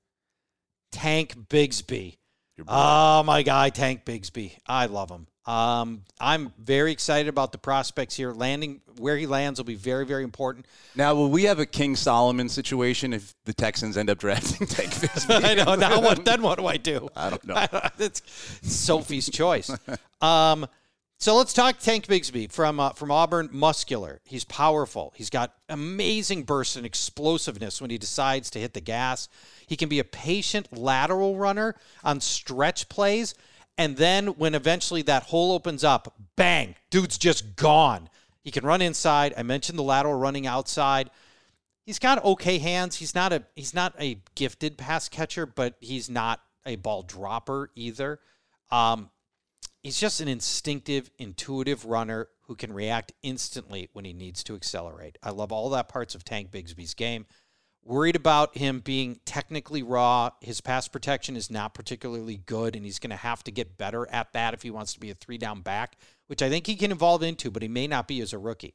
Tank 0.92 1.34
Bigsby. 1.48 2.16
Oh, 2.66 3.22
my 3.22 3.42
guy, 3.42 3.70
Tank 3.70 4.04
Bigsby. 4.04 4.58
I 4.66 4.86
love 4.86 5.10
him. 5.10 5.26
Um, 5.48 6.02
I'm 6.20 6.52
very 6.58 6.92
excited 6.92 7.26
about 7.26 7.52
the 7.52 7.58
prospects 7.58 8.14
here. 8.14 8.32
Landing 8.32 8.82
where 8.98 9.16
he 9.16 9.26
lands 9.26 9.58
will 9.58 9.64
be 9.64 9.76
very, 9.76 10.04
very 10.04 10.22
important. 10.22 10.66
now. 10.94 11.14
Will 11.14 11.30
we 11.30 11.44
have 11.44 11.58
a 11.58 11.64
King 11.64 11.96
Solomon 11.96 12.50
situation 12.50 13.14
if 13.14 13.34
the 13.46 13.54
Texans 13.54 13.96
end 13.96 14.10
up 14.10 14.18
drafting 14.18 14.66
Tank 14.66 14.90
Bigsby? 14.90 15.44
I 15.44 15.54
know. 15.54 15.74
Now 15.74 16.02
what? 16.02 16.22
Then 16.26 16.42
what 16.42 16.58
do 16.58 16.66
I 16.66 16.76
do? 16.76 17.08
I 17.16 17.30
don't 17.30 17.46
know. 17.46 17.66
it's 17.98 18.20
Sophie's 18.60 19.30
choice. 19.30 19.74
Um, 20.20 20.66
so 21.16 21.34
let's 21.34 21.54
talk 21.54 21.78
Tank 21.78 22.06
Bigsby 22.06 22.52
from 22.52 22.78
uh, 22.78 22.90
from 22.90 23.10
Auburn. 23.10 23.48
Muscular. 23.50 24.20
He's 24.24 24.44
powerful. 24.44 25.14
He's 25.16 25.30
got 25.30 25.54
amazing 25.70 26.42
burst 26.42 26.76
and 26.76 26.84
explosiveness 26.84 27.80
when 27.80 27.88
he 27.88 27.96
decides 27.96 28.50
to 28.50 28.58
hit 28.58 28.74
the 28.74 28.82
gas. 28.82 29.30
He 29.66 29.76
can 29.76 29.88
be 29.88 29.98
a 29.98 30.04
patient 30.04 30.76
lateral 30.76 31.36
runner 31.38 31.74
on 32.04 32.20
stretch 32.20 32.90
plays. 32.90 33.34
And 33.78 33.96
then 33.96 34.28
when 34.28 34.54
eventually 34.54 35.02
that 35.02 35.22
hole 35.22 35.52
opens 35.52 35.84
up, 35.84 36.14
bang, 36.36 36.74
dude's 36.90 37.16
just 37.16 37.56
gone. 37.56 38.10
He 38.42 38.50
can 38.50 38.66
run 38.66 38.82
inside. 38.82 39.32
I 39.36 39.42
mentioned 39.42 39.78
the 39.78 39.82
lateral 39.82 40.14
running 40.14 40.46
outside 40.46 41.10
he's 41.88 41.98
got 41.98 42.22
okay 42.22 42.58
hands. 42.58 42.96
He's 42.96 43.14
not 43.14 43.32
a 43.32 43.42
he's 43.56 43.72
not 43.72 43.94
a 43.98 44.20
gifted 44.34 44.76
pass 44.76 45.08
catcher, 45.08 45.46
but 45.46 45.74
he's 45.80 46.10
not 46.10 46.42
a 46.66 46.76
ball 46.76 47.02
dropper 47.02 47.70
either. 47.74 48.20
Um, 48.70 49.08
he's 49.82 49.98
just 49.98 50.20
an 50.20 50.28
instinctive, 50.28 51.10
intuitive 51.18 51.86
runner 51.86 52.28
who 52.42 52.56
can 52.56 52.74
react 52.74 53.12
instantly 53.22 53.88
when 53.94 54.04
he 54.04 54.12
needs 54.12 54.44
to 54.44 54.54
accelerate. 54.54 55.16
I 55.22 55.30
love 55.30 55.50
all 55.50 55.70
that 55.70 55.88
parts 55.88 56.14
of 56.14 56.24
Tank 56.24 56.50
Bigsby's 56.50 56.92
game. 56.92 57.24
Worried 57.88 58.16
about 58.16 58.54
him 58.54 58.80
being 58.80 59.18
technically 59.24 59.82
raw. 59.82 60.28
His 60.42 60.60
pass 60.60 60.88
protection 60.88 61.36
is 61.36 61.50
not 61.50 61.72
particularly 61.72 62.36
good, 62.36 62.76
and 62.76 62.84
he's 62.84 62.98
going 62.98 63.08
to 63.08 63.16
have 63.16 63.42
to 63.44 63.50
get 63.50 63.78
better 63.78 64.06
at 64.10 64.34
that 64.34 64.52
if 64.52 64.60
he 64.60 64.70
wants 64.70 64.92
to 64.92 65.00
be 65.00 65.08
a 65.08 65.14
three 65.14 65.38
down 65.38 65.62
back, 65.62 65.96
which 66.26 66.42
I 66.42 66.50
think 66.50 66.66
he 66.66 66.76
can 66.76 66.92
evolve 66.92 67.22
into, 67.22 67.50
but 67.50 67.62
he 67.62 67.68
may 67.68 67.86
not 67.86 68.06
be 68.06 68.20
as 68.20 68.34
a 68.34 68.38
rookie. 68.38 68.74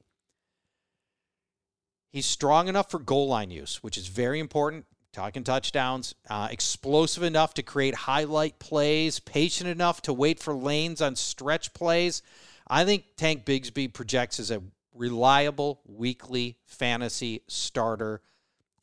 He's 2.09 2.25
strong 2.25 2.67
enough 2.67 2.89
for 2.89 2.97
goal 2.97 3.27
line 3.27 3.51
use, 3.51 3.83
which 3.83 3.99
is 3.99 4.07
very 4.07 4.39
important. 4.39 4.87
Talking 5.11 5.43
touchdowns, 5.43 6.15
uh, 6.27 6.47
explosive 6.49 7.21
enough 7.21 7.53
to 7.53 7.61
create 7.61 7.93
highlight 7.93 8.57
plays, 8.57 9.19
patient 9.19 9.69
enough 9.69 10.01
to 10.01 10.13
wait 10.13 10.39
for 10.39 10.55
lanes 10.55 11.03
on 11.03 11.15
stretch 11.15 11.75
plays. 11.75 12.23
I 12.67 12.83
think 12.83 13.03
Tank 13.15 13.45
Bigsby 13.45 13.93
projects 13.93 14.39
as 14.39 14.49
a 14.49 14.63
reliable 14.91 15.81
weekly 15.85 16.57
fantasy 16.65 17.43
starter 17.47 18.23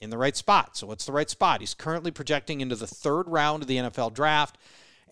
in 0.00 0.10
the 0.10 0.18
right 0.18 0.36
spot. 0.36 0.76
So, 0.76 0.86
what's 0.86 1.06
the 1.06 1.12
right 1.12 1.28
spot? 1.28 1.60
He's 1.60 1.74
currently 1.74 2.10
projecting 2.10 2.60
into 2.60 2.76
the 2.76 2.86
third 2.86 3.28
round 3.28 3.62
of 3.62 3.68
the 3.68 3.76
NFL 3.76 4.14
draft. 4.14 4.58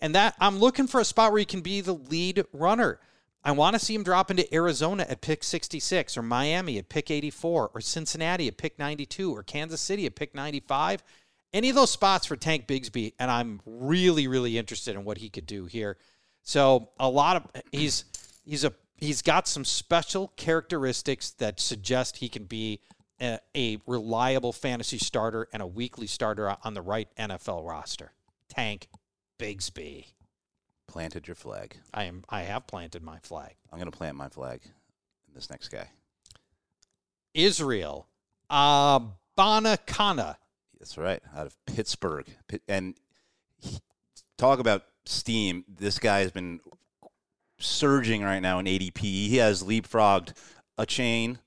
And 0.01 0.15
that 0.15 0.35
I'm 0.39 0.59
looking 0.59 0.87
for 0.87 0.99
a 0.99 1.05
spot 1.05 1.31
where 1.31 1.39
he 1.39 1.45
can 1.45 1.61
be 1.61 1.81
the 1.81 1.93
lead 1.93 2.45
runner. 2.53 2.99
I 3.43 3.51
want 3.51 3.75
to 3.75 3.79
see 3.79 3.95
him 3.95 4.03
drop 4.03 4.31
into 4.31 4.53
Arizona 4.53 5.05
at 5.07 5.21
pick 5.21 5.43
66 5.43 6.17
or 6.17 6.21
Miami 6.21 6.77
at 6.77 6.89
pick 6.89 7.09
84 7.09 7.71
or 7.73 7.81
Cincinnati 7.81 8.47
at 8.47 8.57
pick 8.57 8.77
92 8.77 9.33
or 9.33 9.43
Kansas 9.43 9.79
City 9.79 10.05
at 10.05 10.15
pick 10.15 10.35
95. 10.35 11.03
Any 11.53 11.69
of 11.69 11.75
those 11.75 11.91
spots 11.91 12.25
for 12.25 12.35
Tank 12.35 12.67
Bigsby 12.67 13.13
and 13.17 13.31
I'm 13.31 13.61
really 13.65 14.27
really 14.27 14.57
interested 14.57 14.95
in 14.95 15.05
what 15.05 15.17
he 15.17 15.29
could 15.29 15.45
do 15.45 15.65
here. 15.65 15.97
So, 16.43 16.89
a 16.99 17.09
lot 17.09 17.37
of 17.37 17.61
he's 17.71 18.05
he's 18.45 18.63
a 18.63 18.73
he's 18.97 19.21
got 19.21 19.47
some 19.47 19.63
special 19.63 20.33
characteristics 20.35 21.31
that 21.31 21.59
suggest 21.59 22.17
he 22.17 22.29
can 22.29 22.43
be 22.43 22.81
a, 23.21 23.39
a 23.55 23.77
reliable 23.85 24.53
fantasy 24.53 24.97
starter 24.97 25.47
and 25.51 25.61
a 25.61 25.67
weekly 25.67 26.07
starter 26.07 26.55
on 26.63 26.73
the 26.73 26.81
right 26.81 27.07
NFL 27.17 27.67
roster. 27.67 28.13
Tank 28.47 28.87
Bigsby. 29.37 30.05
Planted 30.87 31.27
your 31.27 31.35
flag. 31.35 31.77
I 31.93 32.05
am 32.05 32.23
I 32.29 32.41
have 32.41 32.65
planted 32.65 33.03
my 33.03 33.19
flag. 33.19 33.55
I'm 33.71 33.77
going 33.77 33.91
to 33.91 33.95
plant 33.97 34.15
my 34.15 34.29
flag 34.29 34.61
in 34.63 35.33
this 35.35 35.49
next 35.49 35.69
guy. 35.69 35.89
Israel 37.33 38.07
uh 38.49 38.99
Bonakana. 39.37 40.35
That's 40.79 40.97
right, 40.97 41.21
out 41.35 41.45
of 41.45 41.55
Pittsburgh. 41.65 42.25
And 42.67 42.95
he- 43.59 43.79
talk 44.37 44.59
about 44.59 44.83
steam. 45.05 45.65
This 45.67 45.99
guy 45.99 46.19
has 46.19 46.31
been 46.31 46.59
surging 47.59 48.23
right 48.23 48.39
now 48.39 48.59
in 48.59 48.65
ADP. 48.65 48.99
He 48.99 49.37
has 49.37 49.63
leapfrogged 49.63 50.33
Achane. 50.77 51.37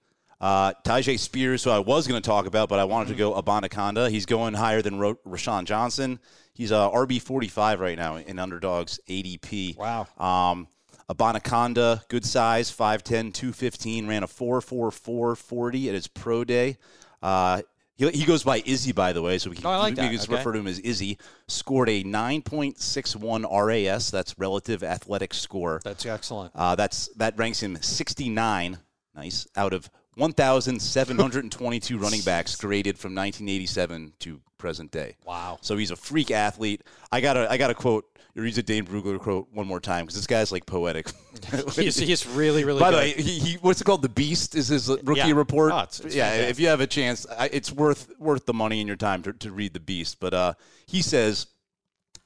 Uh, 0.42 0.72
Tyjae 0.84 1.18
Spears, 1.20 1.62
who 1.62 1.70
I 1.70 1.78
was 1.78 2.08
going 2.08 2.20
to 2.20 2.26
talk 2.28 2.46
about, 2.46 2.68
but 2.68 2.80
I 2.80 2.84
wanted 2.84 3.08
to 3.10 3.14
go 3.14 3.40
Abanikanda. 3.40 4.10
He's 4.10 4.26
going 4.26 4.54
higher 4.54 4.82
than 4.82 4.98
Ro- 4.98 5.14
Roschon 5.24 5.64
Johnson. 5.64 6.18
He's 6.52 6.72
uh, 6.72 6.90
RB 6.90 7.22
45 7.22 7.78
right 7.78 7.96
now 7.96 8.16
in 8.16 8.38
Underdogs 8.40 8.98
ADP. 9.08 9.76
Wow. 9.78 10.08
Um, 10.18 10.66
Abanikanda, 11.08 12.06
good 12.08 12.24
size, 12.24 12.70
5'10, 12.70 13.32
215, 13.32 14.08
ran 14.08 14.22
a 14.24 14.26
4'4'4 14.26 15.36
40 15.36 15.88
at 15.88 15.94
his 15.94 16.08
pro 16.08 16.42
day. 16.42 16.76
Uh, 17.22 17.62
he, 17.94 18.08
he 18.10 18.24
goes 18.24 18.42
by 18.42 18.62
Izzy, 18.66 18.90
by 18.92 19.12
the 19.12 19.22
way, 19.22 19.38
so 19.38 19.48
we 19.50 19.56
can, 19.56 19.64
Oh, 19.66 19.78
like 19.78 19.92
we 19.92 19.96
can 19.96 20.06
Okay. 20.18 20.34
refer 20.34 20.52
to 20.52 20.58
him 20.58 20.66
as 20.66 20.80
Izzy. 20.80 21.18
Scored 21.46 21.88
a 21.88 22.02
9.61 22.02 23.46
RAS, 23.48 24.10
that's 24.10 24.34
relative 24.38 24.82
athletic 24.82 25.34
score. 25.34 25.80
That's 25.84 26.04
excellent. 26.04 26.52
Uh, 26.54 26.74
that's 26.74 27.08
that 27.16 27.38
ranks 27.38 27.60
him 27.62 27.76
69, 27.80 28.78
nice, 29.14 29.46
out 29.56 29.72
of 29.72 29.88
1,722 30.16 31.98
running 31.98 32.20
backs 32.22 32.56
graded 32.56 32.98
from 32.98 33.14
1987 33.14 34.12
to 34.20 34.40
present 34.58 34.90
day. 34.90 35.16
Wow. 35.26 35.58
So 35.62 35.76
he's 35.76 35.90
a 35.90 35.96
freak 35.96 36.30
athlete. 36.30 36.82
I 37.10 37.20
gotta 37.20 37.50
I 37.50 37.56
gotta 37.56 37.74
quote 37.74 38.04
read 38.34 38.54
the 38.54 38.62
Dane 38.62 38.84
Brugler 38.86 39.18
quote 39.18 39.48
one 39.52 39.66
more 39.66 39.80
time 39.80 40.04
because 40.06 40.14
this 40.16 40.26
guy's 40.26 40.50
like 40.52 40.64
poetic. 40.64 41.10
He's, 41.74 41.96
he's 41.96 42.26
really, 42.26 42.64
really 42.64 42.78
good. 42.78 42.84
By 42.84 42.90
good. 42.90 43.16
the 43.16 43.22
way, 43.22 43.22
he, 43.22 43.38
he 43.38 43.54
what's 43.56 43.80
it 43.80 43.84
called? 43.84 44.00
The 44.02 44.08
Beast 44.08 44.54
is 44.54 44.68
his 44.68 44.88
rookie 44.88 45.18
Yeah. 45.20 45.32
report. 45.32 45.72
Oh, 45.72 45.78
it's- 45.78 46.00
it's 46.00 46.14
yeah, 46.14 46.30
fantastic. 46.30 46.50
if 46.50 46.60
you 46.60 46.68
have 46.68 46.80
a 46.80 46.86
chance, 46.86 47.26
I, 47.36 47.46
it's 47.52 47.72
worth 47.72 48.10
worth 48.18 48.46
the 48.46 48.54
money 48.54 48.80
and 48.80 48.86
your 48.86 48.96
time 48.96 49.22
to, 49.24 49.32
to 49.34 49.50
read 49.52 49.74
the 49.74 49.80
Beast. 49.80 50.18
But 50.20 50.32
uh, 50.34 50.54
he 50.86 51.02
says 51.02 51.48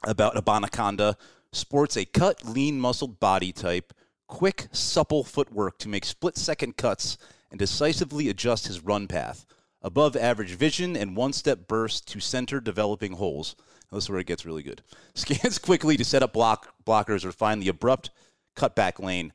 about 0.07 0.35
Abanikanda 0.37 1.15
sports 1.53 1.97
a 1.97 2.05
cut, 2.05 2.45
lean, 2.45 2.79
muscled 2.79 3.19
body 3.19 3.53
type, 3.53 3.93
quick, 4.29 4.69
supple 4.73 5.25
footwork 5.25 5.79
to 5.79 5.89
make 5.89 6.05
split 6.05 6.37
second 6.37 6.77
cuts 6.77 7.17
and 7.51 7.59
decisively 7.59 8.29
adjust 8.29 8.67
his 8.67 8.85
run 8.85 9.07
path. 9.07 9.47
Above 9.83 10.17
average 10.17 10.53
vision 10.53 10.97
and 10.97 11.17
one 11.17 11.33
step 11.33 11.69
burst 11.69 12.09
to 12.09 12.21
center 12.21 12.61
developing 12.61 13.13
holes. 13.13 13.55
This 13.93 14.05
is 14.05 14.11
where 14.11 14.19
it 14.19 14.27
gets 14.27 14.45
really 14.45 14.63
good. 14.63 14.83
Scans 15.15 15.59
quickly 15.59 15.97
to 15.97 16.05
set 16.05 16.23
up 16.23 16.33
block 16.33 16.75
blockers 16.85 17.25
or 17.25 17.33
find 17.33 17.63
the 17.63 17.69
abrupt 17.69 18.11
cutback 18.57 18.99
lane. 18.99 19.33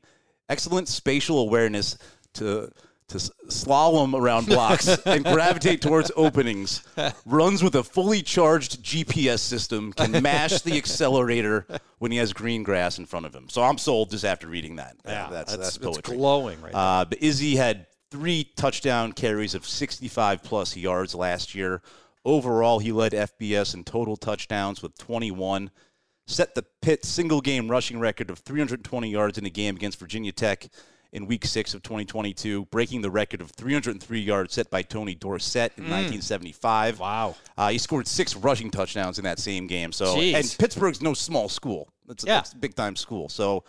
Excellent 0.48 0.88
spatial 0.88 1.38
awareness 1.38 1.96
to 2.34 2.70
to 3.12 3.18
slalom 3.48 4.14
around 4.14 4.46
blocks 4.46 4.88
and 5.06 5.24
gravitate 5.24 5.82
towards 5.82 6.10
openings, 6.16 6.82
runs 7.26 7.62
with 7.62 7.74
a 7.74 7.82
fully 7.82 8.22
charged 8.22 8.82
GPS 8.82 9.40
system, 9.40 9.92
can 9.92 10.10
mash 10.22 10.62
the 10.62 10.76
accelerator 10.76 11.66
when 11.98 12.10
he 12.10 12.18
has 12.18 12.32
green 12.32 12.62
grass 12.62 12.98
in 12.98 13.06
front 13.06 13.26
of 13.26 13.34
him. 13.34 13.48
So 13.48 13.62
I'm 13.62 13.78
sold 13.78 14.10
just 14.10 14.24
after 14.24 14.46
reading 14.46 14.76
that. 14.76 14.96
Yeah, 15.04 15.28
that's, 15.30 15.52
that's, 15.52 15.56
that's, 15.56 15.76
it's 15.76 15.84
poetry. 15.84 16.16
glowing 16.16 16.60
right. 16.62 16.74
Uh, 16.74 17.04
but 17.04 17.22
Izzy 17.22 17.56
had 17.56 17.86
three 18.12 18.44
touchdown 18.56 19.12
carries 19.12 19.54
of 19.54 19.66
65 19.66 20.42
plus 20.42 20.76
yards 20.76 21.14
last 21.14 21.54
year. 21.54 21.80
Overall, 22.26 22.78
he 22.78 22.92
led 22.92 23.12
FBS 23.12 23.74
in 23.74 23.84
total 23.84 24.16
touchdowns 24.16 24.82
with 24.82 24.96
21. 24.98 25.70
Set 26.26 26.54
the 26.54 26.64
Pitt 26.82 27.04
single 27.06 27.40
game 27.40 27.68
rushing 27.70 27.98
record 27.98 28.28
of 28.30 28.38
320 28.40 29.10
yards 29.10 29.38
in 29.38 29.46
a 29.46 29.50
game 29.50 29.76
against 29.76 29.98
Virginia 29.98 30.30
Tech 30.30 30.68
in 31.12 31.26
week 31.26 31.44
six 31.46 31.74
of 31.74 31.82
2022, 31.82 32.66
breaking 32.66 33.00
the 33.00 33.10
record 33.10 33.40
of 33.40 33.50
303 33.50 34.20
yards 34.20 34.54
set 34.54 34.70
by 34.70 34.82
Tony 34.82 35.14
Dorsett 35.14 35.72
in 35.76 35.84
1975. 35.84 37.00
Wow. 37.00 37.34
Uh, 37.56 37.70
he 37.70 37.78
scored 37.78 38.06
six 38.06 38.36
rushing 38.36 38.70
touchdowns 38.70 39.18
in 39.18 39.24
that 39.24 39.38
same 39.38 39.66
game. 39.66 39.90
So, 39.92 40.16
Jeez. 40.16 40.34
and 40.34 40.56
Pittsburgh's 40.58 41.00
no 41.02 41.14
small 41.14 41.48
school. 41.48 41.88
It's, 42.08 42.24
Yeah. 42.24 42.40
it's 42.40 42.52
a 42.52 42.56
big 42.56 42.74
time 42.74 42.94
school. 42.96 43.28
So, 43.28 43.64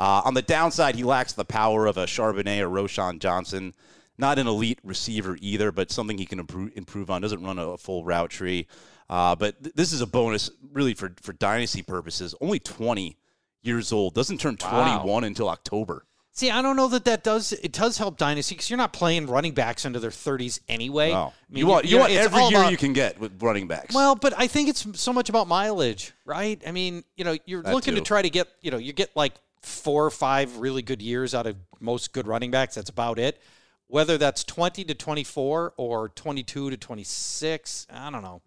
uh, 0.00 0.22
on 0.24 0.32
the 0.32 0.40
downside, 0.40 0.94
he 0.96 1.04
lacks 1.04 1.34
the 1.34 1.44
power 1.44 1.84
of 1.84 1.98
a 1.98 2.06
Charbonnet 2.06 2.60
or 2.62 2.68
Roschon 2.70 3.18
Johnson. 3.18 3.74
Not 4.16 4.38
an 4.38 4.46
elite 4.46 4.78
receiver 4.82 5.36
either, 5.42 5.70
but 5.70 5.90
something 5.90 6.16
he 6.16 6.24
can 6.24 6.40
improve, 6.40 6.72
improve 6.74 7.10
on. 7.10 7.20
Doesn't 7.20 7.42
run 7.44 7.58
a, 7.58 7.76
full 7.76 8.02
route 8.02 8.30
tree. 8.30 8.66
Uh, 9.10 9.36
but 9.36 9.62
th- 9.62 9.74
this 9.74 9.92
is 9.92 10.00
a 10.00 10.06
bonus, 10.06 10.50
really, 10.72 10.94
for, 10.94 11.12
for 11.20 11.34
dynasty 11.34 11.82
purposes. 11.82 12.34
Only 12.40 12.58
20 12.58 13.18
years 13.62 13.92
old. 13.92 14.14
Doesn't 14.14 14.38
turn 14.38 14.56
Wow. 14.62 15.00
21 15.02 15.24
until 15.24 15.50
October. 15.50 16.06
See, 16.32 16.50
I 16.50 16.62
don't 16.62 16.76
know 16.76 16.88
that 16.88 17.04
that 17.04 17.22
does 17.22 17.52
it 17.52 17.72
does 17.72 17.98
help 17.98 18.16
dynasty 18.16 18.54
because 18.54 18.70
you're 18.70 18.78
not 18.78 18.94
playing 18.94 19.26
running 19.26 19.52
backs 19.52 19.84
into 19.84 19.98
their 20.00 20.10
30s 20.10 20.60
anyway. 20.68 21.10
Wow. 21.10 21.34
I 21.36 21.52
mean, 21.52 21.58
you 21.58 21.66
want, 21.66 21.84
you 21.84 21.98
want 21.98 22.12
every 22.12 22.40
year 22.44 22.60
about- 22.60 22.70
you 22.70 22.78
can 22.78 22.94
get 22.94 23.20
with 23.20 23.42
running 23.42 23.68
backs. 23.68 23.94
Well, 23.94 24.14
but 24.14 24.32
I 24.38 24.46
think 24.46 24.70
it's 24.70 24.86
so 24.98 25.12
much 25.12 25.28
about 25.28 25.46
mileage, 25.48 26.12
right? 26.24 26.62
I 26.66 26.72
mean, 26.72 27.04
you 27.16 27.24
know, 27.24 27.36
you're 27.44 27.62
That 27.62 27.74
looking 27.74 27.96
to 27.96 28.00
try 28.00 28.22
to 28.22 28.30
get, 28.30 28.48
you 28.62 28.70
know, 28.70 28.78
you 28.78 28.94
get 28.94 29.14
like 29.14 29.34
four 29.62 30.04
or 30.04 30.10
five 30.10 30.58
really 30.58 30.82
good 30.82 31.02
years 31.02 31.34
out 31.34 31.46
of 31.46 31.56
most 31.80 32.12
good 32.12 32.26
running 32.26 32.50
backs. 32.50 32.74
That's 32.74 32.90
about 32.90 33.18
it. 33.18 33.40
Whether 33.86 34.18
that's 34.18 34.44
20 34.44 34.84
to 34.84 34.94
24 34.94 35.74
or 35.76 36.08
22 36.10 36.70
to 36.70 36.76
26, 36.76 37.86
I 37.90 38.10
don't 38.10 38.22
know. 38.22 38.42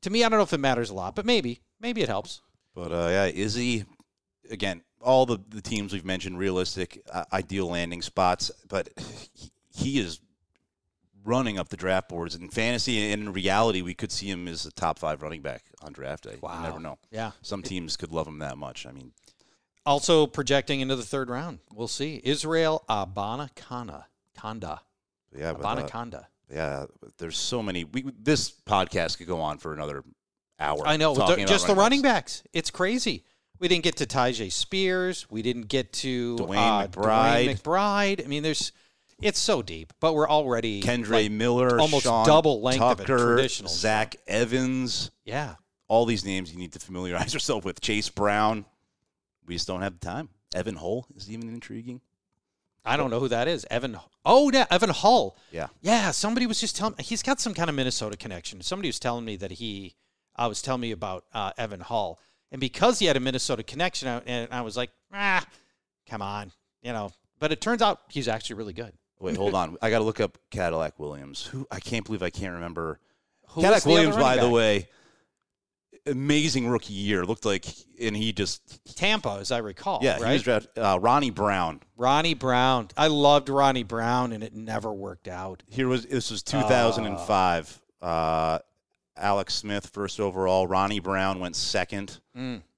To 0.00 0.10
me, 0.10 0.24
I 0.24 0.28
don't 0.28 0.38
know 0.38 0.44
if 0.44 0.52
it 0.52 0.58
matters 0.58 0.90
a 0.90 0.94
lot, 0.94 1.14
but 1.14 1.26
maybe, 1.26 1.60
maybe 1.80 2.00
it 2.00 2.08
helps. 2.08 2.40
But 2.74 2.92
uh, 2.92 3.08
yeah, 3.10 3.26
Izzy, 3.26 3.84
again, 4.50 4.82
all 5.00 5.26
the, 5.26 5.38
the 5.48 5.60
teams 5.60 5.92
we've 5.92 6.04
mentioned, 6.04 6.38
realistic, 6.38 7.02
uh, 7.12 7.24
ideal 7.32 7.68
landing 7.68 8.02
spots, 8.02 8.50
but 8.68 8.88
he, 9.34 9.50
he 9.70 9.98
is 9.98 10.20
running 11.24 11.58
up 11.58 11.68
the 11.68 11.76
draft 11.76 12.08
boards 12.08 12.34
in 12.34 12.48
fantasy 12.48 13.12
and 13.12 13.22
in 13.22 13.32
reality. 13.32 13.82
We 13.82 13.94
could 13.94 14.10
see 14.10 14.30
him 14.30 14.48
as 14.48 14.64
a 14.64 14.72
top 14.72 14.98
five 14.98 15.22
running 15.22 15.42
back 15.42 15.64
on 15.82 15.92
draft 15.92 16.24
day. 16.24 16.38
You 16.42 16.62
never 16.62 16.80
know. 16.80 16.98
Yeah. 17.10 17.32
Some 17.42 17.62
teams 17.62 17.96
could 17.96 18.12
love 18.12 18.26
him 18.26 18.38
that 18.38 18.56
much. 18.56 18.86
I 18.86 18.92
mean, 18.92 19.12
Also 19.86 20.26
projecting 20.26 20.80
into 20.80 20.96
the 20.96 21.02
third 21.02 21.30
round. 21.30 21.60
We'll 21.72 21.88
see. 21.88 22.20
Israel 22.24 22.84
Abanikanda. 22.88 24.04
Kanda. 24.36 24.80
yeah, 25.36 25.50
uh, 25.50 26.22
yeah. 26.50 26.86
There's 27.18 27.36
so 27.36 27.62
many. 27.62 27.84
We 27.84 28.04
this 28.18 28.50
podcast 28.50 29.18
could 29.18 29.26
go 29.26 29.40
on 29.40 29.58
for 29.58 29.72
another 29.72 30.04
hour. 30.60 30.86
I 30.86 30.96
know, 30.96 31.14
talking 31.14 31.36
the- 31.36 31.42
about 31.42 31.48
just 31.48 31.66
the 31.66 31.74
running 31.74 32.02
backs. 32.02 32.40
backs. 32.42 32.48
It's 32.52 32.70
crazy. 32.70 33.24
We 33.58 33.66
didn't 33.66 33.84
get 33.84 33.96
to 33.96 34.06
Tyjae 34.06 34.52
Spears. 34.52 35.26
We 35.30 35.42
didn't 35.42 35.66
get 35.68 35.92
to 35.94 36.36
Dwayne 36.36 36.56
uh, 36.56 36.86
McBride. 36.86 37.48
Dwayne 37.48 37.60
McBride. 37.60 38.24
I 38.24 38.28
mean, 38.28 38.44
there's, 38.44 38.70
it's 39.20 39.40
so 39.40 39.62
deep, 39.62 39.92
but 39.98 40.14
we're 40.14 40.28
already 40.28 40.80
Kendre 40.80 41.08
like, 41.24 41.32
Miller, 41.32 41.80
almost 41.80 42.04
Sean 42.04 42.24
double 42.24 42.62
length 42.62 42.80
of 42.80 43.00
a 43.00 43.04
traditional 43.04 43.68
Zach 43.68 44.14
Evans. 44.28 45.10
Yeah, 45.24 45.56
all 45.88 46.04
these 46.04 46.24
names 46.24 46.52
you 46.52 46.58
need 46.58 46.72
to 46.74 46.78
familiarize 46.78 47.34
yourself 47.34 47.64
with. 47.64 47.80
Chase 47.80 48.08
Brown, 48.10 48.64
we 49.48 49.54
just 49.54 49.66
don't 49.66 49.82
have 49.82 49.98
the 49.98 50.06
time. 50.06 50.28
Evan 50.54 50.76
Hull 50.76 51.06
is 51.16 51.30
even 51.30 51.48
intriguing. 51.48 52.00
I 52.84 52.96
don't 52.96 53.10
know 53.10 53.20
who 53.20 53.28
that 53.28 53.48
is. 53.48 53.66
Evan. 53.70 53.98
Oh, 54.24 54.50
yeah, 54.52 54.66
Evan 54.70 54.90
Hull. 54.90 55.36
Yeah. 55.50 55.68
Yeah, 55.80 56.10
somebody 56.10 56.46
was 56.46 56.60
just 56.60 56.76
telling. 56.76 56.94
Me. 56.96 57.04
He's 57.04 57.22
got 57.22 57.40
some 57.40 57.54
kind 57.54 57.68
of 57.68 57.76
Minnesota 57.76 58.16
connection. 58.16 58.60
Somebody 58.62 58.88
was 58.88 58.98
telling 58.98 59.24
me 59.24 59.36
that 59.36 59.52
he. 59.52 59.94
I 60.36 60.46
was 60.46 60.62
telling 60.62 60.80
me 60.82 60.92
about 60.92 61.24
uh, 61.34 61.50
Evan 61.58 61.80
Hull, 61.80 62.20
and 62.52 62.60
because 62.60 63.00
he 63.00 63.06
had 63.06 63.16
a 63.16 63.20
Minnesota 63.20 63.64
connection, 63.64 64.08
I, 64.08 64.22
and 64.24 64.48
I 64.52 64.60
was 64.60 64.76
like, 64.76 64.90
ah, 65.12 65.44
come 66.08 66.22
on, 66.22 66.52
you 66.80 66.92
know. 66.92 67.10
But 67.40 67.50
it 67.50 67.60
turns 67.60 67.82
out 67.82 68.02
he's 68.08 68.28
actually 68.28 68.56
really 68.56 68.72
good. 68.72 68.92
Wait, 69.18 69.36
hold 69.36 69.54
on. 69.54 69.76
I 69.82 69.90
got 69.90 69.98
to 69.98 70.04
look 70.04 70.20
up 70.20 70.38
Cadillac 70.50 70.98
Williams. 70.98 71.46
Who 71.46 71.66
I 71.70 71.80
can't 71.80 72.04
believe 72.04 72.22
I 72.22 72.30
can't 72.30 72.54
remember. 72.54 73.00
Who 73.48 73.62
Cadillac 73.62 73.84
Williams, 73.84 74.14
by 74.14 74.36
running 74.36 74.44
the 74.44 74.50
way, 74.50 74.88
amazing 76.10 76.68
rookie 76.68 76.92
year. 76.94 77.24
Looked 77.24 77.44
like, 77.44 77.64
and 78.00 78.16
he 78.16 78.32
just 78.32 78.80
Tampa, 78.96 79.38
as 79.40 79.50
I 79.52 79.58
recall. 79.58 80.00
yeah, 80.02 80.14
right? 80.18 80.26
he 80.28 80.32
was 80.34 80.42
drafted. 80.42 80.78
Uh, 80.78 80.98
Ronnie 81.00 81.30
Brown. 81.30 81.80
Ronnie 81.96 82.34
Brown. 82.34 82.88
I 82.96 83.08
loved 83.08 83.48
Ronnie 83.48 83.82
Brown, 83.84 84.32
and 84.32 84.42
it 84.44 84.54
never 84.54 84.92
worked 84.92 85.28
out. 85.28 85.62
Here 85.68 85.88
was 85.88 86.06
this 86.06 86.30
was 86.30 86.42
2005. 86.42 87.80
Uh, 88.00 88.58
Alex 89.16 89.54
Smith 89.54 89.88
first 89.88 90.20
overall. 90.20 90.66
Ronnie 90.66 91.00
Brown 91.00 91.40
went 91.40 91.56
second. 91.56 92.20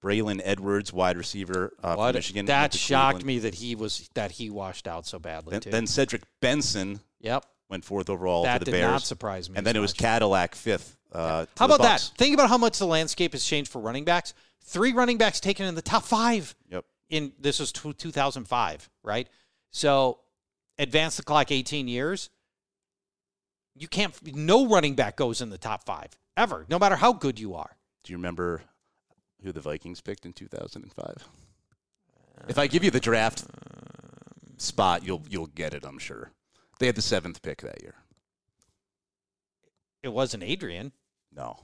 Braylon 0.02 0.40
Edwards, 0.42 0.90
wide 0.90 1.18
receiver 1.18 1.74
uh, 1.82 1.94
from 1.96 2.04
Mm. 2.04 2.14
Michigan. 2.14 2.46
that 2.46 2.72
shocked 2.72 3.16
Cleveland. 3.20 3.26
me 3.26 3.38
that 3.40 3.54
he 3.56 3.74
was 3.74 4.08
that 4.14 4.30
he 4.32 4.48
washed 4.48 4.88
out 4.88 5.06
so 5.06 5.18
badly 5.18 5.50
Then, 5.50 5.60
too. 5.60 5.70
then 5.70 5.86
Cedric 5.86 6.22
Benson 6.40 7.00
yep, 7.20 7.44
went 7.68 7.84
fourth 7.84 8.08
overall 8.08 8.44
that 8.44 8.60
to 8.60 8.64
the 8.64 8.70
Bears. 8.70 8.80
That 8.80 8.86
did 8.86 8.92
not 8.92 9.02
surprise 9.02 9.50
me. 9.50 9.56
and 9.58 9.66
then 9.66 9.76
it 9.76 9.80
was. 9.80 9.92
Cadillac 9.92 10.54
fifth. 10.54 10.96
Uh, 11.12 11.46
How 11.56 11.66
about 11.66 11.82
that? 11.82 12.00
Think 12.16 12.34
about 12.34 12.48
how 12.48 12.58
much 12.58 12.78
the 12.78 12.86
landscape 12.86 13.32
has 13.32 13.44
changed 13.44 13.70
for 13.70 13.80
running 13.80 14.04
backs. 14.04 14.34
Three 14.62 14.92
running 14.92 15.18
backs 15.18 15.40
taken 15.40 15.66
in 15.66 15.74
the 15.74 15.82
top 15.82 16.04
five. 16.04 16.54
Yep. 16.70 16.84
In 17.08 17.32
this 17.40 17.58
was 17.58 17.72
tw 17.72 17.96
2005, 17.98 18.88
right? 19.02 19.28
So 19.72 20.20
advance 20.78 21.16
the 21.16 21.24
clock 21.24 21.50
18 21.50 21.88
years. 21.88 22.30
You 23.74 23.88
can't. 23.88 24.14
No 24.36 24.68
running 24.68 24.94
back 24.94 25.16
goes 25.16 25.40
in 25.40 25.50
the 25.50 25.58
top 25.58 25.84
five 25.84 26.10
ever, 26.36 26.66
no 26.68 26.78
matter 26.78 26.96
how 26.96 27.12
good 27.12 27.40
you 27.40 27.54
are. 27.54 27.76
Do 28.04 28.12
you 28.12 28.16
remember 28.18 28.62
who 29.42 29.52
the 29.52 29.60
Vikings 29.60 30.00
picked 30.00 30.24
in 30.24 30.32
2005? 30.32 31.28
If 32.48 32.58
I 32.58 32.66
give 32.66 32.84
you 32.84 32.90
the 32.90 33.00
draft 33.00 33.44
spot, 34.58 35.04
you'll 35.04 35.22
you'll 35.28 35.46
get 35.48 35.74
it. 35.74 35.84
I'm 35.84 35.98
sure. 35.98 36.30
They 36.78 36.86
had 36.86 36.94
the 36.94 37.02
seventh 37.02 37.42
pick 37.42 37.60
that 37.62 37.82
year. 37.82 37.94
It 40.02 40.08
wasn't 40.12 40.42
Adrian. 40.42 40.92
No, 41.34 41.58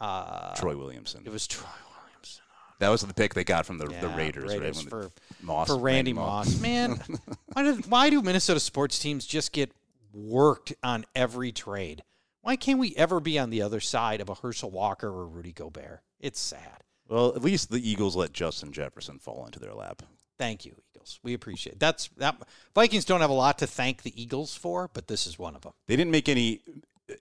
Uh, 0.00 0.54
Troy 0.56 0.76
Williamson. 0.76 1.22
It 1.24 1.30
was 1.30 1.46
Troy 1.46 1.68
Williamson. 2.04 2.42
That 2.80 2.88
was 2.88 3.02
the 3.02 3.14
pick 3.14 3.34
they 3.34 3.44
got 3.44 3.64
from 3.66 3.78
the, 3.78 3.86
the 3.86 3.92
Yeah, 3.92 4.16
Raiders, 4.16 4.44
right? 4.50 4.60
Raiders 4.60 4.82
the- 4.84 4.90
for 4.90 5.10
Moss, 5.40 5.68
for 5.68 5.78
Randy 5.78 6.12
Moss. 6.12 6.58
Man, 6.60 7.00
why 7.52 7.62
do 7.62 7.74
why 7.88 8.10
do 8.10 8.20
Minnesota 8.22 8.58
sports 8.60 8.98
teams 8.98 9.24
just 9.24 9.52
get 9.52 9.70
worked 10.12 10.72
on 10.82 11.04
every 11.14 11.52
trade? 11.52 12.02
Why 12.40 12.56
can't 12.56 12.80
we 12.80 12.94
ever 12.96 13.20
be 13.20 13.38
on 13.38 13.50
the 13.50 13.62
other 13.62 13.78
side 13.78 14.20
of 14.20 14.28
a 14.28 14.34
Herschel 14.34 14.70
Walker 14.70 15.06
or 15.08 15.26
Rudy 15.26 15.52
Gobert? 15.52 16.00
It's 16.18 16.40
sad. 16.40 16.82
Well, 17.08 17.28
at 17.36 17.42
least 17.42 17.70
the 17.70 17.88
Eagles 17.88 18.16
let 18.16 18.32
Justin 18.32 18.72
Jefferson 18.72 19.18
fall 19.20 19.44
into 19.46 19.60
their 19.60 19.74
lap. 19.74 20.02
Thank 20.38 20.64
you, 20.64 20.74
Eagles. 20.92 21.20
We 21.22 21.34
appreciate 21.34 21.74
it. 21.74 21.78
that's 21.80 22.08
that. 22.16 22.36
Vikings 22.74 23.04
don't 23.04 23.20
have 23.20 23.30
a 23.30 23.34
lot 23.34 23.58
to 23.58 23.66
thank 23.68 24.02
the 24.02 24.20
Eagles 24.20 24.56
for, 24.56 24.90
but 24.92 25.06
this 25.06 25.24
is 25.28 25.38
one 25.38 25.54
of 25.54 25.62
them. 25.62 25.72
They 25.86 25.94
didn't 25.94 26.10
make 26.10 26.28
any 26.28 26.62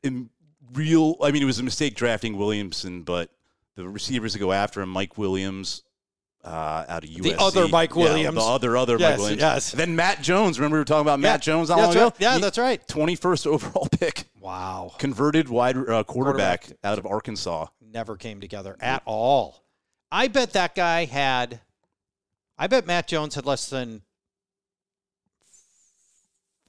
in 0.02 0.32
real. 0.74 1.16
I 1.22 1.32
mean, 1.32 1.42
it 1.42 1.46
was 1.46 1.60
a 1.60 1.64
mistake 1.64 1.96
drafting 1.96 2.38
Williamson, 2.38 3.04
but 3.04 3.30
the 3.76 3.88
receivers 3.88 4.34
that 4.34 4.40
go 4.40 4.52
after 4.52 4.82
him, 4.82 4.90
Mike 4.90 5.18
Williams. 5.18 5.84
Uh, 6.44 6.84
out 6.90 7.04
of 7.04 7.10
USC. 7.12 7.22
The 7.22 7.40
other 7.40 7.68
Mike 7.68 7.92
Yeah, 7.92 8.02
Williams. 8.04 8.36
the 8.36 8.42
other, 8.42 8.76
other 8.76 8.98
Yes, 8.98 9.12
Mike 9.12 9.20
Williams. 9.20 9.42
yes. 9.42 9.72
And 9.74 9.80
then 9.80 9.96
Matt 9.96 10.24
Jones. 10.24 10.58
Remember 10.58 10.78
we 10.78 10.80
were 10.80 10.86
talking 10.86 11.02
about 11.02 11.20
Yeah, 11.20 11.34
Matt 11.34 11.42
Jones 11.44 11.70
not 11.70 11.76
that's 11.76 11.96
long 11.96 12.04
right. 12.06 12.08
ago? 12.08 12.18
Yeah, 12.20 12.34
He- 12.38 12.42
that's 12.42 12.58
right. 12.58 12.88
21st 12.88 13.46
overall 13.54 13.88
pick. 13.92 14.24
Wow, 14.40 14.92
Converted 14.98 15.50
wide 15.50 15.78
uh, 15.78 16.04
quarterback, 16.04 16.62
Quarterback. 16.62 16.78
out 16.84 16.98
of 16.98 17.06
Arkansas. 17.06 17.68
never 17.80 18.18
came 18.18 18.42
together 18.42 18.76
at 18.80 19.04
all. 19.06 19.64
I 20.12 20.30
bet 20.30 20.54
that 20.54 20.74
guy 20.74 21.06
had. 21.06 21.62
I 22.58 22.66
bet 22.66 22.88
Matt 22.88 23.08
Jones 23.08 23.36
had 23.36 23.46
less 23.46 23.70
than. 23.70 24.02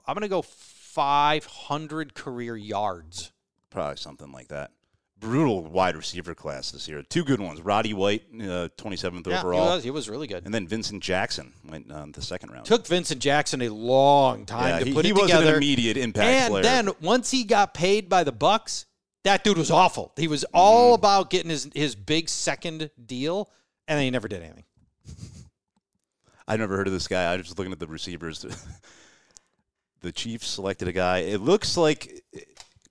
I'm 0.07 0.13
going 0.15 0.21
to 0.23 0.29
go 0.29 0.43
500 0.43 2.13
career 2.15 2.57
yards. 2.59 3.33
Probably 3.73 3.97
something 3.97 4.31
like 4.33 4.49
that. 4.49 4.70
Brutal 5.18 5.62
wide 5.64 5.97
receiver 5.97 6.35
class 6.35 6.73
this 6.73 6.89
year. 6.89 7.03
Two 7.03 7.23
good 7.25 7.41
ones. 7.41 7.61
Roddy 7.62 7.95
White, 7.95 8.25
uh, 8.35 8.68
27th 8.77 9.27
Yeah, 9.27 9.35
he 9.35 9.39
overall. 9.39 9.66
was. 9.77 9.85
He 9.85 9.91
was 9.91 10.09
really 10.09 10.27
good. 10.27 10.45
And 10.45 10.53
then 10.53 10.66
Vincent 10.66 11.01
Jackson 11.03 11.53
went 11.64 11.91
uh, 11.93 12.07
the 12.12 12.20
second 12.20 12.51
round. 12.51 12.66
Took 12.66 12.87
Vincent 12.89 13.20
Jackson 13.23 13.62
a 13.62 13.68
long 13.68 14.45
time 14.47 14.68
yeah, 14.68 14.79
to 14.81 14.85
he, 14.87 14.93
put 14.93 15.05
he 15.05 15.11
it 15.12 15.14
was 15.14 15.23
together. 15.31 15.51
an 15.51 15.57
immediate 15.57 15.97
impact 15.97 16.27
and 16.27 16.51
player. 16.51 16.62
then 16.64 16.89
once 17.01 17.31
he 17.31 17.45
got 17.45 17.73
paid 17.73 18.09
by 18.09 18.25
the 18.25 18.33
Bucs, 18.33 18.87
that 19.23 19.45
dude 19.45 19.57
was 19.59 19.70
awful. 19.70 20.12
He 20.16 20.27
was 20.27 20.45
all 20.53 20.97
Mm-hmm. 20.97 21.01
about 21.01 21.31
getting 21.31 21.51
his 21.51 21.70
his 21.73 21.95
big 21.95 22.29
second 22.29 22.91
deal, 23.07 23.49
and 23.87 23.97
then 23.97 24.05
he 24.05 24.11
never 24.11 24.27
did 24.27 24.43
anything. 24.43 24.64
I 26.49 26.57
never 26.57 26.77
heard 26.77 26.89
of 26.89 26.93
this 26.93 27.07
guy. 27.07 27.33
I 27.33 27.37
was 27.37 27.47
just 27.47 27.59
looking 27.59 27.73
at 27.73 27.79
the 27.79 27.87
receivers. 27.87 28.45
the 30.01 30.11
Chiefs 30.11 30.49
selected 30.49 30.89
a 30.89 30.93
guy. 30.93 31.18
It 31.18 31.41
looks 31.41 31.77
like 31.77 32.23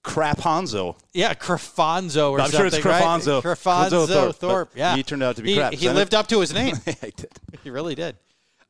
Crap 0.04 0.40
Hanzo. 0.40 0.96
Yeah, 1.14 1.34
Craphonso 1.34 2.32
or 2.32 2.40
I'm 2.40 2.46
something. 2.46 2.58
sure 2.58 2.66
it's 2.68 2.80
Craphonso. 2.80 3.36
Right? 3.36 3.44
Craphonso 3.44 4.08
Thorpe, 4.08 4.36
Thorpe. 4.36 4.72
Yeah, 4.76 4.96
he 4.96 5.04
turned 5.04 5.22
out 5.24 5.36
to 5.36 5.44
be 5.44 5.52
he, 5.52 5.58
crap. 5.58 5.74
He 5.74 5.90
lived 5.90 6.14
it- 6.14 6.18
up 6.18 6.28
to 6.28 6.40
his 6.40 6.54
name. 6.54 6.76
I 6.88 7.12
did. 7.16 7.30
he 7.64 7.70
really 7.70 7.96
did. 7.96 8.18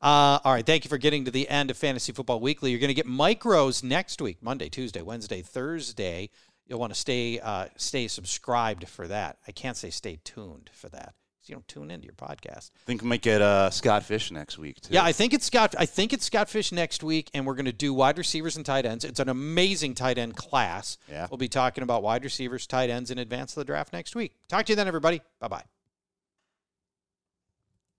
Uh, 0.00 0.40
all 0.44 0.52
right, 0.52 0.66
thank 0.66 0.84
you 0.84 0.88
for 0.88 0.98
getting 0.98 1.24
to 1.26 1.30
the 1.30 1.48
end 1.48 1.70
of 1.70 1.76
Fantasy 1.76 2.12
Football 2.12 2.40
Weekly. 2.40 2.70
You're 2.72 2.80
going 2.80 2.88
to 2.88 2.94
get 2.94 3.06
micros 3.06 3.84
next 3.84 4.20
week, 4.20 4.38
Monday, 4.42 4.68
Tuesday, 4.68 5.00
Wednesday, 5.00 5.42
Thursday. 5.42 6.28
You'll 6.66 6.80
want 6.80 6.92
to 6.92 6.98
stay 6.98 7.38
uh, 7.38 7.66
stay 7.76 8.08
subscribed 8.08 8.88
for 8.88 9.06
that. 9.08 9.38
I 9.46 9.52
can't 9.52 9.76
say 9.76 9.90
stay 9.90 10.18
tuned 10.24 10.70
for 10.72 10.88
that. 10.88 11.14
'Cause 11.42 11.48
You 11.48 11.56
don't 11.56 11.66
tune 11.68 11.90
into 11.90 12.04
your 12.06 12.14
podcast. 12.14 12.70
I 12.76 12.84
think 12.86 13.02
we 13.02 13.08
might 13.08 13.20
get 13.22 13.42
uh, 13.42 13.68
Scott 13.70 14.04
Fish 14.04 14.30
next 14.30 14.58
week 14.58 14.80
too. 14.80 14.94
Yeah, 14.94 15.02
I 15.02 15.10
think 15.12 15.34
it's 15.34 15.44
Scott. 15.44 15.74
I 15.76 15.86
think 15.86 16.12
it's 16.12 16.24
Scott 16.24 16.48
Fish 16.48 16.70
next 16.70 17.02
week, 17.02 17.30
and 17.34 17.44
we're 17.44 17.54
going 17.56 17.64
to 17.66 17.72
do 17.72 17.92
wide 17.92 18.16
receivers 18.16 18.56
and 18.56 18.64
tight 18.64 18.86
ends. 18.86 19.04
It's 19.04 19.18
an 19.20 19.28
amazing 19.28 19.94
tight 19.94 20.18
end 20.18 20.36
class. 20.36 20.98
Yeah. 21.10 21.26
we'll 21.30 21.38
be 21.38 21.48
talking 21.48 21.82
about 21.82 22.02
wide 22.04 22.22
receivers, 22.22 22.66
tight 22.66 22.90
ends 22.90 23.10
in 23.10 23.18
advance 23.18 23.52
of 23.56 23.60
the 23.60 23.64
draft 23.64 23.92
next 23.92 24.14
week. 24.14 24.36
Talk 24.48 24.66
to 24.66 24.72
you 24.72 24.76
then, 24.76 24.86
everybody. 24.86 25.20
Bye 25.40 25.48
bye. 25.48 25.64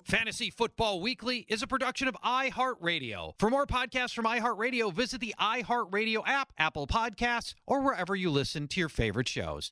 Fantasy 0.04 0.50
Football 0.50 1.00
Weekly 1.00 1.46
is 1.48 1.62
a 1.64 1.68
production 1.68 2.10
of 2.10 2.16
iHeartRadio. 2.26 3.36
For 3.40 3.50
more 3.50 3.66
podcasts 3.66 4.14
from 4.14 4.26
iHeartRadio, 4.26 4.94
visit 4.94 5.22
the 5.22 5.34
iHeartRadio 5.40 6.24
app, 6.28 6.52
Apple 6.58 6.88
Podcasts, 6.88 7.54
or 7.66 7.82
wherever 7.82 8.14
you 8.14 8.30
listen 8.30 8.68
to 8.70 8.80
your 8.82 8.90
favorite 8.90 9.30
shows. 9.30 9.72